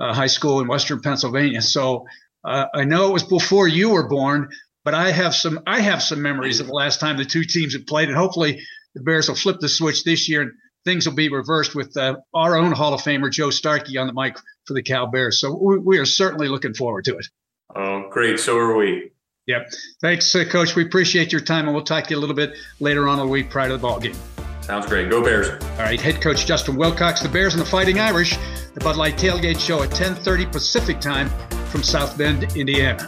uh, 0.00 0.12
High 0.12 0.26
School 0.26 0.58
in 0.58 0.66
Western 0.66 1.00
Pennsylvania. 1.00 1.62
So 1.62 2.06
uh, 2.44 2.66
I 2.74 2.82
know 2.82 3.08
it 3.08 3.12
was 3.12 3.22
before 3.22 3.68
you 3.68 3.90
were 3.90 4.08
born, 4.08 4.50
but 4.84 4.94
I 4.94 5.12
have 5.12 5.32
some 5.32 5.60
I 5.64 5.78
have 5.78 6.02
some 6.02 6.20
memories 6.20 6.58
of 6.58 6.66
the 6.66 6.72
last 6.72 6.98
time 6.98 7.16
the 7.16 7.24
two 7.24 7.44
teams 7.44 7.72
had 7.72 7.86
played, 7.86 8.08
and 8.08 8.18
hopefully 8.18 8.60
the 8.96 9.02
Bears 9.02 9.28
will 9.28 9.36
flip 9.36 9.60
the 9.60 9.68
switch 9.68 10.02
this 10.02 10.28
year 10.28 10.42
and 10.42 10.50
things 10.84 11.06
will 11.06 11.14
be 11.14 11.28
reversed 11.28 11.76
with 11.76 11.96
uh, 11.96 12.16
our 12.34 12.56
own 12.56 12.72
Hall 12.72 12.92
of 12.92 13.02
Famer 13.02 13.30
Joe 13.30 13.50
Starkey 13.50 13.96
on 13.96 14.08
the 14.08 14.12
mic 14.12 14.36
for 14.66 14.74
the 14.74 14.82
Cal 14.82 15.06
Bears. 15.06 15.40
So 15.40 15.56
we, 15.56 15.78
we 15.78 15.98
are 15.98 16.04
certainly 16.04 16.48
looking 16.48 16.74
forward 16.74 17.04
to 17.04 17.16
it. 17.16 17.26
Oh, 17.76 18.08
great! 18.10 18.40
So 18.40 18.58
are 18.58 18.76
we. 18.76 19.12
Yep. 19.46 19.70
Thanks, 20.00 20.34
uh, 20.34 20.44
Coach. 20.50 20.74
We 20.74 20.84
appreciate 20.84 21.30
your 21.30 21.42
time, 21.42 21.66
and 21.66 21.74
we'll 21.76 21.84
talk 21.84 22.04
to 22.04 22.10
you 22.10 22.18
a 22.18 22.20
little 22.20 22.34
bit 22.34 22.54
later 22.80 23.06
on 23.06 23.20
in 23.20 23.26
the 23.26 23.30
week 23.30 23.50
prior 23.50 23.68
to 23.68 23.74
the 23.74 23.78
ball 23.78 24.00
game. 24.00 24.16
Sounds 24.64 24.86
great. 24.86 25.10
Go 25.10 25.22
Bears. 25.22 25.62
All 25.62 25.80
right. 25.80 26.00
Head 26.00 26.22
coach 26.22 26.46
Justin 26.46 26.76
Wilcox, 26.76 27.20
the 27.20 27.28
Bears 27.28 27.52
and 27.52 27.60
the 27.60 27.66
Fighting 27.66 28.00
Irish, 28.00 28.38
the 28.72 28.80
Bud 28.80 28.96
Light 28.96 29.18
Tailgate 29.18 29.60
Show 29.60 29.82
at 29.82 29.90
10:30 29.90 30.50
Pacific 30.50 31.00
Time 31.00 31.28
from 31.66 31.82
South 31.82 32.16
Bend, 32.16 32.44
Indiana. 32.56 33.06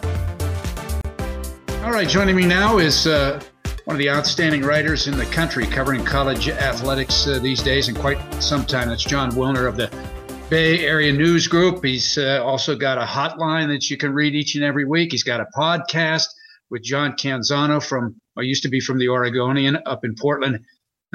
All 1.82 1.92
right. 1.92 2.06
Joining 2.06 2.36
me 2.36 2.44
now 2.44 2.76
is 2.76 3.06
uh, 3.06 3.40
one 3.86 3.96
of 3.96 3.98
the 3.98 4.10
outstanding 4.10 4.64
writers 4.64 5.06
in 5.06 5.16
the 5.16 5.25
country 5.26 5.64
covering 5.64 6.04
college 6.04 6.50
athletics 6.50 7.26
uh, 7.26 7.38
these 7.38 7.62
days 7.62 7.88
and 7.88 7.96
quite 7.96 8.18
some 8.42 8.66
time. 8.66 8.90
That's 8.90 9.04
Jon 9.04 9.32
Wilner 9.32 9.66
of 9.66 9.78
the 9.78 9.90
Bay 10.50 10.80
Area 10.80 11.10
News 11.10 11.48
Group. 11.48 11.82
He's 11.82 12.18
uh, 12.18 12.42
also 12.44 12.76
got 12.76 12.98
a 12.98 13.06
hotline 13.06 13.68
that 13.68 13.88
you 13.88 13.96
can 13.96 14.12
read 14.12 14.34
each 14.34 14.56
and 14.56 14.64
every 14.64 14.84
week. 14.84 15.12
He's 15.12 15.22
got 15.22 15.40
a 15.40 15.46
podcast 15.56 16.26
with 16.68 16.82
John 16.82 17.12
Canzano 17.12 17.82
from, 17.82 18.20
or 18.36 18.42
used 18.42 18.62
to 18.64 18.68
be 18.68 18.78
from 18.78 18.98
the 18.98 19.08
Oregonian 19.08 19.78
up 19.87 20.04
in 20.04 20.14
Portland. 20.20 20.61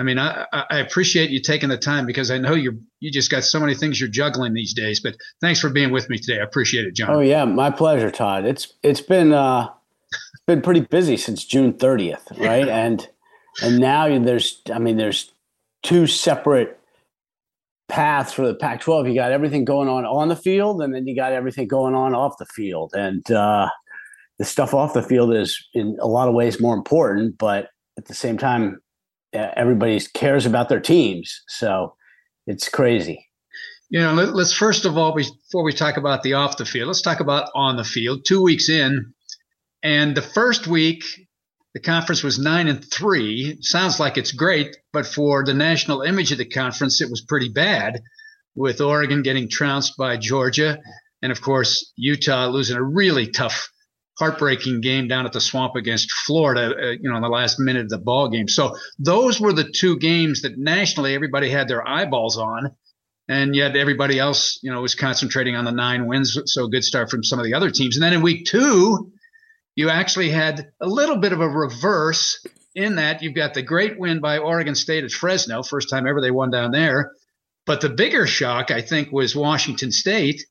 I 0.02 0.04
mean, 0.04 0.18
I, 0.18 0.48
I 0.52 0.80
appreciate 0.80 1.30
you 1.30 1.40
taking 1.40 1.70
the 1.70 1.78
time 1.78 2.08
because 2.08 2.32
I 2.32 2.40
know 2.40 2.56
you 2.56 2.82
you 3.02 3.12
just 3.12 3.30
got 3.30 3.44
so 3.44 3.60
many 3.60 3.76
things 3.76 4.00
you're 4.00 4.10
juggling 4.10 4.56
these 4.56 4.74
days. 4.74 5.00
But 5.00 5.16
thanks 5.42 5.60
for 5.60 5.70
being 5.70 5.92
with 5.92 6.10
me 6.10 6.18
today. 6.18 6.40
I 6.40 6.44
appreciate 6.44 6.88
it, 6.88 6.96
John. 6.96 7.12
Oh 7.12 7.20
yeah, 7.20 7.46
my 7.46 7.70
pleasure, 7.70 8.10
Todd. 8.10 8.44
It's 8.44 8.74
it's 8.82 9.00
been 9.00 9.32
uh, 9.32 9.70
it's 10.12 10.44
been 10.48 10.64
pretty 10.64 10.80
busy 10.80 11.18
since 11.18 11.46
June 11.46 11.74
30th, 11.74 12.32
right? 12.40 12.66
Yeah. 12.66 12.84
And 12.84 13.08
and 13.62 13.78
now 13.78 14.08
there's 14.18 14.64
I 14.74 14.80
mean 14.80 14.98
there's 14.98 15.32
two 15.84 16.08
separate 16.08 16.80
paths 17.88 18.34
for 18.34 18.48
the 18.48 18.56
Pac-12. 18.56 19.08
You 19.08 19.14
got 19.14 19.32
everything 19.32 19.66
going 19.66 19.88
on 19.88 20.04
on 20.04 20.30
the 20.30 20.36
field, 20.36 20.82
and 20.82 20.96
then 20.96 21.06
you 21.06 21.16
got 21.16 21.32
everything 21.32 21.68
going 21.68 21.94
on 21.94 22.16
off 22.16 22.40
the 22.40 22.48
field. 22.48 22.96
And 22.96 23.30
uh, 23.30 23.70
the 24.40 24.46
stuff 24.46 24.74
off 24.74 24.96
the 24.96 25.04
field 25.04 25.32
is 25.32 25.64
in 25.76 25.96
a 26.02 26.08
lot 26.08 26.28
of 26.28 26.34
ways 26.34 26.60
more 26.60 26.74
important, 26.74 27.38
but 27.38 27.70
at 28.00 28.06
the 28.06 28.16
same 28.16 28.40
time 28.40 28.81
Uh, 29.34 29.50
everybody 29.56 30.00
cares 30.14 30.46
about 30.46 30.70
their 30.70 30.80
teams. 30.80 31.42
So 31.48 31.96
it's 32.48 32.70
crazy. 32.70 33.28
You 33.90 34.00
know, 34.00 34.14
let, 34.14 34.30
us 34.30 34.54
first 34.54 34.86
of 34.86 34.98
all, 34.98 35.14
before 35.14 35.64
we 35.64 35.74
talk 35.74 35.98
about 35.98 36.24
the 36.24 36.34
off 36.34 36.58
the 36.58 36.66
field, 36.66 36.88
let's 36.88 37.02
talk 37.02 37.20
about 37.20 37.50
on 37.56 37.76
the 37.76 37.84
field. 37.84 38.24
Two 38.26 38.42
weeks 38.42 38.70
in, 38.70 39.14
and 39.84 40.16
the 40.16 40.22
first 40.22 40.68
week, 40.68 41.04
the 41.74 41.80
conference 41.80 42.24
was 42.24 42.40
nine 42.40 42.68
and 42.68 42.84
three. 42.90 43.58
Sounds 43.62 44.00
like 44.00 44.18
it's 44.18 44.32
great, 44.32 44.78
but 44.94 45.06
for 45.06 45.44
the 45.44 45.54
national 45.54 46.02
image 46.02 46.32
of 46.32 46.38
the 46.38 46.46
conference, 46.46 47.02
it 47.02 47.10
was 47.10 47.22
pretty 47.22 47.50
bad. 47.50 48.02
With 48.54 48.82
Oregon 48.82 49.24
getting 49.24 49.50
trounced 49.50 49.96
by 49.98 50.18
Georgia, 50.18 50.78
and 51.22 51.32
of 51.32 51.42
course 51.42 51.94
Utah 51.96 52.48
losing 52.48 52.76
a 52.76 52.84
really 52.84 53.28
tough 53.28 53.71
heartbreaking 54.22 54.82
game 54.82 55.08
down 55.08 55.26
at 55.26 55.34
the 55.34 55.42
swamp 55.42 55.76
against 55.76 56.12
Florida, 56.12 56.76
uh, 56.78 56.90
you 56.92 57.10
know, 57.10 57.16
in 57.16 57.24
the 57.24 57.28
last 57.28 57.60
minute 57.60 57.86
of 57.86 57.90
the 57.90 57.98
ball 57.98 58.30
game. 58.30 58.48
So 58.48 58.78
those 59.00 59.42
were 59.42 59.52
the 59.52 59.64
two 59.64 59.98
games 59.98 60.44
that 60.44 60.60
nationally 60.60 61.16
everybody 61.16 61.50
had 61.50 61.68
their 61.68 61.88
eyeballs 61.88 62.38
on. 62.38 62.76
And 63.28 63.56
yet 63.56 63.76
everybody 63.76 64.20
else, 64.20 64.60
you 64.62 64.72
know, 64.72 64.82
was 64.82 64.94
concentrating 64.94 65.56
on 65.56 65.66
the 65.66 65.72
nine 65.72 66.06
wins. 66.06 66.38
So 66.46 66.68
good 66.68 66.84
start 66.84 67.10
from 67.10 67.24
some 67.24 67.40
of 67.40 67.46
the 67.46 67.56
other 67.56 67.72
teams. 67.72 67.96
And 67.96 68.04
then 68.04 68.14
in 68.14 68.22
week 68.22 68.46
two, 68.46 69.12
you 69.76 69.90
actually 69.90 70.30
had 70.30 70.68
a 70.80 70.88
little 70.88 71.18
bit 71.18 71.34
of 71.34 71.42
a 71.42 71.50
reverse 71.50 72.46
in 72.76 72.98
that 72.98 73.24
you've 73.24 73.34
got 73.34 73.56
the 73.56 73.64
great 73.64 73.98
win 73.98 74.20
by 74.20 74.38
Oregon 74.38 74.76
State 74.76 75.04
at 75.04 75.12
Fresno, 75.12 75.64
first 75.64 75.90
time 75.90 76.06
ever 76.06 76.22
they 76.22 76.30
won 76.30 76.52
down 76.52 76.72
there. 76.72 77.14
But 77.66 77.82
the 77.82 77.90
bigger 77.90 78.28
shock, 78.28 78.70
I 78.70 78.82
think, 78.82 79.12
was 79.12 79.36
Washington 79.36 79.92
State 79.92 80.46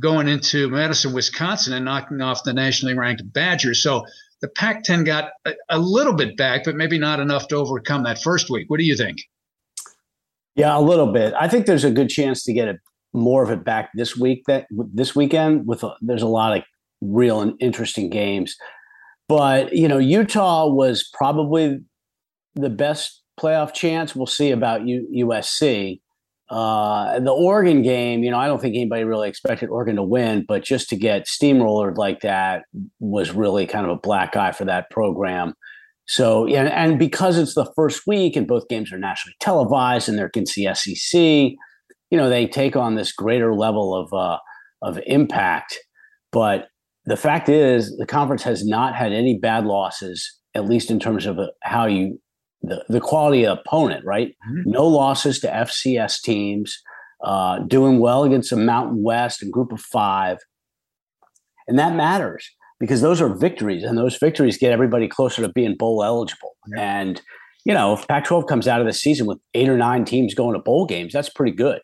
going 0.00 0.28
into 0.28 0.68
Madison, 0.70 1.12
Wisconsin, 1.12 1.72
and 1.72 1.84
knocking 1.84 2.20
off 2.20 2.44
the 2.44 2.52
nationally 2.52 2.96
ranked 2.96 3.22
Badgers. 3.32 3.82
So 3.82 4.04
the 4.40 4.48
Pac 4.48 4.82
10 4.82 5.04
got 5.04 5.30
a, 5.44 5.52
a, 5.70 5.78
little 5.78 6.12
bit 6.12 6.36
back, 6.36 6.64
but 6.64 6.74
maybe 6.74 6.98
not 6.98 7.20
enough 7.20 7.48
to 7.48 7.56
overcome 7.56 8.02
that 8.04 8.20
first 8.20 8.50
week. 8.50 8.68
What 8.68 8.78
do 8.78 8.84
you 8.84 8.96
think? 8.96 9.18
Yeah, 10.56 10.76
a 10.76 10.80
little 10.80 11.12
bit. 11.12 11.34
I 11.38 11.48
think 11.48 11.66
there's 11.66 11.84
a 11.84 11.90
good 11.90 12.08
chance 12.08 12.44
to 12.44 12.52
get 12.52 12.68
it, 12.68 12.76
more 13.12 13.42
of 13.42 13.50
it 13.50 13.64
back 13.64 13.90
this 13.94 14.16
week. 14.16 14.42
That 14.46 14.66
this 14.70 15.16
weekend, 15.16 15.66
with 15.66 15.82
a, 15.82 15.94
there's 16.00 16.22
a 16.22 16.28
lot 16.28 16.56
of 16.56 16.64
real 17.00 17.40
and 17.40 17.54
interesting 17.60 18.10
games. 18.10 18.56
But 19.28 19.72
you 19.72 19.88
know, 19.88 19.98
Utah 19.98 20.68
was 20.68 21.08
probably 21.12 21.80
the 22.54 22.70
best 22.70 23.22
playoff 23.40 23.72
chance. 23.72 24.14
We'll 24.14 24.26
see 24.26 24.50
about 24.50 24.86
U- 24.86 25.26
USC. 25.26 26.00
Uh, 26.50 27.18
the 27.20 27.32
Oregon 27.32 27.82
game, 27.82 28.22
you 28.22 28.30
know, 28.30 28.38
I 28.38 28.46
don't 28.46 28.60
think 28.60 28.74
anybody 28.74 29.04
really 29.04 29.28
expected 29.28 29.70
Oregon 29.70 29.96
to 29.96 30.02
win, 30.02 30.44
but 30.46 30.62
just 30.62 30.88
to 30.90 30.96
get 30.96 31.26
steamrollered 31.26 31.96
like 31.96 32.20
that 32.20 32.64
was 33.00 33.32
really 33.32 33.66
kind 33.66 33.86
of 33.86 33.92
a 33.92 34.00
black 34.00 34.36
eye 34.36 34.52
for 34.52 34.66
that 34.66 34.90
program. 34.90 35.54
So, 36.06 36.46
yeah, 36.46 36.64
and 36.64 36.98
because 36.98 37.38
it's 37.38 37.54
the 37.54 37.70
first 37.74 38.02
week 38.06 38.36
and 38.36 38.46
both 38.46 38.68
games 38.68 38.92
are 38.92 38.98
nationally 38.98 39.36
televised 39.40 40.08
and 40.08 40.18
they're 40.18 40.26
against 40.26 40.54
the 40.54 40.68
SEC, 40.74 41.18
you 42.10 42.18
know, 42.18 42.28
they 42.28 42.46
take 42.46 42.76
on 42.76 42.94
this 42.94 43.12
greater 43.12 43.54
level 43.54 43.94
of 43.94 44.12
uh, 44.12 44.38
of 44.82 45.00
impact. 45.06 45.78
But 46.30 46.68
the 47.06 47.16
fact 47.16 47.48
is, 47.48 47.96
the 47.96 48.06
conference 48.06 48.42
has 48.42 48.66
not 48.66 48.94
had 48.94 49.12
any 49.12 49.38
bad 49.38 49.64
losses, 49.64 50.38
at 50.54 50.66
least 50.66 50.90
in 50.90 51.00
terms 51.00 51.24
of 51.24 51.38
uh, 51.38 51.46
how 51.62 51.86
you 51.86 52.20
the, 52.66 52.84
the 52.88 53.00
quality 53.00 53.44
of 53.44 53.58
opponent, 53.58 54.04
right? 54.04 54.34
Mm-hmm. 54.48 54.70
No 54.70 54.86
losses 54.86 55.40
to 55.40 55.48
FCS 55.48 56.22
teams, 56.22 56.82
uh, 57.22 57.60
doing 57.60 58.00
well 58.00 58.24
against 58.24 58.52
a 58.52 58.56
Mountain 58.56 59.02
West 59.02 59.42
and 59.42 59.52
Group 59.52 59.72
of 59.72 59.80
Five, 59.80 60.38
and 61.66 61.78
that 61.78 61.94
matters 61.94 62.48
because 62.80 63.00
those 63.00 63.20
are 63.20 63.34
victories, 63.34 63.84
and 63.84 63.96
those 63.96 64.16
victories 64.16 64.58
get 64.58 64.72
everybody 64.72 65.08
closer 65.08 65.42
to 65.42 65.48
being 65.48 65.76
bowl 65.76 66.02
eligible. 66.04 66.56
Yeah. 66.74 67.00
And 67.00 67.22
you 67.64 67.72
know, 67.72 67.94
if 67.94 68.06
Pac-12 68.06 68.46
comes 68.46 68.68
out 68.68 68.80
of 68.80 68.86
the 68.86 68.92
season 68.92 69.26
with 69.26 69.38
eight 69.54 69.68
or 69.68 69.78
nine 69.78 70.04
teams 70.04 70.34
going 70.34 70.54
to 70.54 70.60
bowl 70.60 70.86
games, 70.86 71.12
that's 71.12 71.30
pretty 71.30 71.52
good. 71.52 71.80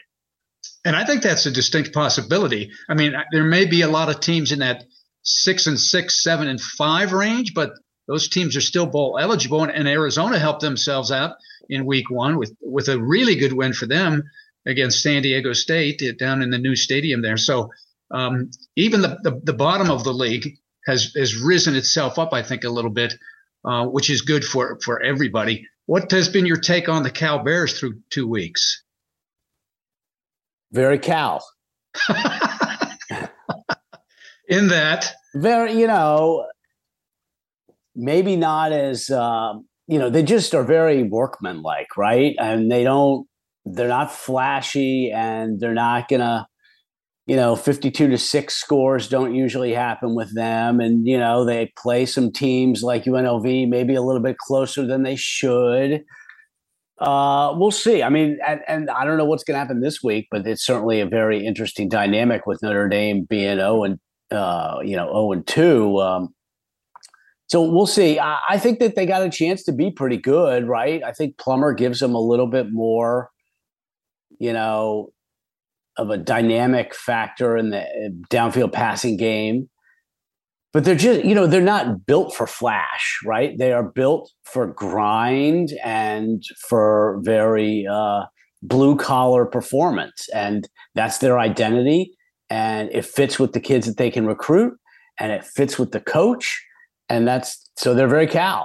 And 0.84 0.94
I 0.94 1.04
think 1.04 1.22
that's 1.22 1.46
a 1.46 1.50
distinct 1.50 1.92
possibility. 1.92 2.70
I 2.88 2.94
mean, 2.94 3.14
there 3.32 3.44
may 3.44 3.66
be 3.66 3.82
a 3.82 3.88
lot 3.88 4.08
of 4.08 4.20
teams 4.20 4.52
in 4.52 4.58
that 4.58 4.84
six 5.22 5.66
and 5.66 5.78
six, 5.78 6.22
seven 6.22 6.48
and 6.48 6.60
five 6.60 7.12
range, 7.12 7.54
but 7.54 7.70
those 8.06 8.28
teams 8.28 8.56
are 8.56 8.60
still 8.60 8.86
bowl 8.86 9.18
eligible, 9.20 9.62
and, 9.62 9.72
and 9.72 9.88
Arizona 9.88 10.38
helped 10.38 10.60
themselves 10.60 11.10
out 11.10 11.36
in 11.68 11.86
Week 11.86 12.10
One 12.10 12.38
with 12.38 12.54
with 12.60 12.88
a 12.88 13.00
really 13.00 13.36
good 13.36 13.52
win 13.52 13.72
for 13.72 13.86
them 13.86 14.24
against 14.66 15.02
San 15.02 15.22
Diego 15.22 15.52
State 15.52 16.02
down 16.18 16.42
in 16.42 16.50
the 16.50 16.58
new 16.58 16.76
stadium 16.76 17.22
there. 17.22 17.36
So 17.36 17.70
um, 18.10 18.50
even 18.76 19.00
the, 19.02 19.18
the, 19.22 19.40
the 19.42 19.52
bottom 19.52 19.90
of 19.90 20.04
the 20.04 20.12
league 20.12 20.58
has 20.86 21.12
has 21.16 21.36
risen 21.36 21.76
itself 21.76 22.18
up, 22.18 22.32
I 22.32 22.42
think, 22.42 22.64
a 22.64 22.70
little 22.70 22.90
bit, 22.90 23.14
uh, 23.64 23.86
which 23.86 24.10
is 24.10 24.22
good 24.22 24.44
for 24.44 24.78
for 24.82 25.02
everybody. 25.02 25.66
What 25.86 26.10
has 26.12 26.28
been 26.28 26.46
your 26.46 26.60
take 26.60 26.88
on 26.88 27.02
the 27.02 27.10
Cal 27.10 27.42
Bears 27.42 27.78
through 27.78 28.00
two 28.10 28.26
weeks? 28.26 28.82
Very 30.72 30.98
Cal. 30.98 31.44
In 34.48 34.68
that, 34.68 35.12
very, 35.34 35.74
you 35.74 35.86
know, 35.86 36.46
maybe 37.94 38.36
not 38.36 38.72
as 38.72 39.10
um, 39.10 39.66
you 39.86 39.98
know, 39.98 40.10
they 40.10 40.22
just 40.22 40.54
are 40.54 40.64
very 40.64 41.02
workmanlike, 41.02 41.96
right? 41.96 42.34
And 42.38 42.70
they 42.70 42.84
don't, 42.84 43.26
they're 43.64 43.88
not 43.88 44.12
flashy, 44.12 45.10
and 45.12 45.58
they're 45.60 45.74
not 45.74 46.08
gonna 46.08 46.46
you 47.30 47.36
know, 47.36 47.54
52 47.54 48.08
to 48.08 48.18
6 48.18 48.54
scores 48.54 49.08
don't 49.08 49.36
usually 49.36 49.72
happen 49.72 50.16
with 50.16 50.34
them. 50.34 50.80
And, 50.80 51.06
you 51.06 51.16
know, 51.16 51.44
they 51.44 51.72
play 51.78 52.04
some 52.04 52.32
teams 52.32 52.82
like 52.82 53.04
UNLV 53.04 53.68
maybe 53.68 53.94
a 53.94 54.02
little 54.02 54.20
bit 54.20 54.36
closer 54.38 54.84
than 54.84 55.04
they 55.04 55.14
should. 55.14 56.02
Uh, 56.98 57.54
we'll 57.54 57.70
see. 57.70 58.02
I 58.02 58.08
mean, 58.08 58.38
and, 58.44 58.62
and 58.66 58.90
I 58.90 59.04
don't 59.04 59.16
know 59.16 59.26
what's 59.26 59.44
going 59.44 59.54
to 59.54 59.60
happen 59.60 59.80
this 59.80 60.02
week, 60.02 60.26
but 60.32 60.44
it's 60.44 60.66
certainly 60.66 61.00
a 61.00 61.06
very 61.06 61.46
interesting 61.46 61.88
dynamic 61.88 62.46
with 62.46 62.64
Notre 62.64 62.88
Dame 62.88 63.26
being 63.30 63.58
0 63.58 63.84
and, 63.84 63.98
uh, 64.32 64.78
you 64.82 64.96
know, 64.96 65.06
0 65.06 65.30
and 65.30 65.46
2. 65.46 66.00
Um, 66.00 66.34
so 67.50 67.68
we'll 67.68 67.86
see. 67.86 68.16
I, 68.20 68.38
I 68.50 68.58
think 68.58 68.78
that 68.78 68.94
they 68.94 69.06
got 69.06 69.22
a 69.22 69.28
chance 69.28 69.64
to 69.64 69.72
be 69.72 69.90
pretty 69.90 70.16
good, 70.16 70.68
right? 70.68 71.02
I 71.02 71.10
think 71.10 71.36
Plummer 71.36 71.72
gives 71.72 71.98
them 71.98 72.14
a 72.14 72.20
little 72.20 72.46
bit 72.46 72.70
more, 72.70 73.30
you 74.38 74.52
know, 74.52 75.08
of 75.96 76.10
a 76.10 76.16
dynamic 76.16 76.94
factor 76.94 77.56
in 77.56 77.70
the 77.70 77.84
downfield 78.30 78.72
passing 78.72 79.16
game. 79.16 79.68
But 80.72 80.84
they're 80.84 80.94
just, 80.94 81.24
you 81.24 81.34
know, 81.34 81.48
they're 81.48 81.60
not 81.60 82.06
built 82.06 82.36
for 82.36 82.46
flash, 82.46 83.18
right? 83.24 83.58
They 83.58 83.72
are 83.72 83.82
built 83.82 84.30
for 84.44 84.68
grind 84.68 85.72
and 85.82 86.44
for 86.68 87.18
very 87.22 87.84
uh, 87.90 88.26
blue 88.62 88.94
collar 88.94 89.44
performance. 89.44 90.28
And 90.32 90.68
that's 90.94 91.18
their 91.18 91.40
identity. 91.40 92.16
And 92.48 92.88
it 92.92 93.04
fits 93.04 93.40
with 93.40 93.54
the 93.54 93.60
kids 93.60 93.88
that 93.88 93.96
they 93.96 94.08
can 94.08 94.24
recruit 94.24 94.78
and 95.18 95.32
it 95.32 95.44
fits 95.44 95.80
with 95.80 95.90
the 95.90 96.00
coach. 96.00 96.64
And 97.10 97.26
that's 97.26 97.70
so 97.76 97.92
they're 97.92 98.08
very 98.08 98.28
Cal. 98.28 98.64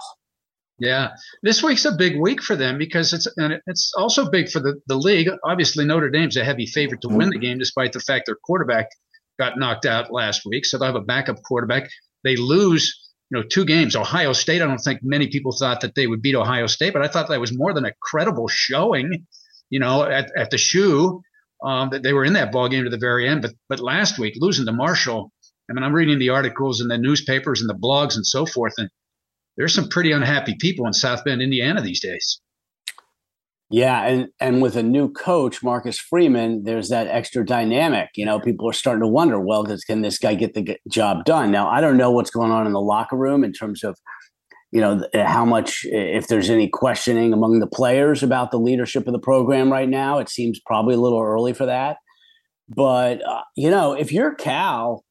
Yeah, 0.77 1.11
this 1.41 1.63
week's 1.63 1.85
a 1.85 1.93
big 1.93 2.19
week 2.19 2.43
for 2.43 2.55
them 2.55 2.77
because 2.77 3.13
it's 3.13 3.27
and 3.37 3.59
it's 3.65 3.93
also 3.97 4.29
big 4.29 4.49
for 4.49 4.59
the, 4.59 4.79
the 4.87 4.97
league. 4.97 5.29
Obviously, 5.43 5.85
Notre 5.85 6.09
Dame's 6.09 6.37
a 6.37 6.43
heavy 6.43 6.65
favorite 6.65 7.01
to 7.01 7.07
win 7.07 7.29
the 7.29 7.39
game, 7.39 7.57
despite 7.57 7.93
the 7.93 7.99
fact 7.99 8.25
their 8.27 8.35
quarterback 8.35 8.87
got 9.39 9.57
knocked 9.57 9.85
out 9.85 10.11
last 10.11 10.45
week. 10.45 10.65
So 10.65 10.77
they'll 10.77 10.87
have 10.87 10.95
a 10.95 11.01
backup 11.01 11.41
quarterback. 11.43 11.89
They 12.23 12.35
lose, 12.35 12.93
you 13.29 13.37
know, 13.37 13.43
two 13.47 13.65
games. 13.65 13.95
Ohio 13.95 14.33
State. 14.33 14.61
I 14.61 14.65
don't 14.65 14.77
think 14.77 14.99
many 15.01 15.27
people 15.27 15.55
thought 15.57 15.81
that 15.81 15.95
they 15.95 16.07
would 16.07 16.21
beat 16.21 16.35
Ohio 16.35 16.67
State, 16.67 16.93
but 16.93 17.01
I 17.01 17.07
thought 17.07 17.29
that 17.29 17.39
was 17.39 17.57
more 17.57 17.73
than 17.73 17.85
a 17.85 17.93
credible 18.01 18.47
showing. 18.47 19.25
You 19.69 19.79
know, 19.79 20.03
at, 20.03 20.29
at 20.37 20.51
the 20.51 20.57
shoe, 20.57 21.21
um, 21.63 21.89
that 21.91 22.03
they 22.03 22.13
were 22.13 22.25
in 22.25 22.33
that 22.33 22.51
ball 22.51 22.69
game 22.69 22.83
to 22.83 22.89
the 22.89 22.97
very 22.97 23.27
end. 23.27 23.41
But 23.41 23.53
but 23.69 23.79
last 23.79 24.19
week 24.19 24.35
losing 24.37 24.65
to 24.65 24.73
Marshall. 24.73 25.31
I 25.69 25.73
mean, 25.73 25.83
I'm 25.83 25.93
reading 25.93 26.19
the 26.19 26.29
articles 26.29 26.79
and 26.79 26.91
the 26.91 26.97
newspapers 26.97 27.61
and 27.61 27.69
the 27.69 27.75
blogs 27.75 28.15
and 28.15 28.25
so 28.25 28.45
forth, 28.45 28.73
and 28.77 28.89
there's 29.57 29.73
some 29.73 29.87
pretty 29.87 30.11
unhappy 30.11 30.55
people 30.59 30.85
in 30.85 30.93
South 30.93 31.23
Bend, 31.23 31.41
Indiana 31.41 31.81
these 31.81 32.01
days. 32.01 32.39
Yeah, 33.71 34.05
and 34.05 34.27
and 34.39 34.61
with 34.61 34.75
a 34.75 34.83
new 34.83 35.11
coach, 35.11 35.63
Marcus 35.63 35.97
Freeman, 35.97 36.63
there's 36.65 36.89
that 36.89 37.07
extra 37.07 37.43
dynamic. 37.43 38.09
You 38.15 38.25
know, 38.25 38.39
people 38.39 38.69
are 38.69 38.73
starting 38.73 39.01
to 39.01 39.07
wonder, 39.07 39.39
well, 39.39 39.63
does, 39.63 39.83
can 39.83 40.01
this 40.01 40.19
guy 40.19 40.35
get 40.35 40.53
the 40.53 40.77
job 40.89 41.25
done? 41.25 41.51
Now, 41.51 41.67
I 41.67 41.81
don't 41.81 41.97
know 41.97 42.11
what's 42.11 42.29
going 42.29 42.51
on 42.51 42.67
in 42.67 42.73
the 42.73 42.81
locker 42.81 43.17
room 43.17 43.43
in 43.43 43.53
terms 43.53 43.83
of, 43.83 43.97
you 44.71 44.81
know, 44.81 45.01
how 45.15 45.45
much 45.45 45.81
if 45.85 46.27
there's 46.27 46.51
any 46.51 46.67
questioning 46.67 47.33
among 47.33 47.59
the 47.59 47.67
players 47.67 48.21
about 48.21 48.51
the 48.51 48.59
leadership 48.59 49.07
of 49.07 49.13
the 49.13 49.19
program 49.19 49.71
right 49.71 49.89
now. 49.89 50.19
It 50.19 50.29
seems 50.29 50.59
probably 50.63 50.93
a 50.93 50.99
little 50.99 51.21
early 51.21 51.53
for 51.53 51.65
that. 51.65 51.97
But 52.69 53.27
uh, 53.27 53.41
you 53.55 53.71
know, 53.71 53.93
if 53.93 54.11
you're 54.11 54.35
Cal, 54.35 55.04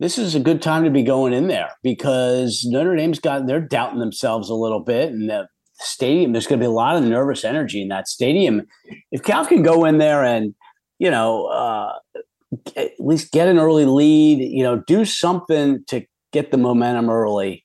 this 0.00 0.18
is 0.18 0.34
a 0.34 0.40
good 0.40 0.60
time 0.60 0.84
to 0.84 0.90
be 0.90 1.02
going 1.02 1.32
in 1.32 1.48
there 1.48 1.70
because 1.82 2.64
Notre 2.66 2.96
Dame's 2.96 3.20
got 3.20 3.46
they're 3.46 3.60
doubting 3.60 4.00
themselves 4.00 4.50
a 4.50 4.54
little 4.54 4.80
bit, 4.80 5.12
and 5.12 5.30
the 5.30 5.46
stadium 5.74 6.32
there's 6.32 6.46
going 6.46 6.58
to 6.58 6.64
be 6.64 6.68
a 6.68 6.70
lot 6.70 6.96
of 6.96 7.04
nervous 7.04 7.44
energy 7.44 7.80
in 7.80 7.88
that 7.88 8.08
stadium. 8.08 8.62
If 9.12 9.22
Cal 9.22 9.46
can 9.46 9.62
go 9.62 9.84
in 9.84 9.98
there 9.98 10.24
and 10.24 10.54
you 10.98 11.10
know 11.10 11.46
uh, 11.46 11.92
at 12.76 12.92
least 12.98 13.32
get 13.32 13.48
an 13.48 13.58
early 13.58 13.84
lead, 13.84 14.38
you 14.38 14.62
know, 14.62 14.82
do 14.86 15.04
something 15.04 15.84
to 15.86 16.04
get 16.32 16.50
the 16.50 16.58
momentum 16.58 17.10
early. 17.10 17.64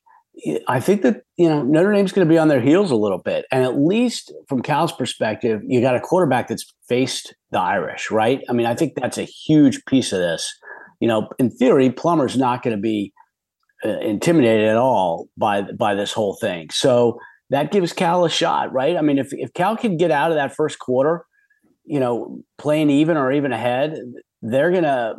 I 0.68 0.80
think 0.80 1.02
that 1.02 1.24
you 1.36 1.50
know 1.50 1.64
Notre 1.64 1.92
Dame's 1.92 2.14
going 2.14 2.28
to 2.28 2.32
be 2.32 2.38
on 2.38 2.48
their 2.48 2.62
heels 2.62 2.92
a 2.92 2.96
little 2.96 3.18
bit, 3.18 3.46
and 3.52 3.64
at 3.64 3.80
least 3.80 4.32
from 4.48 4.62
Cal's 4.62 4.94
perspective, 4.94 5.62
you 5.66 5.82
got 5.82 5.96
a 5.96 6.00
quarterback 6.00 6.48
that's 6.48 6.72
faced 6.88 7.34
the 7.52 7.60
Irish, 7.60 8.12
right? 8.12 8.42
I 8.48 8.54
mean, 8.54 8.68
I 8.68 8.76
think 8.76 8.94
that's 8.96 9.18
a 9.18 9.24
huge 9.24 9.84
piece 9.86 10.14
of 10.14 10.20
this 10.20 10.50
you 11.00 11.08
know, 11.08 11.30
in 11.40 11.50
theory, 11.50 11.90
Plummer's 11.90 12.38
not 12.38 12.64
going 12.64 12.76
to 12.76 12.82
be 12.82 13.14
uh, 13.84 14.00
intimidated 14.00 14.68
at 14.68 14.78
all 14.78 15.30
by 15.38 15.62
by 15.62 15.96
this 15.96 16.12
whole 16.12 16.36
thing. 16.36 16.70
So 16.72 17.20
that 17.50 17.72
gives 17.72 17.94
Cal 17.94 18.26
a 18.26 18.30
shot, 18.30 18.72
right? 18.74 18.98
I 18.98 19.02
mean, 19.02 19.18
if 19.18 19.30
if 19.32 19.54
Cal 19.54 19.78
can 19.78 19.98
get 19.98 20.12
out 20.12 20.32
of 20.32 20.36
that 20.36 20.56
first 20.56 20.80
quarter, 20.80 21.26
you 21.86 22.00
know, 22.00 22.42
playing 22.58 22.90
even 22.90 23.18
or 23.18 23.32
even 23.32 23.52
ahead, 23.52 23.98
they're 24.42 24.72
going 24.72 24.84
to 24.84 25.16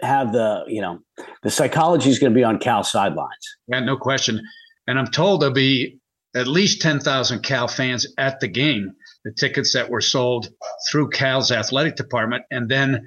have 0.00 0.32
the 0.32 0.64
you 0.68 0.80
know 0.80 0.98
the 1.42 1.50
psychology 1.50 2.10
is 2.10 2.18
going 2.18 2.32
to 2.32 2.36
be 2.36 2.44
on 2.44 2.58
Cal 2.58 2.82
sidelines. 2.82 3.56
Yeah, 3.68 3.80
no 3.80 3.96
question. 3.96 4.40
And 4.86 4.98
I'm 4.98 5.08
told 5.08 5.42
there'll 5.42 5.54
be 5.54 5.98
at 6.34 6.46
least 6.46 6.80
10,000 6.80 7.42
Cal 7.42 7.68
fans 7.68 8.06
at 8.16 8.40
the 8.40 8.48
game. 8.48 8.92
The 9.24 9.32
tickets 9.32 9.72
that 9.72 9.90
were 9.90 10.00
sold 10.00 10.48
through 10.90 11.10
Cal's 11.10 11.50
athletic 11.50 11.96
department, 11.96 12.44
and 12.50 12.70
then 12.70 13.06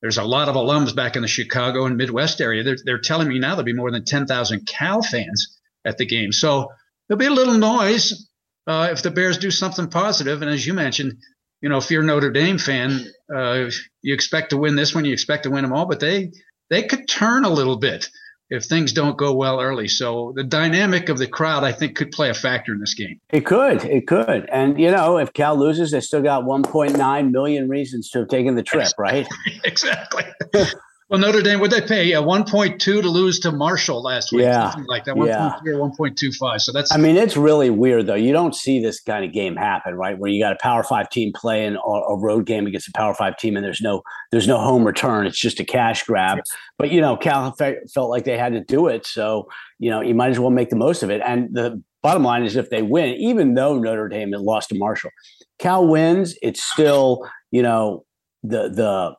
there's 0.00 0.18
a 0.18 0.24
lot 0.24 0.48
of 0.48 0.54
alums 0.54 0.94
back 0.94 1.16
in 1.16 1.22
the 1.22 1.28
Chicago 1.28 1.84
and 1.84 1.96
Midwest 1.96 2.40
area. 2.40 2.62
They're, 2.62 2.78
they're 2.84 2.98
telling 2.98 3.28
me 3.28 3.38
now 3.38 3.50
there'll 3.50 3.64
be 3.64 3.72
more 3.72 3.90
than 3.90 4.04
10,000 4.04 4.66
Cal 4.66 5.02
fans 5.02 5.58
at 5.84 5.98
the 5.98 6.06
game. 6.06 6.32
So 6.32 6.72
there'll 7.08 7.18
be 7.18 7.26
a 7.26 7.30
little 7.30 7.58
noise 7.58 8.28
uh, 8.66 8.88
if 8.92 9.02
the 9.02 9.10
Bears 9.10 9.38
do 9.38 9.50
something 9.50 9.88
positive. 9.88 10.42
And 10.42 10.50
as 10.50 10.66
you 10.66 10.74
mentioned, 10.74 11.14
you 11.60 11.68
know, 11.68 11.78
if 11.78 11.90
you're 11.90 12.02
a 12.02 12.06
Notre 12.06 12.30
Dame 12.30 12.58
fan, 12.58 13.06
uh, 13.34 13.70
you 14.02 14.14
expect 14.14 14.50
to 14.50 14.56
win 14.56 14.76
this 14.76 14.94
one, 14.94 15.04
you 15.04 15.12
expect 15.12 15.42
to 15.44 15.50
win 15.50 15.62
them 15.62 15.72
all, 15.72 15.86
but 15.86 16.00
they 16.00 16.32
they 16.70 16.84
could 16.84 17.08
turn 17.08 17.44
a 17.44 17.50
little 17.50 17.76
bit 17.76 18.08
if 18.50 18.64
things 18.64 18.92
don't 18.92 19.16
go 19.16 19.32
well 19.32 19.60
early. 19.60 19.88
So 19.88 20.32
the 20.34 20.44
dynamic 20.44 21.08
of 21.08 21.18
the 21.18 21.26
crowd, 21.26 21.64
I 21.64 21.72
think, 21.72 21.96
could 21.96 22.10
play 22.10 22.30
a 22.30 22.34
factor 22.34 22.72
in 22.72 22.80
this 22.80 22.94
game. 22.94 23.20
It 23.30 23.46
could, 23.46 23.84
it 23.84 24.06
could. 24.06 24.48
And 24.50 24.78
you 24.78 24.90
know, 24.90 25.18
if 25.18 25.32
Cal 25.32 25.56
loses, 25.56 25.92
they 25.92 26.00
still 26.00 26.22
got 26.22 26.44
1.9 26.44 27.30
million 27.30 27.68
reasons 27.68 28.10
to 28.10 28.20
have 28.20 28.28
taken 28.28 28.56
the 28.56 28.62
trip, 28.62 28.88
right? 28.98 29.26
exactly. 29.64 30.24
Well, 31.10 31.18
Notre 31.18 31.42
Dame, 31.42 31.58
would 31.58 31.72
they 31.72 31.80
pay 31.80 32.12
a 32.12 32.22
1.2 32.22 32.78
to 32.78 33.00
lose 33.00 33.40
to 33.40 33.50
Marshall 33.50 34.00
last 34.00 34.30
week? 34.30 34.42
Yeah. 34.42 34.70
Something 34.70 34.86
like 34.86 35.04
that, 35.06 35.16
1.3 35.16 35.26
yeah. 35.26 35.72
or 35.72 35.90
1.25. 35.90 36.60
So 36.60 36.70
that's. 36.70 36.92
I 36.92 36.98
mean, 36.98 37.16
it's 37.16 37.36
really 37.36 37.68
weird, 37.68 38.06
though. 38.06 38.14
You 38.14 38.32
don't 38.32 38.54
see 38.54 38.80
this 38.80 39.00
kind 39.00 39.24
of 39.24 39.32
game 39.32 39.56
happen, 39.56 39.96
right? 39.96 40.16
Where 40.16 40.30
you 40.30 40.40
got 40.40 40.52
a 40.52 40.58
Power 40.62 40.84
Five 40.84 41.10
team 41.10 41.32
playing 41.34 41.74
a 41.74 42.16
road 42.16 42.46
game 42.46 42.68
against 42.68 42.86
a 42.88 42.92
Power 42.92 43.12
Five 43.12 43.36
team, 43.38 43.56
and 43.56 43.64
there's 43.64 43.80
no 43.80 44.02
there's 44.30 44.46
no 44.46 44.58
home 44.58 44.84
return. 44.84 45.26
It's 45.26 45.40
just 45.40 45.58
a 45.58 45.64
cash 45.64 46.04
grab. 46.04 46.38
Yes. 46.38 46.56
But 46.78 46.92
you 46.92 47.00
know, 47.00 47.16
Cal 47.16 47.56
felt 47.92 48.10
like 48.10 48.24
they 48.24 48.38
had 48.38 48.52
to 48.52 48.62
do 48.62 48.86
it, 48.86 49.04
so 49.04 49.48
you 49.80 49.90
know, 49.90 50.00
you 50.00 50.14
might 50.14 50.30
as 50.30 50.38
well 50.38 50.50
make 50.50 50.70
the 50.70 50.76
most 50.76 51.02
of 51.02 51.10
it. 51.10 51.20
And 51.26 51.52
the 51.52 51.82
bottom 52.04 52.22
line 52.22 52.44
is, 52.44 52.54
if 52.54 52.70
they 52.70 52.82
win, 52.82 53.16
even 53.16 53.54
though 53.54 53.76
Notre 53.76 54.08
Dame 54.08 54.30
lost 54.30 54.68
to 54.68 54.78
Marshall, 54.78 55.10
Cal 55.58 55.88
wins. 55.88 56.36
It's 56.40 56.62
still 56.62 57.28
you 57.50 57.62
know 57.62 58.04
the 58.44 58.68
the 58.68 59.16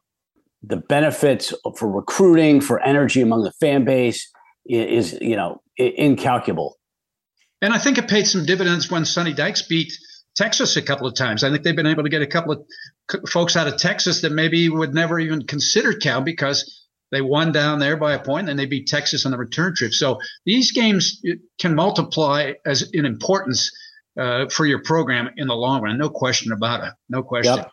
the 0.63 0.77
benefits 0.77 1.53
for 1.77 1.91
recruiting, 1.91 2.61
for 2.61 2.79
energy 2.81 3.21
among 3.21 3.43
the 3.43 3.51
fan 3.53 3.83
base 3.83 4.31
is, 4.65 5.17
you 5.21 5.35
know, 5.35 5.61
incalculable. 5.77 6.77
And 7.61 7.73
I 7.73 7.77
think 7.77 7.97
it 7.97 8.07
paid 8.07 8.27
some 8.27 8.45
dividends 8.45 8.89
when 8.89 9.05
Sonny 9.05 9.33
Dykes 9.33 9.63
beat 9.63 9.93
Texas 10.35 10.77
a 10.77 10.81
couple 10.81 11.07
of 11.07 11.15
times. 11.15 11.43
I 11.43 11.49
think 11.49 11.63
they've 11.63 11.75
been 11.75 11.87
able 11.87 12.03
to 12.03 12.09
get 12.09 12.21
a 12.21 12.27
couple 12.27 12.53
of 12.53 13.29
folks 13.29 13.55
out 13.55 13.67
of 13.67 13.77
Texas 13.77 14.21
that 14.21 14.31
maybe 14.31 14.69
would 14.69 14.93
never 14.93 15.19
even 15.19 15.45
consider 15.45 15.93
Cal 15.93 16.21
because 16.21 16.87
they 17.11 17.21
won 17.21 17.51
down 17.51 17.79
there 17.79 17.97
by 17.97 18.13
a 18.13 18.23
point 18.23 18.49
and 18.49 18.57
they 18.57 18.65
beat 18.65 18.87
Texas 18.87 19.25
on 19.25 19.31
the 19.31 19.37
return 19.37 19.75
trip. 19.75 19.93
So 19.93 20.19
these 20.45 20.71
games 20.71 21.21
can 21.59 21.75
multiply 21.75 22.53
as 22.65 22.89
in 22.93 23.05
importance 23.05 23.69
uh, 24.19 24.47
for 24.49 24.65
your 24.65 24.81
program 24.83 25.29
in 25.37 25.47
the 25.47 25.55
long 25.55 25.81
run. 25.81 25.97
No 25.97 26.09
question 26.09 26.51
about 26.51 26.83
it. 26.83 26.93
No 27.09 27.23
question. 27.23 27.57
Yep. 27.57 27.71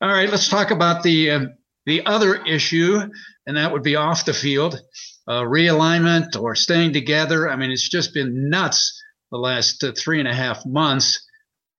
All 0.00 0.10
right, 0.10 0.30
let's 0.30 0.48
talk 0.48 0.70
about 0.70 1.02
the 1.02 1.30
uh, 1.30 1.40
the 1.88 2.04
other 2.06 2.44
issue, 2.44 3.00
and 3.46 3.56
that 3.56 3.72
would 3.72 3.82
be 3.82 3.96
off 3.96 4.26
the 4.26 4.34
field, 4.34 4.80
uh, 5.26 5.40
realignment 5.40 6.40
or 6.40 6.54
staying 6.54 6.92
together. 6.92 7.50
I 7.50 7.56
mean, 7.56 7.70
it's 7.70 7.88
just 7.88 8.12
been 8.12 8.50
nuts 8.50 9.02
the 9.30 9.38
last 9.38 9.82
uh, 9.82 9.92
three 9.96 10.20
and 10.20 10.28
a 10.28 10.34
half 10.34 10.64
months. 10.66 11.26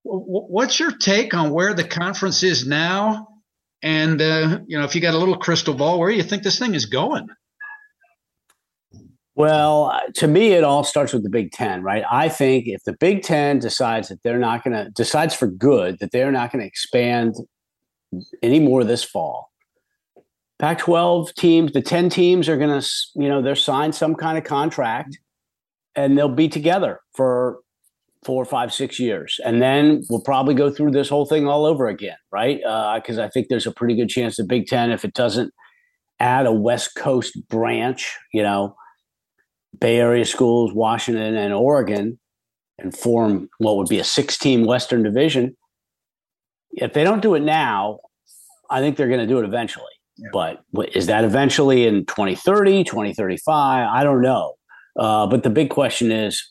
W- 0.03 0.25
what's 0.25 0.79
your 0.79 0.91
take 0.91 1.33
on 1.33 1.51
where 1.51 1.73
the 1.73 1.83
conference 1.83 2.41
is 2.43 2.67
now? 2.67 3.27
And, 3.81 4.21
uh, 4.21 4.59
you 4.67 4.77
know, 4.77 4.83
if 4.83 4.95
you 4.95 5.01
got 5.01 5.13
a 5.13 5.17
little 5.17 5.37
crystal 5.37 5.73
ball, 5.73 5.99
where 5.99 6.09
do 6.09 6.17
you 6.17 6.23
think 6.23 6.43
this 6.43 6.59
thing 6.59 6.73
is 6.73 6.87
going? 6.87 7.27
Well, 9.35 9.97
to 10.15 10.27
me, 10.27 10.51
it 10.53 10.65
all 10.65 10.83
starts 10.83 11.13
with 11.13 11.23
the 11.23 11.29
Big 11.29 11.51
Ten, 11.51 11.81
right? 11.81 12.03
I 12.11 12.27
think 12.27 12.65
if 12.67 12.83
the 12.83 12.97
Big 12.99 13.21
Ten 13.21 13.59
decides 13.59 14.09
that 14.09 14.21
they're 14.23 14.39
not 14.39 14.63
going 14.63 14.73
to, 14.73 14.89
decides 14.89 15.33
for 15.33 15.47
good 15.47 15.99
that 15.99 16.11
they're 16.11 16.31
not 16.31 16.51
going 16.51 16.61
to 16.61 16.67
expand 16.67 17.35
anymore 18.43 18.83
this 18.83 19.03
fall, 19.03 19.48
Pac 20.59 20.79
12 20.79 21.33
teams, 21.35 21.71
the 21.71 21.81
10 21.81 22.09
teams 22.09 22.49
are 22.49 22.57
going 22.57 22.81
to, 22.81 22.87
you 23.15 23.29
know, 23.29 23.41
they're 23.41 23.55
signed 23.55 23.95
some 23.95 24.13
kind 24.13 24.37
of 24.37 24.43
contract 24.43 25.17
and 25.95 26.17
they'll 26.17 26.27
be 26.27 26.49
together 26.49 26.99
for 27.15 27.59
four, 28.23 28.43
five, 28.43 28.73
six 28.73 28.99
years. 28.99 29.39
And 29.45 29.61
then 29.61 30.03
we'll 30.09 30.21
probably 30.21 30.53
go 30.53 30.69
through 30.69 30.91
this 30.91 31.07
whole 31.07 31.25
thing 31.25 31.47
all 31.47 31.65
over 31.65 31.87
again, 31.87 32.17
right? 32.31 32.57
Because 32.57 33.17
uh, 33.17 33.23
I 33.23 33.29
think 33.29 33.47
there's 33.47 33.67
a 33.67 33.71
pretty 33.71 33.95
good 33.95 34.09
chance 34.09 34.35
the 34.35 34.43
Big 34.43 34.67
Ten, 34.67 34.91
if 34.91 35.05
it 35.05 35.13
doesn't 35.13 35.53
add 36.19 36.45
a 36.45 36.51
West 36.51 36.95
Coast 36.95 37.37
branch, 37.47 38.17
you 38.33 38.43
know, 38.43 38.75
Bay 39.79 39.97
Area 39.99 40.25
schools, 40.25 40.73
Washington 40.73 41.37
and 41.37 41.53
Oregon, 41.53 42.19
and 42.77 42.95
form 42.95 43.49
what 43.59 43.77
would 43.77 43.87
be 43.87 43.99
a 43.99 44.03
six 44.03 44.37
team 44.37 44.65
Western 44.65 45.03
division. 45.03 45.55
If 46.71 46.93
they 46.93 47.03
don't 47.03 47.21
do 47.21 47.35
it 47.35 47.41
now, 47.41 47.99
I 48.69 48.81
think 48.81 48.97
they're 48.97 49.07
going 49.07 49.19
to 49.21 49.27
do 49.27 49.39
it 49.39 49.45
eventually. 49.45 49.85
Yeah. 50.19 50.29
But 50.33 50.63
is 50.95 51.07
that 51.07 51.23
eventually 51.23 51.87
in 51.87 52.05
2030, 52.05 52.83
2035? 52.83 53.87
I 53.91 54.03
don't 54.03 54.21
know. 54.21 54.55
Uh, 54.97 55.27
but 55.27 55.43
the 55.43 55.49
big 55.49 55.69
question 55.69 56.11
is 56.11 56.43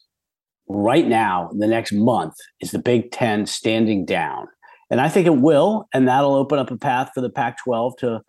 right 0.68 1.06
now, 1.06 1.50
the 1.56 1.66
next 1.66 1.92
month, 1.92 2.34
is 2.60 2.70
the 2.70 2.78
Big 2.78 3.10
Ten 3.10 3.46
standing 3.46 4.04
down? 4.04 4.48
And 4.90 5.00
I 5.00 5.08
think 5.08 5.26
it 5.26 5.36
will, 5.36 5.86
and 5.92 6.08
that'll 6.08 6.34
open 6.34 6.58
up 6.58 6.70
a 6.70 6.76
path 6.76 7.10
for 7.14 7.20
the 7.20 7.30
Pac-12 7.30 7.98
to 7.98 8.20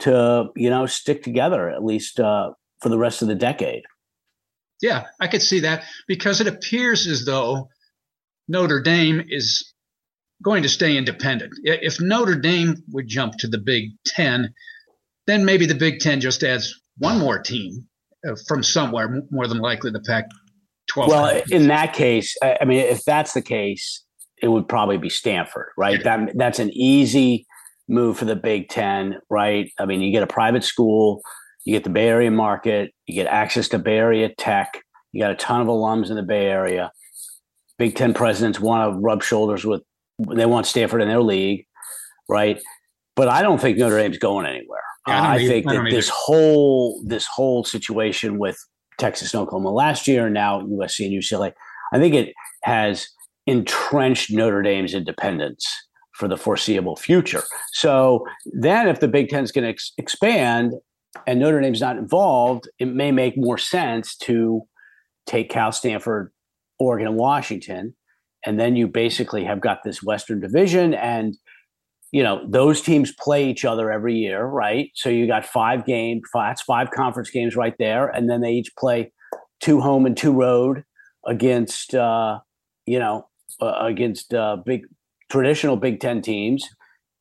to 0.00 0.48
you 0.54 0.70
know 0.70 0.86
stick 0.86 1.24
together 1.24 1.68
at 1.68 1.84
least 1.84 2.20
uh, 2.20 2.50
for 2.80 2.88
the 2.88 2.98
rest 2.98 3.20
of 3.20 3.28
the 3.28 3.34
decade. 3.34 3.82
Yeah, 4.80 5.06
I 5.20 5.26
could 5.26 5.42
see 5.42 5.60
that 5.60 5.84
because 6.06 6.40
it 6.40 6.46
appears 6.46 7.06
as 7.06 7.24
though 7.24 7.68
Notre 8.46 8.80
Dame 8.80 9.22
is 9.28 9.72
going 10.42 10.62
to 10.62 10.68
stay 10.68 10.96
independent. 10.96 11.52
If 11.64 12.00
Notre 12.00 12.36
Dame 12.36 12.76
would 12.92 13.08
jump 13.08 13.34
to 13.38 13.48
the 13.48 13.58
Big 13.58 13.90
Ten, 14.06 14.54
then 15.28 15.44
maybe 15.44 15.66
the 15.66 15.74
Big 15.74 16.00
Ten 16.00 16.20
just 16.20 16.42
adds 16.42 16.74
one 16.98 17.18
more 17.18 17.38
team 17.38 17.86
uh, 18.28 18.34
from 18.48 18.64
somewhere, 18.64 19.22
more 19.30 19.46
than 19.46 19.58
likely 19.58 19.92
the 19.92 20.00
Pac 20.00 20.24
12. 20.88 21.08
Well, 21.08 21.42
in 21.50 21.68
that 21.68 21.92
case, 21.92 22.36
I 22.42 22.64
mean, 22.64 22.78
if 22.78 23.04
that's 23.04 23.34
the 23.34 23.42
case, 23.42 24.04
it 24.42 24.48
would 24.48 24.68
probably 24.68 24.98
be 24.98 25.08
Stanford, 25.08 25.68
right? 25.76 25.98
Yeah. 25.98 26.16
That, 26.16 26.32
that's 26.36 26.58
an 26.58 26.70
easy 26.72 27.46
move 27.88 28.18
for 28.18 28.24
the 28.24 28.36
Big 28.36 28.68
Ten, 28.68 29.18
right? 29.30 29.70
I 29.78 29.86
mean, 29.86 30.00
you 30.00 30.10
get 30.10 30.24
a 30.24 30.26
private 30.26 30.64
school 30.64 31.22
you 31.68 31.74
get 31.74 31.84
the 31.84 31.90
Bay 31.90 32.08
Area 32.08 32.30
market, 32.30 32.94
you 33.06 33.14
get 33.14 33.26
access 33.26 33.68
to 33.68 33.78
Bay 33.78 33.98
Area 33.98 34.30
tech, 34.38 34.82
you 35.12 35.20
got 35.20 35.32
a 35.32 35.34
ton 35.34 35.60
of 35.60 35.66
alums 35.66 36.08
in 36.08 36.16
the 36.16 36.22
Bay 36.22 36.46
Area. 36.46 36.90
Big 37.76 37.94
Ten 37.94 38.14
presidents 38.14 38.58
want 38.58 38.90
to 38.90 38.98
rub 38.98 39.22
shoulders 39.22 39.66
with, 39.66 39.82
they 40.34 40.46
want 40.46 40.64
Stanford 40.64 41.02
in 41.02 41.08
their 41.08 41.20
league, 41.20 41.66
right? 42.26 42.58
But 43.16 43.28
I 43.28 43.42
don't 43.42 43.60
think 43.60 43.76
Notre 43.76 43.98
Dame's 43.98 44.16
going 44.16 44.46
anywhere. 44.46 44.80
Yeah, 45.08 45.22
I, 45.22 45.26
uh, 45.26 45.32
I 45.34 45.46
think 45.46 45.66
I 45.66 45.74
that 45.74 45.90
this 45.90 46.08
whole 46.08 47.02
this 47.04 47.26
whole 47.26 47.64
situation 47.64 48.38
with 48.38 48.58
Texas 48.98 49.32
and 49.32 49.42
Oklahoma 49.42 49.70
last 49.70 50.06
year, 50.06 50.26
and 50.26 50.34
now 50.34 50.60
USC 50.60 51.06
and 51.06 51.14
UCLA, 51.14 51.52
I 51.92 51.98
think 51.98 52.14
it 52.14 52.34
has 52.64 53.08
entrenched 53.46 54.30
Notre 54.30 54.62
Dame's 54.62 54.94
independence 54.94 55.66
for 56.12 56.28
the 56.28 56.36
foreseeable 56.36 56.96
future. 56.96 57.42
So 57.72 58.26
then, 58.46 58.88
if 58.88 59.00
the 59.00 59.08
Big 59.08 59.28
Ten 59.28 59.44
is 59.44 59.52
going 59.52 59.64
to 59.64 59.70
ex- 59.70 59.92
expand, 59.98 60.74
and 61.26 61.40
Notre 61.40 61.60
Dame's 61.60 61.80
not 61.80 61.96
involved, 61.96 62.68
it 62.78 62.86
may 62.86 63.12
make 63.12 63.36
more 63.36 63.58
sense 63.58 64.16
to 64.18 64.62
take 65.26 65.48
Cal, 65.48 65.72
Stanford, 65.72 66.32
Oregon, 66.78 67.06
and 67.06 67.16
Washington, 67.16 67.94
and 68.44 68.58
then 68.58 68.76
you 68.76 68.88
basically 68.88 69.44
have 69.44 69.60
got 69.60 69.84
this 69.84 70.02
Western 70.02 70.40
Division, 70.40 70.92
and 70.94 71.36
you 72.12 72.22
know 72.22 72.40
those 72.48 72.80
teams 72.80 73.12
play 73.12 73.48
each 73.48 73.64
other 73.64 73.90
every 73.90 74.14
year, 74.14 74.44
right? 74.44 74.90
So 74.94 75.08
you 75.08 75.26
got 75.26 75.44
five 75.44 75.84
games, 75.84 76.22
that's 76.32 76.62
five 76.62 76.90
conference 76.90 77.30
games 77.30 77.56
right 77.56 77.74
there, 77.78 78.08
and 78.08 78.28
then 78.28 78.40
they 78.40 78.52
each 78.52 78.74
play 78.78 79.12
two 79.60 79.80
home 79.80 80.06
and 80.06 80.16
two 80.16 80.32
road 80.32 80.84
against 81.26 81.94
uh, 81.94 82.38
you 82.86 82.98
know 82.98 83.28
uh, 83.60 83.74
against 83.80 84.34
uh, 84.34 84.56
big 84.64 84.82
traditional 85.30 85.76
Big 85.76 86.00
Ten 86.00 86.22
teams, 86.22 86.66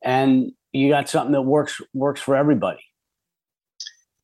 and 0.04 0.52
you 0.72 0.90
got 0.90 1.10
something 1.10 1.34
that 1.34 1.42
works 1.42 1.82
works 1.94 2.22
for 2.22 2.36
everybody. 2.36 2.80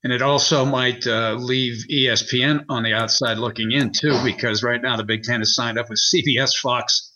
And 0.03 0.11
it 0.11 0.21
also 0.21 0.65
might 0.65 1.07
uh, 1.07 1.35
leave 1.39 1.85
ESPN 1.89 2.65
on 2.67 2.83
the 2.83 2.93
outside 2.93 3.37
looking 3.37 3.71
in 3.71 3.91
too, 3.91 4.21
because 4.23 4.61
right 4.61 4.81
now 4.81 4.97
the 4.97 5.03
Big 5.03 5.23
Ten 5.23 5.41
is 5.41 5.55
signed 5.55 5.79
up 5.79 5.89
with 5.89 5.99
CBS, 6.13 6.55
Fox, 6.57 7.12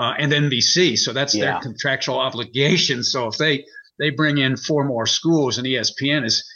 uh, 0.00 0.14
and 0.18 0.32
NBC, 0.32 0.96
so 0.96 1.12
that's 1.12 1.34
yeah. 1.34 1.44
their 1.44 1.60
contractual 1.60 2.18
obligation. 2.18 3.02
So 3.04 3.26
if 3.26 3.36
they 3.36 3.66
they 3.98 4.08
bring 4.08 4.38
in 4.38 4.56
four 4.56 4.84
more 4.84 5.04
schools, 5.04 5.58
and 5.58 5.66
ESPN 5.66 6.24
is 6.24 6.50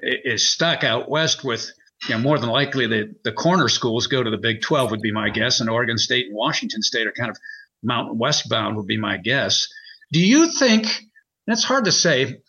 is 0.00 0.50
stuck 0.50 0.82
out 0.82 1.10
west 1.10 1.44
with 1.44 1.70
you 2.08 2.14
know, 2.14 2.20
more 2.22 2.38
than 2.38 2.48
likely 2.48 2.86
the, 2.86 3.14
the 3.22 3.32
corner 3.32 3.68
schools 3.68 4.06
go 4.06 4.22
to 4.22 4.30
the 4.30 4.38
Big 4.38 4.62
12 4.62 4.92
would 4.92 5.02
be 5.02 5.12
my 5.12 5.28
guess, 5.28 5.60
and 5.60 5.68
Oregon 5.68 5.98
State 5.98 6.28
and 6.28 6.34
Washington 6.34 6.80
State 6.80 7.06
are 7.06 7.12
kind 7.12 7.28
of 7.28 7.36
mountain 7.82 8.16
westbound 8.16 8.78
would 8.78 8.86
be 8.86 8.96
my 8.96 9.18
guess. 9.18 9.68
Do 10.10 10.20
you 10.20 10.50
think? 10.50 10.86
It's 11.46 11.64
hard 11.64 11.84
to 11.84 11.92
say, 11.92 12.40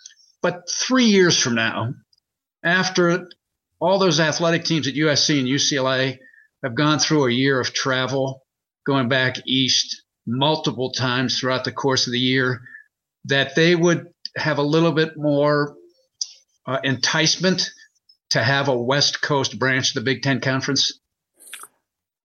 but 0.41 0.69
three 0.71 1.05
years 1.05 1.37
from 1.37 1.55
now, 1.55 1.93
after 2.63 3.27
all 3.81 3.99
those 3.99 4.21
athletic 4.21 4.63
teams 4.63 4.87
at 4.87 4.93
USC 4.93 5.39
and 5.39 5.47
UCLA 5.47 6.19
have 6.63 6.75
gone 6.75 6.99
through 6.99 7.25
a 7.25 7.31
year 7.31 7.59
of 7.59 7.73
travel, 7.73 8.43
going 8.85 9.09
back 9.09 9.35
east 9.45 10.03
multiple 10.25 10.91
times 10.91 11.39
throughout 11.39 11.63
the 11.63 11.71
course 11.71 12.07
of 12.07 12.13
the 12.13 12.19
year, 12.19 12.61
that 13.25 13.55
they 13.55 13.75
would 13.75 14.07
have 14.35 14.57
a 14.57 14.63
little 14.63 14.91
bit 14.91 15.17
more 15.17 15.75
uh, 16.65 16.79
enticement 16.83 17.71
to 18.29 18.43
have 18.43 18.67
a 18.67 18.77
West 18.77 19.21
Coast 19.21 19.59
branch 19.59 19.89
of 19.89 19.95
the 19.95 20.01
Big 20.01 20.21
Ten 20.21 20.39
Conference? 20.39 20.99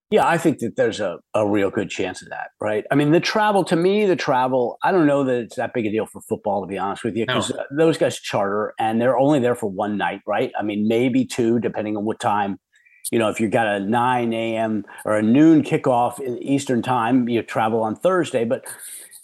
Yeah, 0.09 0.25
I 0.25 0.37
think 0.37 0.59
that 0.59 0.77
there's 0.77 1.01
a, 1.01 1.17
a 1.33 1.45
real 1.45 1.69
good 1.69 1.89
chance 1.89 2.21
of 2.21 2.29
that, 2.29 2.51
right? 2.61 2.85
I 2.89 2.95
mean, 2.95 3.11
the 3.11 3.19
travel, 3.19 3.65
to 3.65 3.75
me, 3.75 4.05
the 4.05 4.15
travel, 4.15 4.77
I 4.81 4.93
don't 4.93 5.05
know 5.05 5.25
that 5.25 5.35
it's 5.35 5.57
that 5.57 5.73
big 5.73 5.85
a 5.85 5.91
deal 5.91 6.05
for 6.05 6.21
football, 6.21 6.61
to 6.61 6.67
be 6.67 6.77
honest 6.77 7.03
with 7.03 7.17
you, 7.17 7.25
because 7.25 7.49
no. 7.49 7.63
those 7.77 7.97
guys 7.97 8.17
charter 8.17 8.73
and 8.79 9.01
they're 9.01 9.17
only 9.17 9.39
there 9.39 9.55
for 9.55 9.69
one 9.69 9.97
night, 9.97 10.21
right? 10.25 10.53
I 10.57 10.63
mean, 10.63 10.87
maybe 10.87 11.25
two, 11.25 11.59
depending 11.59 11.97
on 11.97 12.05
what 12.05 12.21
time. 12.21 12.57
You 13.11 13.19
know, 13.19 13.29
if 13.29 13.39
you've 13.39 13.51
got 13.51 13.67
a 13.67 13.79
9 13.79 14.33
a.m. 14.33 14.85
or 15.05 15.17
a 15.17 15.21
noon 15.21 15.63
kickoff 15.63 16.19
in 16.19 16.37
Eastern 16.39 16.81
time, 16.81 17.29
you 17.29 17.41
travel 17.41 17.81
on 17.81 17.95
Thursday, 17.95 18.43
but 18.43 18.65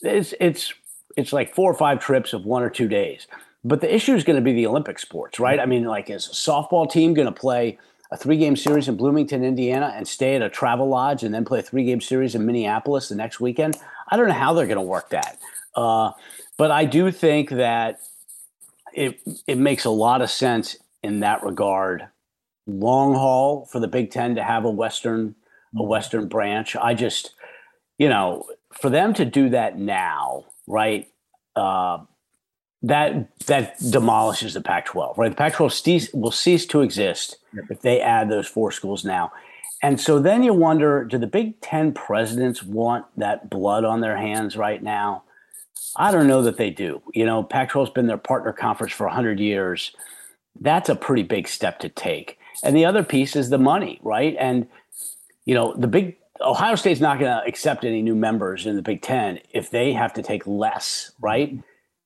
it's, 0.01 0.33
it's, 0.39 0.73
it's 1.17 1.33
like 1.33 1.53
four 1.53 1.69
or 1.69 1.75
five 1.75 1.99
trips 1.99 2.33
of 2.33 2.45
one 2.45 2.63
or 2.63 2.69
two 2.69 2.87
days. 2.87 3.27
But 3.65 3.81
the 3.81 3.93
issue 3.93 4.15
is 4.15 4.23
going 4.23 4.35
to 4.35 4.41
be 4.41 4.53
the 4.53 4.67
Olympic 4.67 4.99
sports, 4.99 5.39
right? 5.39 5.59
I 5.59 5.65
mean, 5.65 5.85
like, 5.85 6.09
is 6.09 6.27
a 6.27 6.31
softball 6.31 6.89
team 6.89 7.13
going 7.13 7.27
to 7.27 7.31
play– 7.31 7.77
a 8.13 8.17
three 8.17 8.37
game 8.37 8.55
series 8.55 8.87
in 8.87 8.95
Bloomington, 8.95 9.43
Indiana, 9.43 9.91
and 9.95 10.07
stay 10.07 10.35
at 10.35 10.43
a 10.43 10.49
travel 10.49 10.87
lodge 10.87 11.23
and 11.23 11.33
then 11.33 11.43
play 11.43 11.59
a 11.59 11.63
three 11.63 11.83
game 11.83 11.99
series 11.99 12.35
in 12.35 12.45
Minneapolis 12.45 13.09
the 13.09 13.15
next 13.15 13.39
weekend. 13.39 13.75
I 14.07 14.17
don't 14.17 14.27
know 14.27 14.35
how 14.35 14.53
they're 14.53 14.67
going 14.67 14.77
to 14.77 14.83
work 14.83 15.09
that. 15.09 15.39
Uh, 15.75 16.11
but 16.55 16.69
I 16.69 16.85
do 16.85 17.09
think 17.09 17.49
that 17.49 17.99
it, 18.93 19.19
it 19.47 19.57
makes 19.57 19.85
a 19.85 19.89
lot 19.89 20.21
of 20.21 20.29
sense 20.29 20.77
in 21.01 21.21
that 21.21 21.43
regard. 21.43 22.07
Long 22.65 23.13
haul 23.13 23.65
for 23.65 23.79
the 23.79 23.87
Big 23.87 24.11
Ten 24.11 24.35
to 24.35 24.43
have 24.43 24.65
a 24.65 24.71
Western 24.71 25.35
a 25.73 25.77
mm-hmm. 25.77 25.87
Western 25.87 26.27
branch. 26.27 26.75
I 26.75 26.93
just, 26.93 27.31
you 27.97 28.09
know, 28.09 28.45
for 28.71 28.89
them 28.89 29.13
to 29.15 29.25
do 29.25 29.49
that 29.49 29.77
now, 29.77 30.45
right? 30.67 31.07
Uh, 31.55 31.99
that 32.81 33.37
that 33.45 33.79
demolishes 33.79 34.53
the 34.53 34.61
Pac-12, 34.61 35.17
right? 35.17 35.29
The 35.29 35.35
Pac-12 35.35 36.13
will 36.13 36.31
cease 36.31 36.65
to 36.65 36.81
exist 36.81 37.37
if 37.69 37.81
they 37.81 38.01
add 38.01 38.29
those 38.29 38.47
four 38.47 38.71
schools 38.71 39.05
now. 39.05 39.31
And 39.81 39.99
so 39.99 40.19
then 40.19 40.43
you 40.43 40.53
wonder, 40.53 41.03
do 41.03 41.17
the 41.17 41.27
Big 41.27 41.59
Ten 41.61 41.93
presidents 41.93 42.61
want 42.61 43.05
that 43.17 43.49
blood 43.49 43.83
on 43.83 44.01
their 44.01 44.17
hands 44.17 44.57
right 44.57 44.81
now? 44.81 45.23
I 45.95 46.11
don't 46.11 46.27
know 46.27 46.41
that 46.43 46.57
they 46.57 46.71
do. 46.71 47.01
You 47.13 47.25
know, 47.25 47.43
Pac-12's 47.43 47.91
been 47.91 48.07
their 48.07 48.17
partner 48.17 48.51
conference 48.51 48.93
for 48.93 49.05
100 49.05 49.39
years. 49.39 49.95
That's 50.59 50.89
a 50.89 50.95
pretty 50.95 51.23
big 51.23 51.47
step 51.47 51.79
to 51.79 51.89
take. 51.89 52.37
And 52.61 52.75
the 52.75 52.85
other 52.85 53.03
piece 53.03 53.35
is 53.35 53.49
the 53.49 53.57
money, 53.57 53.99
right? 54.03 54.35
And 54.39 54.67
you 55.45 55.55
know, 55.55 55.73
the 55.75 55.87
big 55.87 56.17
Ohio 56.41 56.75
State's 56.75 56.99
not 56.99 57.19
going 57.19 57.31
to 57.31 57.45
accept 57.47 57.85
any 57.85 58.01
new 58.01 58.15
members 58.15 58.65
in 58.65 58.75
the 58.75 58.81
Big 58.81 59.01
Ten 59.01 59.39
if 59.51 59.69
they 59.69 59.93
have 59.93 60.13
to 60.13 60.23
take 60.23 60.45
less, 60.45 61.11
right? 61.21 61.57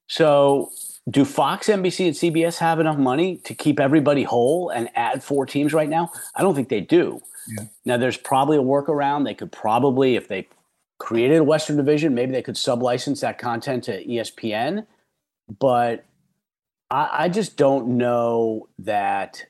So, 0.07 0.71
do 1.09 1.23
Fox, 1.23 1.67
NBC, 1.67 2.07
and 2.07 2.35
CBS 2.35 2.57
have 2.57 2.79
enough 2.79 2.97
money 2.97 3.37
to 3.37 3.53
keep 3.53 3.79
everybody 3.79 4.23
whole 4.23 4.69
and 4.69 4.89
add 4.95 5.23
four 5.23 5.45
teams 5.45 5.73
right 5.73 5.87
now? 5.87 6.11
I 6.35 6.41
don't 6.41 6.53
think 6.53 6.69
they 6.69 6.81
do. 6.81 7.21
Yeah. 7.47 7.65
Now, 7.85 7.97
there's 7.97 8.17
probably 8.17 8.57
a 8.57 8.61
workaround. 8.61 9.23
They 9.23 9.33
could 9.33 9.51
probably, 9.51 10.15
if 10.15 10.27
they 10.27 10.47
created 10.97 11.37
a 11.37 11.43
Western 11.43 11.77
Division, 11.77 12.13
maybe 12.13 12.33
they 12.33 12.41
could 12.41 12.55
sublicense 12.55 13.21
that 13.21 13.37
content 13.37 13.85
to 13.85 14.03
ESPN. 14.05 14.85
But 15.59 16.03
I, 16.91 17.09
I 17.13 17.29
just 17.29 17.55
don't 17.55 17.97
know 17.97 18.67
that 18.79 19.45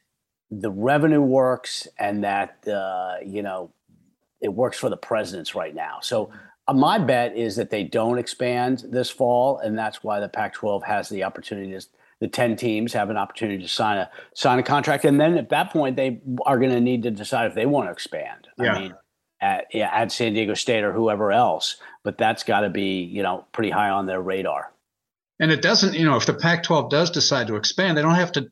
the 0.51 0.71
revenue 0.71 1.21
works 1.21 1.88
and 1.99 2.23
that 2.23 2.67
uh, 2.67 3.15
you 3.25 3.41
know 3.41 3.71
it 4.41 4.53
works 4.53 4.77
for 4.77 4.89
the 4.89 4.97
presidents 4.97 5.55
right 5.55 5.73
now. 5.73 5.97
So 6.01 6.31
uh, 6.67 6.73
my 6.73 6.99
bet 6.99 7.36
is 7.36 7.55
that 7.55 7.69
they 7.69 7.83
don't 7.83 8.17
expand 8.17 8.83
this 8.89 9.10
fall, 9.10 9.57
and 9.57 9.77
that's 9.77 10.03
why 10.03 10.19
the 10.19 10.29
Pac-12 10.29 10.83
has 10.83 11.10
the 11.10 11.23
opportunity 11.23 11.71
to. 11.71 11.86
The 12.19 12.27
ten 12.27 12.55
teams 12.55 12.93
have 12.93 13.12
an 13.12 13.17
opportunity 13.17 13.62
to 13.62 13.69
sign 13.69 13.99
a 13.99 14.10
sign 14.33 14.57
a 14.57 14.63
contract, 14.63 15.05
and 15.05 15.21
then 15.21 15.38
at 15.38 15.49
that 15.49 15.71
point, 15.71 15.95
they 15.95 16.19
are 16.47 16.57
going 16.57 16.71
to 16.71 16.81
need 16.81 17.03
to 17.03 17.12
decide 17.12 17.45
if 17.45 17.53
they 17.53 17.67
want 17.67 17.89
to 17.89 17.91
expand. 17.91 18.47
Yeah. 18.57 18.73
I 18.73 18.79
mean, 18.79 18.95
at 19.39 19.65
yeah, 19.71 19.91
at 19.93 20.12
San 20.12 20.33
Diego 20.33 20.55
State 20.55 20.83
or 20.83 20.91
whoever 20.91 21.31
else, 21.31 21.77
but 22.03 22.17
that's 22.17 22.43
got 22.43 22.62
to 22.62 22.69
be 22.69 23.03
you 23.03 23.21
know 23.21 23.45
pretty 23.51 23.69
high 23.69 23.89
on 23.89 24.07
their 24.07 24.19
radar. 24.19 24.73
And 25.39 25.51
it 25.51 25.62
doesn't, 25.62 25.93
you 25.93 26.05
know, 26.05 26.17
if 26.17 26.25
the 26.25 26.33
Pac-12 26.33 26.89
does 26.89 27.12
decide 27.12 27.47
to 27.47 27.57
expand, 27.57 27.95
they 27.95 28.01
don't 28.01 28.15
have 28.15 28.31
to, 28.31 28.49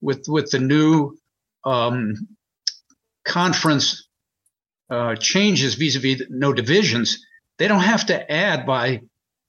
with 0.00 0.24
with 0.26 0.50
the 0.50 0.58
new 0.58 1.18
um, 1.64 2.14
conference 3.24 4.08
uh, 4.90 5.14
changes 5.16 5.74
vis-a-vis 5.74 6.22
no 6.30 6.52
divisions, 6.52 7.24
they 7.58 7.68
don't 7.68 7.80
have 7.80 8.06
to 8.06 8.32
add 8.32 8.66
by 8.66 9.00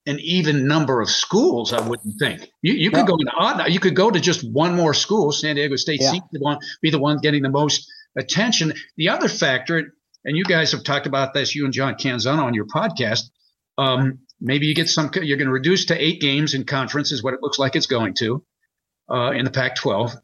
an 0.08 0.19
even 0.19 0.67
number 0.67 1.01
of 1.01 1.10
schools. 1.10 1.73
I 1.73 1.82
wouldn't 1.88 2.15
think 2.19 2.47
you, 2.62 2.73
you 2.73 2.91
could 2.91 3.06
No. 3.08 3.15
go 3.15 3.17
to 3.17 3.32
odd. 3.38 3.71
You 3.71 3.80
could 3.80 3.95
go 3.95 4.12
to 4.12 4.19
just 4.19 4.43
one 4.49 4.75
more 4.75 4.93
school. 4.93 5.32
San 5.32 5.56
Diego 5.56 5.75
State 5.75 5.99
Yeah. 6.01 6.12
seems 6.12 6.23
to 6.34 6.39
want, 6.39 6.63
be 6.82 6.91
the 6.91 6.99
one 6.99 7.17
getting 7.17 7.41
the 7.41 7.49
most 7.49 7.88
attention. 8.15 8.73
The 8.97 9.10
other 9.10 9.28
factor, 9.28 9.93
and 10.23 10.38
you 10.38 10.43
guys 10.43 10.71
have 10.73 10.84
talked 10.84 11.08
about 11.08 11.34
this, 11.34 11.56
you 11.56 11.65
and 11.65 11.73
John 11.73 11.95
Canzano 11.95 12.43
on 12.43 12.54
your 12.54 12.65
podcast. 12.65 13.23
Um, 13.78 14.19
maybe 14.39 14.67
you 14.67 14.75
get 14.75 14.88
some. 14.89 15.10
You're 15.15 15.38
going 15.38 15.47
to 15.47 15.54
reduce 15.54 15.86
to 15.86 16.01
eight 16.01 16.21
games 16.21 16.54
in 16.54 16.65
conference, 16.65 17.12
is 17.12 17.23
what 17.23 17.34
it 17.34 17.41
looks 17.41 17.58
like 17.60 17.75
it's 17.75 17.88
going 17.88 18.13
to 18.15 18.43
uh, 19.12 19.32
in 19.32 19.43
the 19.43 19.51
Pac-12. 19.51 20.15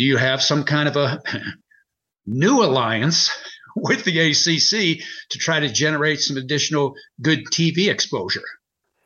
Do 0.00 0.06
you 0.06 0.16
have 0.16 0.40
some 0.40 0.64
kind 0.64 0.88
of 0.88 0.96
a 0.96 1.22
new 2.24 2.64
alliance 2.64 3.30
with 3.76 4.02
the 4.04 4.18
ACC 4.18 5.04
to 5.28 5.38
try 5.38 5.60
to 5.60 5.68
generate 5.68 6.20
some 6.20 6.38
additional 6.38 6.94
good 7.20 7.44
TV 7.52 7.90
exposure? 7.90 8.40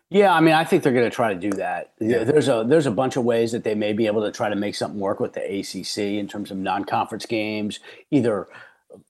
Yeah, 0.08 0.32
I 0.32 0.38
mean, 0.38 0.54
I 0.54 0.62
think 0.62 0.84
they're 0.84 0.92
going 0.92 1.10
to 1.10 1.10
try 1.10 1.34
to 1.34 1.40
do 1.40 1.50
that. 1.54 1.94
There's 1.98 2.46
a 2.46 2.64
there's 2.64 2.86
a 2.86 2.92
bunch 2.92 3.16
of 3.16 3.24
ways 3.24 3.50
that 3.50 3.64
they 3.64 3.74
may 3.74 3.92
be 3.92 4.06
able 4.06 4.22
to 4.22 4.30
try 4.30 4.48
to 4.48 4.54
make 4.54 4.76
something 4.76 5.00
work 5.00 5.18
with 5.18 5.32
the 5.32 5.40
ACC 5.40 5.98
in 6.16 6.28
terms 6.28 6.52
of 6.52 6.58
non-conference 6.58 7.26
games, 7.26 7.80
either 8.12 8.46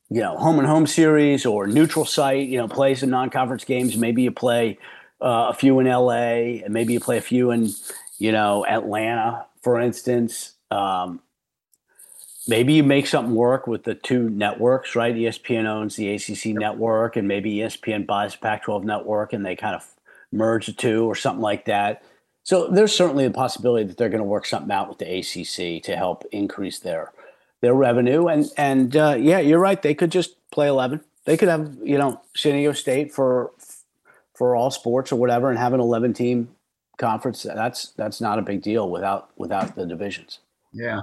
you 0.08 0.22
know 0.22 0.38
home 0.38 0.58
and 0.58 0.66
home 0.66 0.86
series 0.86 1.44
or 1.44 1.66
neutral 1.66 2.06
site. 2.06 2.48
You 2.48 2.56
know, 2.56 2.66
play 2.66 2.94
some 2.94 3.10
non-conference 3.10 3.64
games. 3.64 3.98
Maybe 3.98 4.22
you 4.22 4.30
play 4.30 4.78
uh, 5.20 5.48
a 5.50 5.52
few 5.52 5.78
in 5.80 5.86
LA, 5.86 6.62
and 6.64 6.72
maybe 6.72 6.94
you 6.94 7.00
play 7.00 7.18
a 7.18 7.20
few 7.20 7.50
in 7.50 7.68
you 8.16 8.32
know 8.32 8.64
Atlanta, 8.64 9.44
for 9.60 9.78
instance. 9.78 10.52
Um, 10.70 11.20
maybe 12.46 12.74
you 12.74 12.82
make 12.82 13.06
something 13.06 13.34
work 13.34 13.66
with 13.66 13.84
the 13.84 13.94
two 13.94 14.28
networks, 14.30 14.94
right? 14.94 15.14
ESPN 15.14 15.66
owns 15.66 15.96
the 15.96 16.14
ACC 16.14 16.46
network, 16.46 17.16
and 17.16 17.26
maybe 17.26 17.56
ESPN 17.56 18.06
buys 18.06 18.32
the 18.32 18.38
Pac-12 18.38 18.84
network, 18.84 19.32
and 19.32 19.44
they 19.44 19.56
kind 19.56 19.74
of 19.74 19.86
merge 20.32 20.66
the 20.66 20.72
two 20.72 21.04
or 21.04 21.14
something 21.14 21.42
like 21.42 21.64
that. 21.66 22.02
So 22.42 22.68
there's 22.68 22.94
certainly 22.94 23.24
a 23.24 23.30
possibility 23.30 23.84
that 23.86 23.96
they're 23.96 24.10
going 24.10 24.18
to 24.18 24.24
work 24.24 24.44
something 24.44 24.70
out 24.70 24.88
with 24.88 24.98
the 24.98 25.18
ACC 25.18 25.82
to 25.84 25.96
help 25.96 26.24
increase 26.30 26.78
their 26.78 27.12
their 27.62 27.74
revenue. 27.74 28.26
And 28.26 28.50
and 28.58 28.94
uh, 28.94 29.16
yeah, 29.18 29.38
you're 29.38 29.58
right. 29.58 29.80
They 29.80 29.94
could 29.94 30.12
just 30.12 30.36
play 30.50 30.68
11. 30.68 31.00
They 31.24 31.38
could 31.38 31.48
have 31.48 31.78
you 31.82 31.96
know 31.96 32.20
San 32.36 32.52
Diego 32.52 32.72
State 32.72 33.12
for 33.12 33.52
for 34.34 34.54
all 34.54 34.70
sports 34.70 35.10
or 35.10 35.16
whatever, 35.16 35.48
and 35.48 35.58
have 35.58 35.72
an 35.72 35.80
11 35.80 36.12
team 36.12 36.48
conference. 36.98 37.42
That's 37.44 37.92
that's 37.92 38.20
not 38.20 38.38
a 38.38 38.42
big 38.42 38.60
deal 38.60 38.90
without 38.90 39.30
without 39.38 39.74
the 39.74 39.86
divisions. 39.86 40.40
Yeah. 40.72 41.00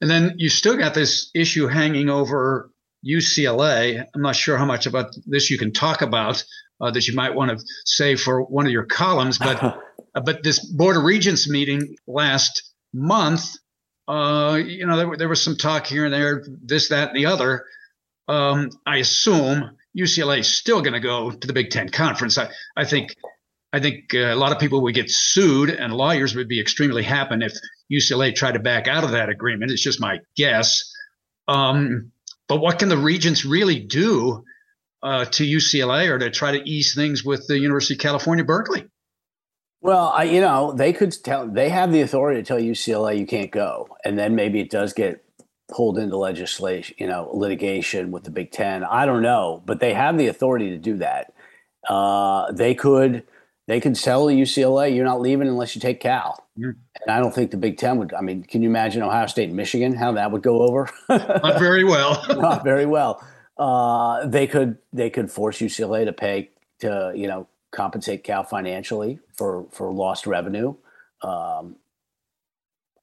And 0.00 0.10
then 0.10 0.34
you 0.36 0.48
still 0.48 0.76
got 0.76 0.94
this 0.94 1.30
issue 1.34 1.66
hanging 1.66 2.10
over 2.10 2.70
UCLA. 3.06 4.04
I'm 4.14 4.22
not 4.22 4.36
sure 4.36 4.56
how 4.56 4.66
much 4.66 4.86
about 4.86 5.14
this 5.26 5.50
you 5.50 5.58
can 5.58 5.72
talk 5.72 6.02
about 6.02 6.44
uh, 6.80 6.90
that 6.90 7.06
you 7.08 7.14
might 7.14 7.34
want 7.34 7.58
to 7.58 7.64
say 7.84 8.16
for 8.16 8.42
one 8.42 8.66
of 8.66 8.72
your 8.72 8.84
columns, 8.84 9.38
but 9.38 9.62
uh, 10.14 10.20
but 10.20 10.42
this 10.42 10.64
Board 10.64 10.96
of 10.96 11.04
Regents 11.04 11.48
meeting 11.48 11.96
last 12.06 12.72
month, 12.92 13.56
uh, 14.08 14.58
you 14.64 14.86
know, 14.86 14.96
there, 14.96 15.16
there 15.16 15.28
was 15.28 15.42
some 15.42 15.56
talk 15.56 15.86
here 15.86 16.04
and 16.04 16.14
there, 16.14 16.44
this, 16.62 16.88
that, 16.88 17.08
and 17.08 17.16
the 17.16 17.26
other. 17.26 17.64
Um, 18.28 18.70
I 18.84 18.98
assume 18.98 19.76
UCLA 19.96 20.40
is 20.40 20.54
still 20.54 20.80
going 20.80 20.94
to 20.94 21.00
go 21.00 21.30
to 21.30 21.46
the 21.46 21.52
Big 21.52 21.70
Ten 21.70 21.88
conference. 21.88 22.38
I, 22.38 22.50
I 22.76 22.84
think 22.84 23.14
I 23.72 23.80
think 23.80 24.14
uh, 24.14 24.32
a 24.32 24.36
lot 24.36 24.52
of 24.52 24.58
people 24.58 24.82
would 24.82 24.94
get 24.94 25.10
sued, 25.10 25.70
and 25.70 25.92
lawyers 25.92 26.34
would 26.34 26.48
be 26.48 26.60
extremely 26.60 27.02
happy 27.02 27.36
if 27.44 27.52
UCLA 27.92 28.34
tried 28.34 28.52
to 28.52 28.60
back 28.60 28.88
out 28.88 29.04
of 29.04 29.10
that 29.10 29.28
agreement. 29.28 29.70
It's 29.70 29.82
just 29.82 30.00
my 30.00 30.18
guess. 30.36 30.92
Um, 31.48 32.12
but 32.48 32.60
what 32.60 32.78
can 32.78 32.88
the 32.88 32.96
regents 32.96 33.44
really 33.44 33.80
do 33.80 34.44
uh, 35.02 35.24
to 35.24 35.44
UCLA 35.44 36.08
or 36.08 36.18
to 36.18 36.30
try 36.30 36.52
to 36.52 36.68
ease 36.68 36.94
things 36.94 37.24
with 37.24 37.46
the 37.48 37.58
University 37.58 37.94
of 37.94 38.00
California, 38.00 38.44
Berkeley? 38.44 38.86
Well, 39.80 40.08
I, 40.08 40.24
you 40.24 40.40
know, 40.40 40.72
they 40.72 40.92
could 40.92 41.12
tell 41.22 41.46
they 41.46 41.68
have 41.68 41.92
the 41.92 42.00
authority 42.00 42.40
to 42.40 42.46
tell 42.46 42.58
UCLA 42.58 43.18
you 43.18 43.26
can't 43.26 43.52
go, 43.52 43.88
and 44.04 44.18
then 44.18 44.34
maybe 44.34 44.60
it 44.60 44.70
does 44.70 44.92
get 44.92 45.22
pulled 45.70 45.98
into 45.98 46.16
legislation, 46.16 46.96
you 46.98 47.06
know, 47.06 47.30
litigation 47.32 48.10
with 48.10 48.24
the 48.24 48.30
Big 48.30 48.52
Ten. 48.52 48.84
I 48.84 49.06
don't 49.06 49.22
know, 49.22 49.62
but 49.66 49.80
they 49.80 49.94
have 49.94 50.16
the 50.16 50.28
authority 50.28 50.70
to 50.70 50.78
do 50.78 50.96
that. 50.98 51.32
Uh, 51.88 52.50
they 52.52 52.74
could 52.74 53.24
they 53.66 53.80
could 53.80 53.96
tell 53.96 54.26
UCLA 54.26 54.94
you're 54.94 55.04
not 55.04 55.20
leaving 55.20 55.48
unless 55.48 55.74
you 55.74 55.80
take 55.80 56.00
Cal, 56.00 56.46
Yeah. 56.56 56.68
and 57.00 57.10
I 57.10 57.18
don't 57.18 57.34
think 57.34 57.50
the 57.50 57.56
Big 57.56 57.78
Ten 57.78 57.98
would. 57.98 58.14
I 58.14 58.20
mean, 58.20 58.44
can 58.44 58.62
you 58.62 58.68
imagine 58.68 59.02
Ohio 59.02 59.26
State 59.26 59.48
and 59.48 59.56
Michigan 59.56 59.94
how 59.94 60.12
that 60.12 60.30
would 60.30 60.42
go 60.42 60.62
over? 60.62 60.88
Not 61.08 61.58
very 61.58 61.84
well. 61.84 62.24
not 62.40 62.62
very 62.64 62.86
well. 62.86 63.22
Uh, 63.58 64.26
they 64.26 64.46
could 64.46 64.78
they 64.92 65.10
could 65.10 65.30
force 65.30 65.58
UCLA 65.58 66.04
to 66.04 66.12
pay 66.12 66.50
to 66.80 67.12
you 67.14 67.26
know 67.26 67.48
compensate 67.72 68.22
Cal 68.24 68.44
financially 68.44 69.18
for 69.34 69.66
for 69.72 69.92
lost 69.92 70.26
revenue. 70.26 70.74
Um, 71.22 71.76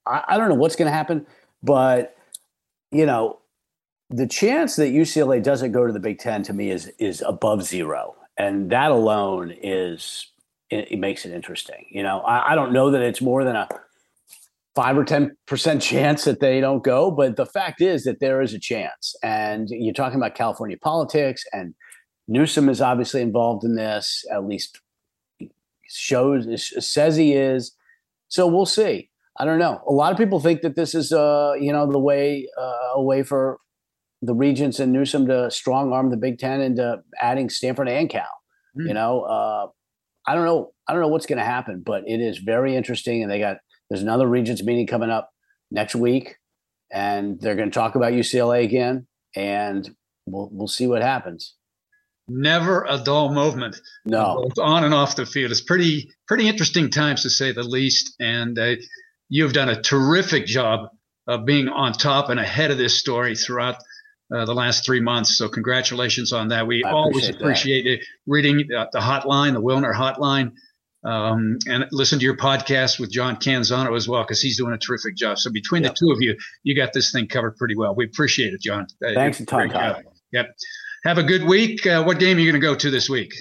I, 0.06 0.24
I 0.30 0.38
don't 0.38 0.50
know 0.50 0.56
what's 0.56 0.76
going 0.76 0.90
to 0.90 0.96
happen, 0.96 1.26
but 1.62 2.16
you 2.92 3.06
know 3.06 3.40
the 4.10 4.28
chance 4.28 4.76
that 4.76 4.90
UCLA 4.90 5.42
doesn't 5.42 5.72
go 5.72 5.88
to 5.88 5.92
the 5.94 6.00
Big 6.00 6.20
Ten 6.20 6.44
to 6.44 6.54
me 6.54 6.70
is 6.70 6.88
is 7.00 7.22
above 7.26 7.64
zero, 7.64 8.16
and 8.38 8.70
that 8.70 8.92
alone 8.92 9.52
is 9.64 10.28
it, 10.70 10.92
it 10.92 10.98
makes 11.00 11.26
it 11.26 11.34
interesting. 11.34 11.86
You 11.90 12.04
know, 12.04 12.20
I, 12.20 12.52
I 12.52 12.56
don't 12.56 12.74
know 12.74 12.92
that 12.92 13.02
it's 13.02 13.22
more 13.22 13.44
than 13.44 13.56
a 13.56 13.68
five 14.76 14.98
or 14.98 15.06
ten 15.06 15.36
percent 15.46 15.82
chance 15.82 16.24
that 16.26 16.40
they 16.40 16.60
don't 16.60 16.84
go, 16.84 17.12
but 17.12 17.36
the 17.36 17.46
fact 17.46 17.82
is 17.82 18.04
that 18.04 18.20
there 18.20 18.42
is 18.42 18.54
a 18.54 18.60
chance. 18.60 19.16
And 19.24 19.68
you're 19.70 19.94
talking 19.94 20.18
about 20.18 20.36
California 20.36 20.78
politics, 20.78 21.44
and 21.54 21.76
Newsom 22.28 22.70
is 22.70 22.82
obviously 22.82 23.22
involved 23.22 23.64
in 23.64 23.76
this. 23.76 24.26
At 24.32 24.46
least 24.46 24.80
shows 25.88 26.48
says 26.80 27.16
he 27.16 27.34
is. 27.34 27.76
So 28.30 28.48
we'll 28.48 28.66
see. 28.66 29.10
I 29.40 29.46
don't 29.46 29.60
know. 29.60 29.82
A 29.88 29.92
lot 29.92 30.12
of 30.12 30.18
people 30.18 30.40
think 30.40 30.62
that 30.62 30.76
this 30.76 30.94
is, 30.96 31.12
uh, 31.12 31.54
you 31.60 31.72
know, 31.72 31.92
the 31.92 32.00
way 32.00 32.48
uh, 32.58 32.94
a 32.96 33.02
way 33.02 33.24
for 33.24 33.60
the 34.22 34.34
regents 34.34 34.80
and 34.80 34.94
Newsom 34.94 35.28
to 35.28 35.52
strong 35.52 35.92
arm 35.92 36.10
the 36.10 36.18
Big 36.18 36.40
Ten 36.40 36.62
into 36.62 37.02
adding 37.20 37.50
Stanford 37.50 37.90
and 37.90 38.10
Cal. 38.10 38.26
Hmm. 38.76 38.88
You 38.88 38.94
know, 38.94 39.22
uh, 39.22 39.68
I 40.26 40.36
don't 40.36 40.46
know. 40.46 40.72
I 40.88 40.94
don't 40.94 41.02
know 41.02 41.08
what's 41.08 41.26
going 41.26 41.40
to 41.40 41.46
happen, 41.46 41.82
but 41.86 42.04
it 42.06 42.20
is 42.20 42.38
very 42.40 42.76
interesting. 42.76 43.22
And 43.22 43.32
they 43.32 43.40
got 43.40 43.58
there's 43.90 44.02
another 44.02 44.28
regents 44.28 44.64
meeting 44.64 44.88
coming 44.88 45.10
up 45.10 45.32
next 45.72 45.96
week, 45.96 46.38
and 46.92 47.40
they're 47.40 47.56
going 47.56 47.70
to 47.70 47.74
talk 47.74 47.96
about 47.96 48.14
UCLA 48.14 48.64
again, 48.64 49.08
and 49.36 49.96
we'll 50.26 50.50
we'll 50.52 50.68
see 50.68 50.88
what 50.88 51.02
happens. 51.02 51.56
Never 52.28 52.86
a 52.88 52.98
dull 53.00 53.34
movement. 53.34 53.76
No, 54.06 54.44
both 54.44 54.58
on 54.60 54.86
and 54.86 54.94
off 54.94 55.16
the 55.18 55.26
field. 55.26 55.52
It's 55.52 55.62
pretty 55.62 56.10
pretty 56.28 56.48
interesting 56.48 56.90
times 56.90 57.24
to 57.24 57.30
say 57.30 57.52
the 57.52 57.64
least. 57.64 58.16
And 58.20 58.58
uh, 58.58 58.76
you've 59.30 59.54
done 59.54 59.70
a 59.70 59.82
terrific 59.82 60.46
job 60.46 60.90
of 61.28 61.46
being 61.46 61.68
on 61.68 61.94
top 61.94 62.30
and 62.30 62.40
ahead 62.40 62.72
of 62.72 62.78
this 62.78 62.98
story 62.98 63.36
throughout 63.36 63.76
uh, 64.36 64.46
the 64.46 64.54
last 64.54 64.86
three 64.86 65.00
months. 65.00 65.38
So 65.38 65.50
congratulations 65.50 66.32
on 66.34 66.50
that. 66.50 66.68
We 66.68 66.84
I 66.84 66.92
always 66.92 67.30
appreciate 67.30 67.42
appreciate 67.42 67.88
it, 67.88 68.06
reading 68.28 68.68
uh, 68.76 68.86
the 68.92 69.00
hotline, 69.00 69.54
the 69.54 69.62
Wilner 69.62 69.94
hotline. 69.94 70.52
Um, 71.06 71.58
and 71.68 71.86
listen 71.92 72.18
to 72.20 72.24
your 72.26 72.38
podcast 72.38 72.98
with 72.98 73.12
John 73.12 73.36
Canzano 73.36 73.94
as 73.98 74.08
well, 74.08 74.24
because 74.24 74.40
he's 74.40 74.58
doing 74.58 74.74
a 74.74 74.78
terrific 74.78 75.18
job. 75.18 75.38
So 75.38 75.52
between 75.52 75.84
Yep. 75.84 75.96
the 75.96 75.96
two 76.00 76.12
of 76.14 76.22
you, 76.22 76.38
you 76.64 76.76
got 76.76 76.94
this 76.94 77.12
thing 77.12 77.28
covered 77.28 77.58
pretty 77.58 77.76
well. 77.76 77.94
We 77.94 78.06
appreciate 78.06 78.54
it, 78.54 78.62
Jon. 78.62 78.88
Uh, 79.06 79.14
Thanks 79.14 79.40
a 79.42 79.46
ton, 79.46 79.70
Todd. 79.70 80.04
Yep. 80.32 80.48
Have 81.04 81.18
a 81.18 81.24
good 81.24 81.44
week. 81.44 81.86
Uh, 81.86 82.04
what 82.04 82.20
game 82.20 82.38
are 82.38 82.40
you 82.40 82.50
going 82.50 82.62
to 82.62 82.66
go 82.66 82.74
to 82.76 82.90
this 82.90 83.10
week? 83.10 83.34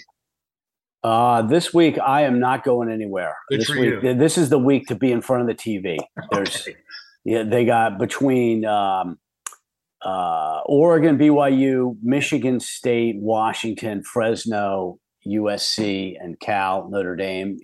uh, 1.04 1.42
this 1.42 1.72
week 1.74 1.98
I 2.00 2.22
am 2.22 2.38
not 2.40 2.64
going 2.64 2.90
anywhere. 2.90 3.34
Good 3.48 3.60
this 3.60 3.68
for 3.70 3.78
week, 3.80 4.02
you. 4.02 4.14
this 4.14 4.36
is 4.38 4.48
the 4.48 4.58
week 4.58 4.86
to 4.88 4.94
be 4.96 5.10
in 5.12 5.20
front 5.20 5.42
of 5.42 5.46
the 5.48 5.54
TV. 5.54 5.98
There's 6.32 6.62
Okay. 6.68 6.76
Yeah, 7.24 7.44
they 7.44 7.64
got 7.64 7.98
between 7.98 8.64
um, 8.64 9.18
uh, 10.04 10.60
Oregon, 10.66 11.18
BYU, 11.18 11.96
Michigan 12.02 12.60
State, 12.60 13.16
Washington, 13.18 14.02
Fresno, 14.02 14.98
USC, 15.26 16.14
and 16.20 16.38
Cal, 16.40 16.88
Notre 16.90 17.16
Dame. 17.16 17.58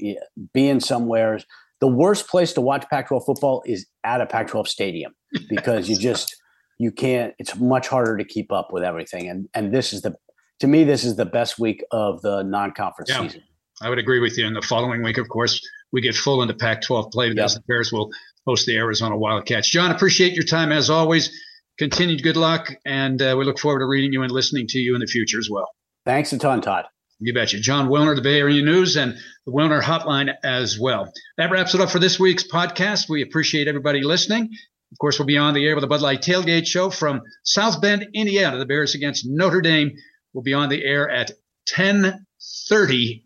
Being 0.53 0.81
somewhere, 0.81 1.41
the 1.81 1.89
worst 1.89 2.29
place 2.29 2.53
to 2.55 2.61
watch 2.61 2.85
Pac-12 2.91 3.25
football 3.25 3.63
is 3.67 3.87
at 4.05 4.21
a 4.21 4.27
Pac-12 4.27 4.69
stadium 4.69 5.15
because 5.49 5.89
you 5.89 5.97
just 5.97 6.37
you 6.79 6.93
can't. 6.93 7.35
It's 7.39 7.57
much 7.57 7.89
harder 7.89 8.17
to 8.17 8.25
keep 8.25 8.53
up 8.53 8.69
with 8.73 8.83
everything. 8.83 9.29
And 9.29 9.49
and 9.55 9.73
this 9.73 9.93
is 9.93 10.03
the 10.03 10.15
to 10.61 10.67
me 10.67 10.85
this 10.85 11.05
is 11.05 11.17
the 11.17 11.27
best 11.27 11.59
week 11.59 11.85
of 11.91 12.23
the 12.23 12.43
non-conference 12.43 13.11
yeah, 13.11 13.23
season. 13.23 13.43
I 13.81 13.89
would 13.89 13.99
agree 13.99 14.21
with 14.21 14.37
you. 14.39 14.47
And 14.47 14.57
the 14.57 14.63
following 14.63 15.03
week, 15.03 15.19
of 15.19 15.29
course, 15.29 15.61
we 15.93 16.01
get 16.01 16.15
full 16.15 16.43
into 16.43 16.55
Pac-12 16.55 17.13
play 17.13 17.31
because 17.31 17.55
yep. 17.55 17.63
the 17.63 17.73
Bears 17.73 17.93
will 17.93 18.11
host 18.47 18.67
the 18.67 18.77
Arizona 18.77 19.17
Wildcats. 19.17 19.71
Jon, 19.71 19.91
appreciate 19.91 20.35
your 20.35 20.45
time 20.45 20.73
as 20.73 20.91
always. 20.91 21.31
Continued 21.79 22.23
good 22.23 22.37
luck, 22.37 22.73
and 22.85 23.23
uh, 23.23 23.37
we 23.39 23.45
look 23.45 23.59
forward 23.59 23.81
to 23.81 23.87
reading 23.87 24.13
you 24.13 24.23
and 24.23 24.33
listening 24.33 24.67
to 24.69 24.79
you 24.79 24.95
in 24.95 25.01
the 25.01 25.07
future 25.07 25.39
as 25.39 25.49
well. 25.49 25.71
Thanks 26.05 26.33
a 26.33 26.39
ton, 26.39 26.61
Todd. 26.61 26.87
You 27.21 27.35
betcha. 27.35 27.61
Jon 27.61 27.89
Wilner, 27.89 28.17
the 28.17 28.23
Bay 28.23 28.39
Area 28.39 28.63
News, 28.63 28.97
and 28.97 29.17
the 29.45 29.53
Wilner 29.53 29.81
Hotline 29.81 30.35
as 30.43 30.79
well. 30.79 31.13
That 31.37 31.51
wraps 31.51 31.75
it 31.75 31.81
up 31.81 31.91
for 31.91 31.99
this 31.99 32.19
week's 32.19 32.45
podcast. 32.45 33.09
We 33.09 33.23
appreciate 33.23 33.69
everybody 33.69 34.03
listening. 34.03 34.51
Of 34.91 34.99
course, 34.99 35.19
we'll 35.19 35.27
be 35.27 35.39
on 35.39 35.55
the 35.55 35.67
air 35.67 35.75
with 35.75 35.83
the 35.83 35.89
Bud 35.89 36.01
Light 36.01 36.23
Tailgate 36.23 36.67
Show 36.67 36.91
from 36.91 37.21
South 37.45 37.81
Bend, 37.81 38.07
Indiana. 38.15 38.59
The 38.59 38.67
Bears 38.67 38.95
against 38.95 39.27
Notre 39.27 39.61
Dame 39.61 39.93
will 40.33 40.43
be 40.43 40.55
on 40.55 40.69
the 40.69 40.85
air 40.85 41.11
at 41.11 41.33
10:30 41.69 43.25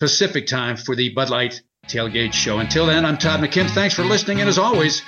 Pacific 0.00 0.46
time 0.46 0.76
for 0.76 0.96
the 0.96 1.10
Bud 1.14 1.30
Light 1.30 1.62
Tailgate 1.88 2.32
Show. 2.32 2.58
Until 2.58 2.86
then, 2.86 3.04
I'm 3.04 3.16
Todd 3.16 3.40
McKim. 3.40 3.70
Thanks 3.70 3.94
for 3.94 4.04
listening, 4.04 4.40
and 4.40 4.48
as 4.48 4.58
always, 4.58 5.02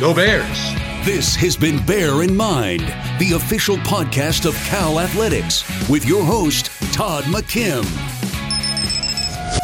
go 0.00 0.14
Bears. 0.14 0.58
This 1.04 1.36
has 1.36 1.56
been 1.56 1.84
Bear 1.86 2.22
in 2.22 2.36
Mind, 2.36 2.82
the 3.18 3.32
official 3.36 3.76
podcast 3.78 4.44
of 4.46 4.56
Cal 4.64 4.98
Athletics, 4.98 5.64
with 5.88 6.04
your 6.04 6.24
host, 6.24 6.70
Todd 6.92 7.24
McKim. 7.24 7.84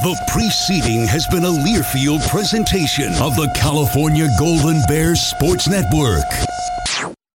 The 0.02 0.16
preceding 0.32 1.06
has 1.06 1.26
been 1.28 1.44
a 1.44 1.48
Learfield 1.48 2.28
presentation 2.28 3.12
of 3.20 3.36
the 3.36 3.50
California 3.54 4.28
Golden 4.38 4.80
Bears 4.88 5.20
Sports 5.20 5.68
Network. 5.68 6.24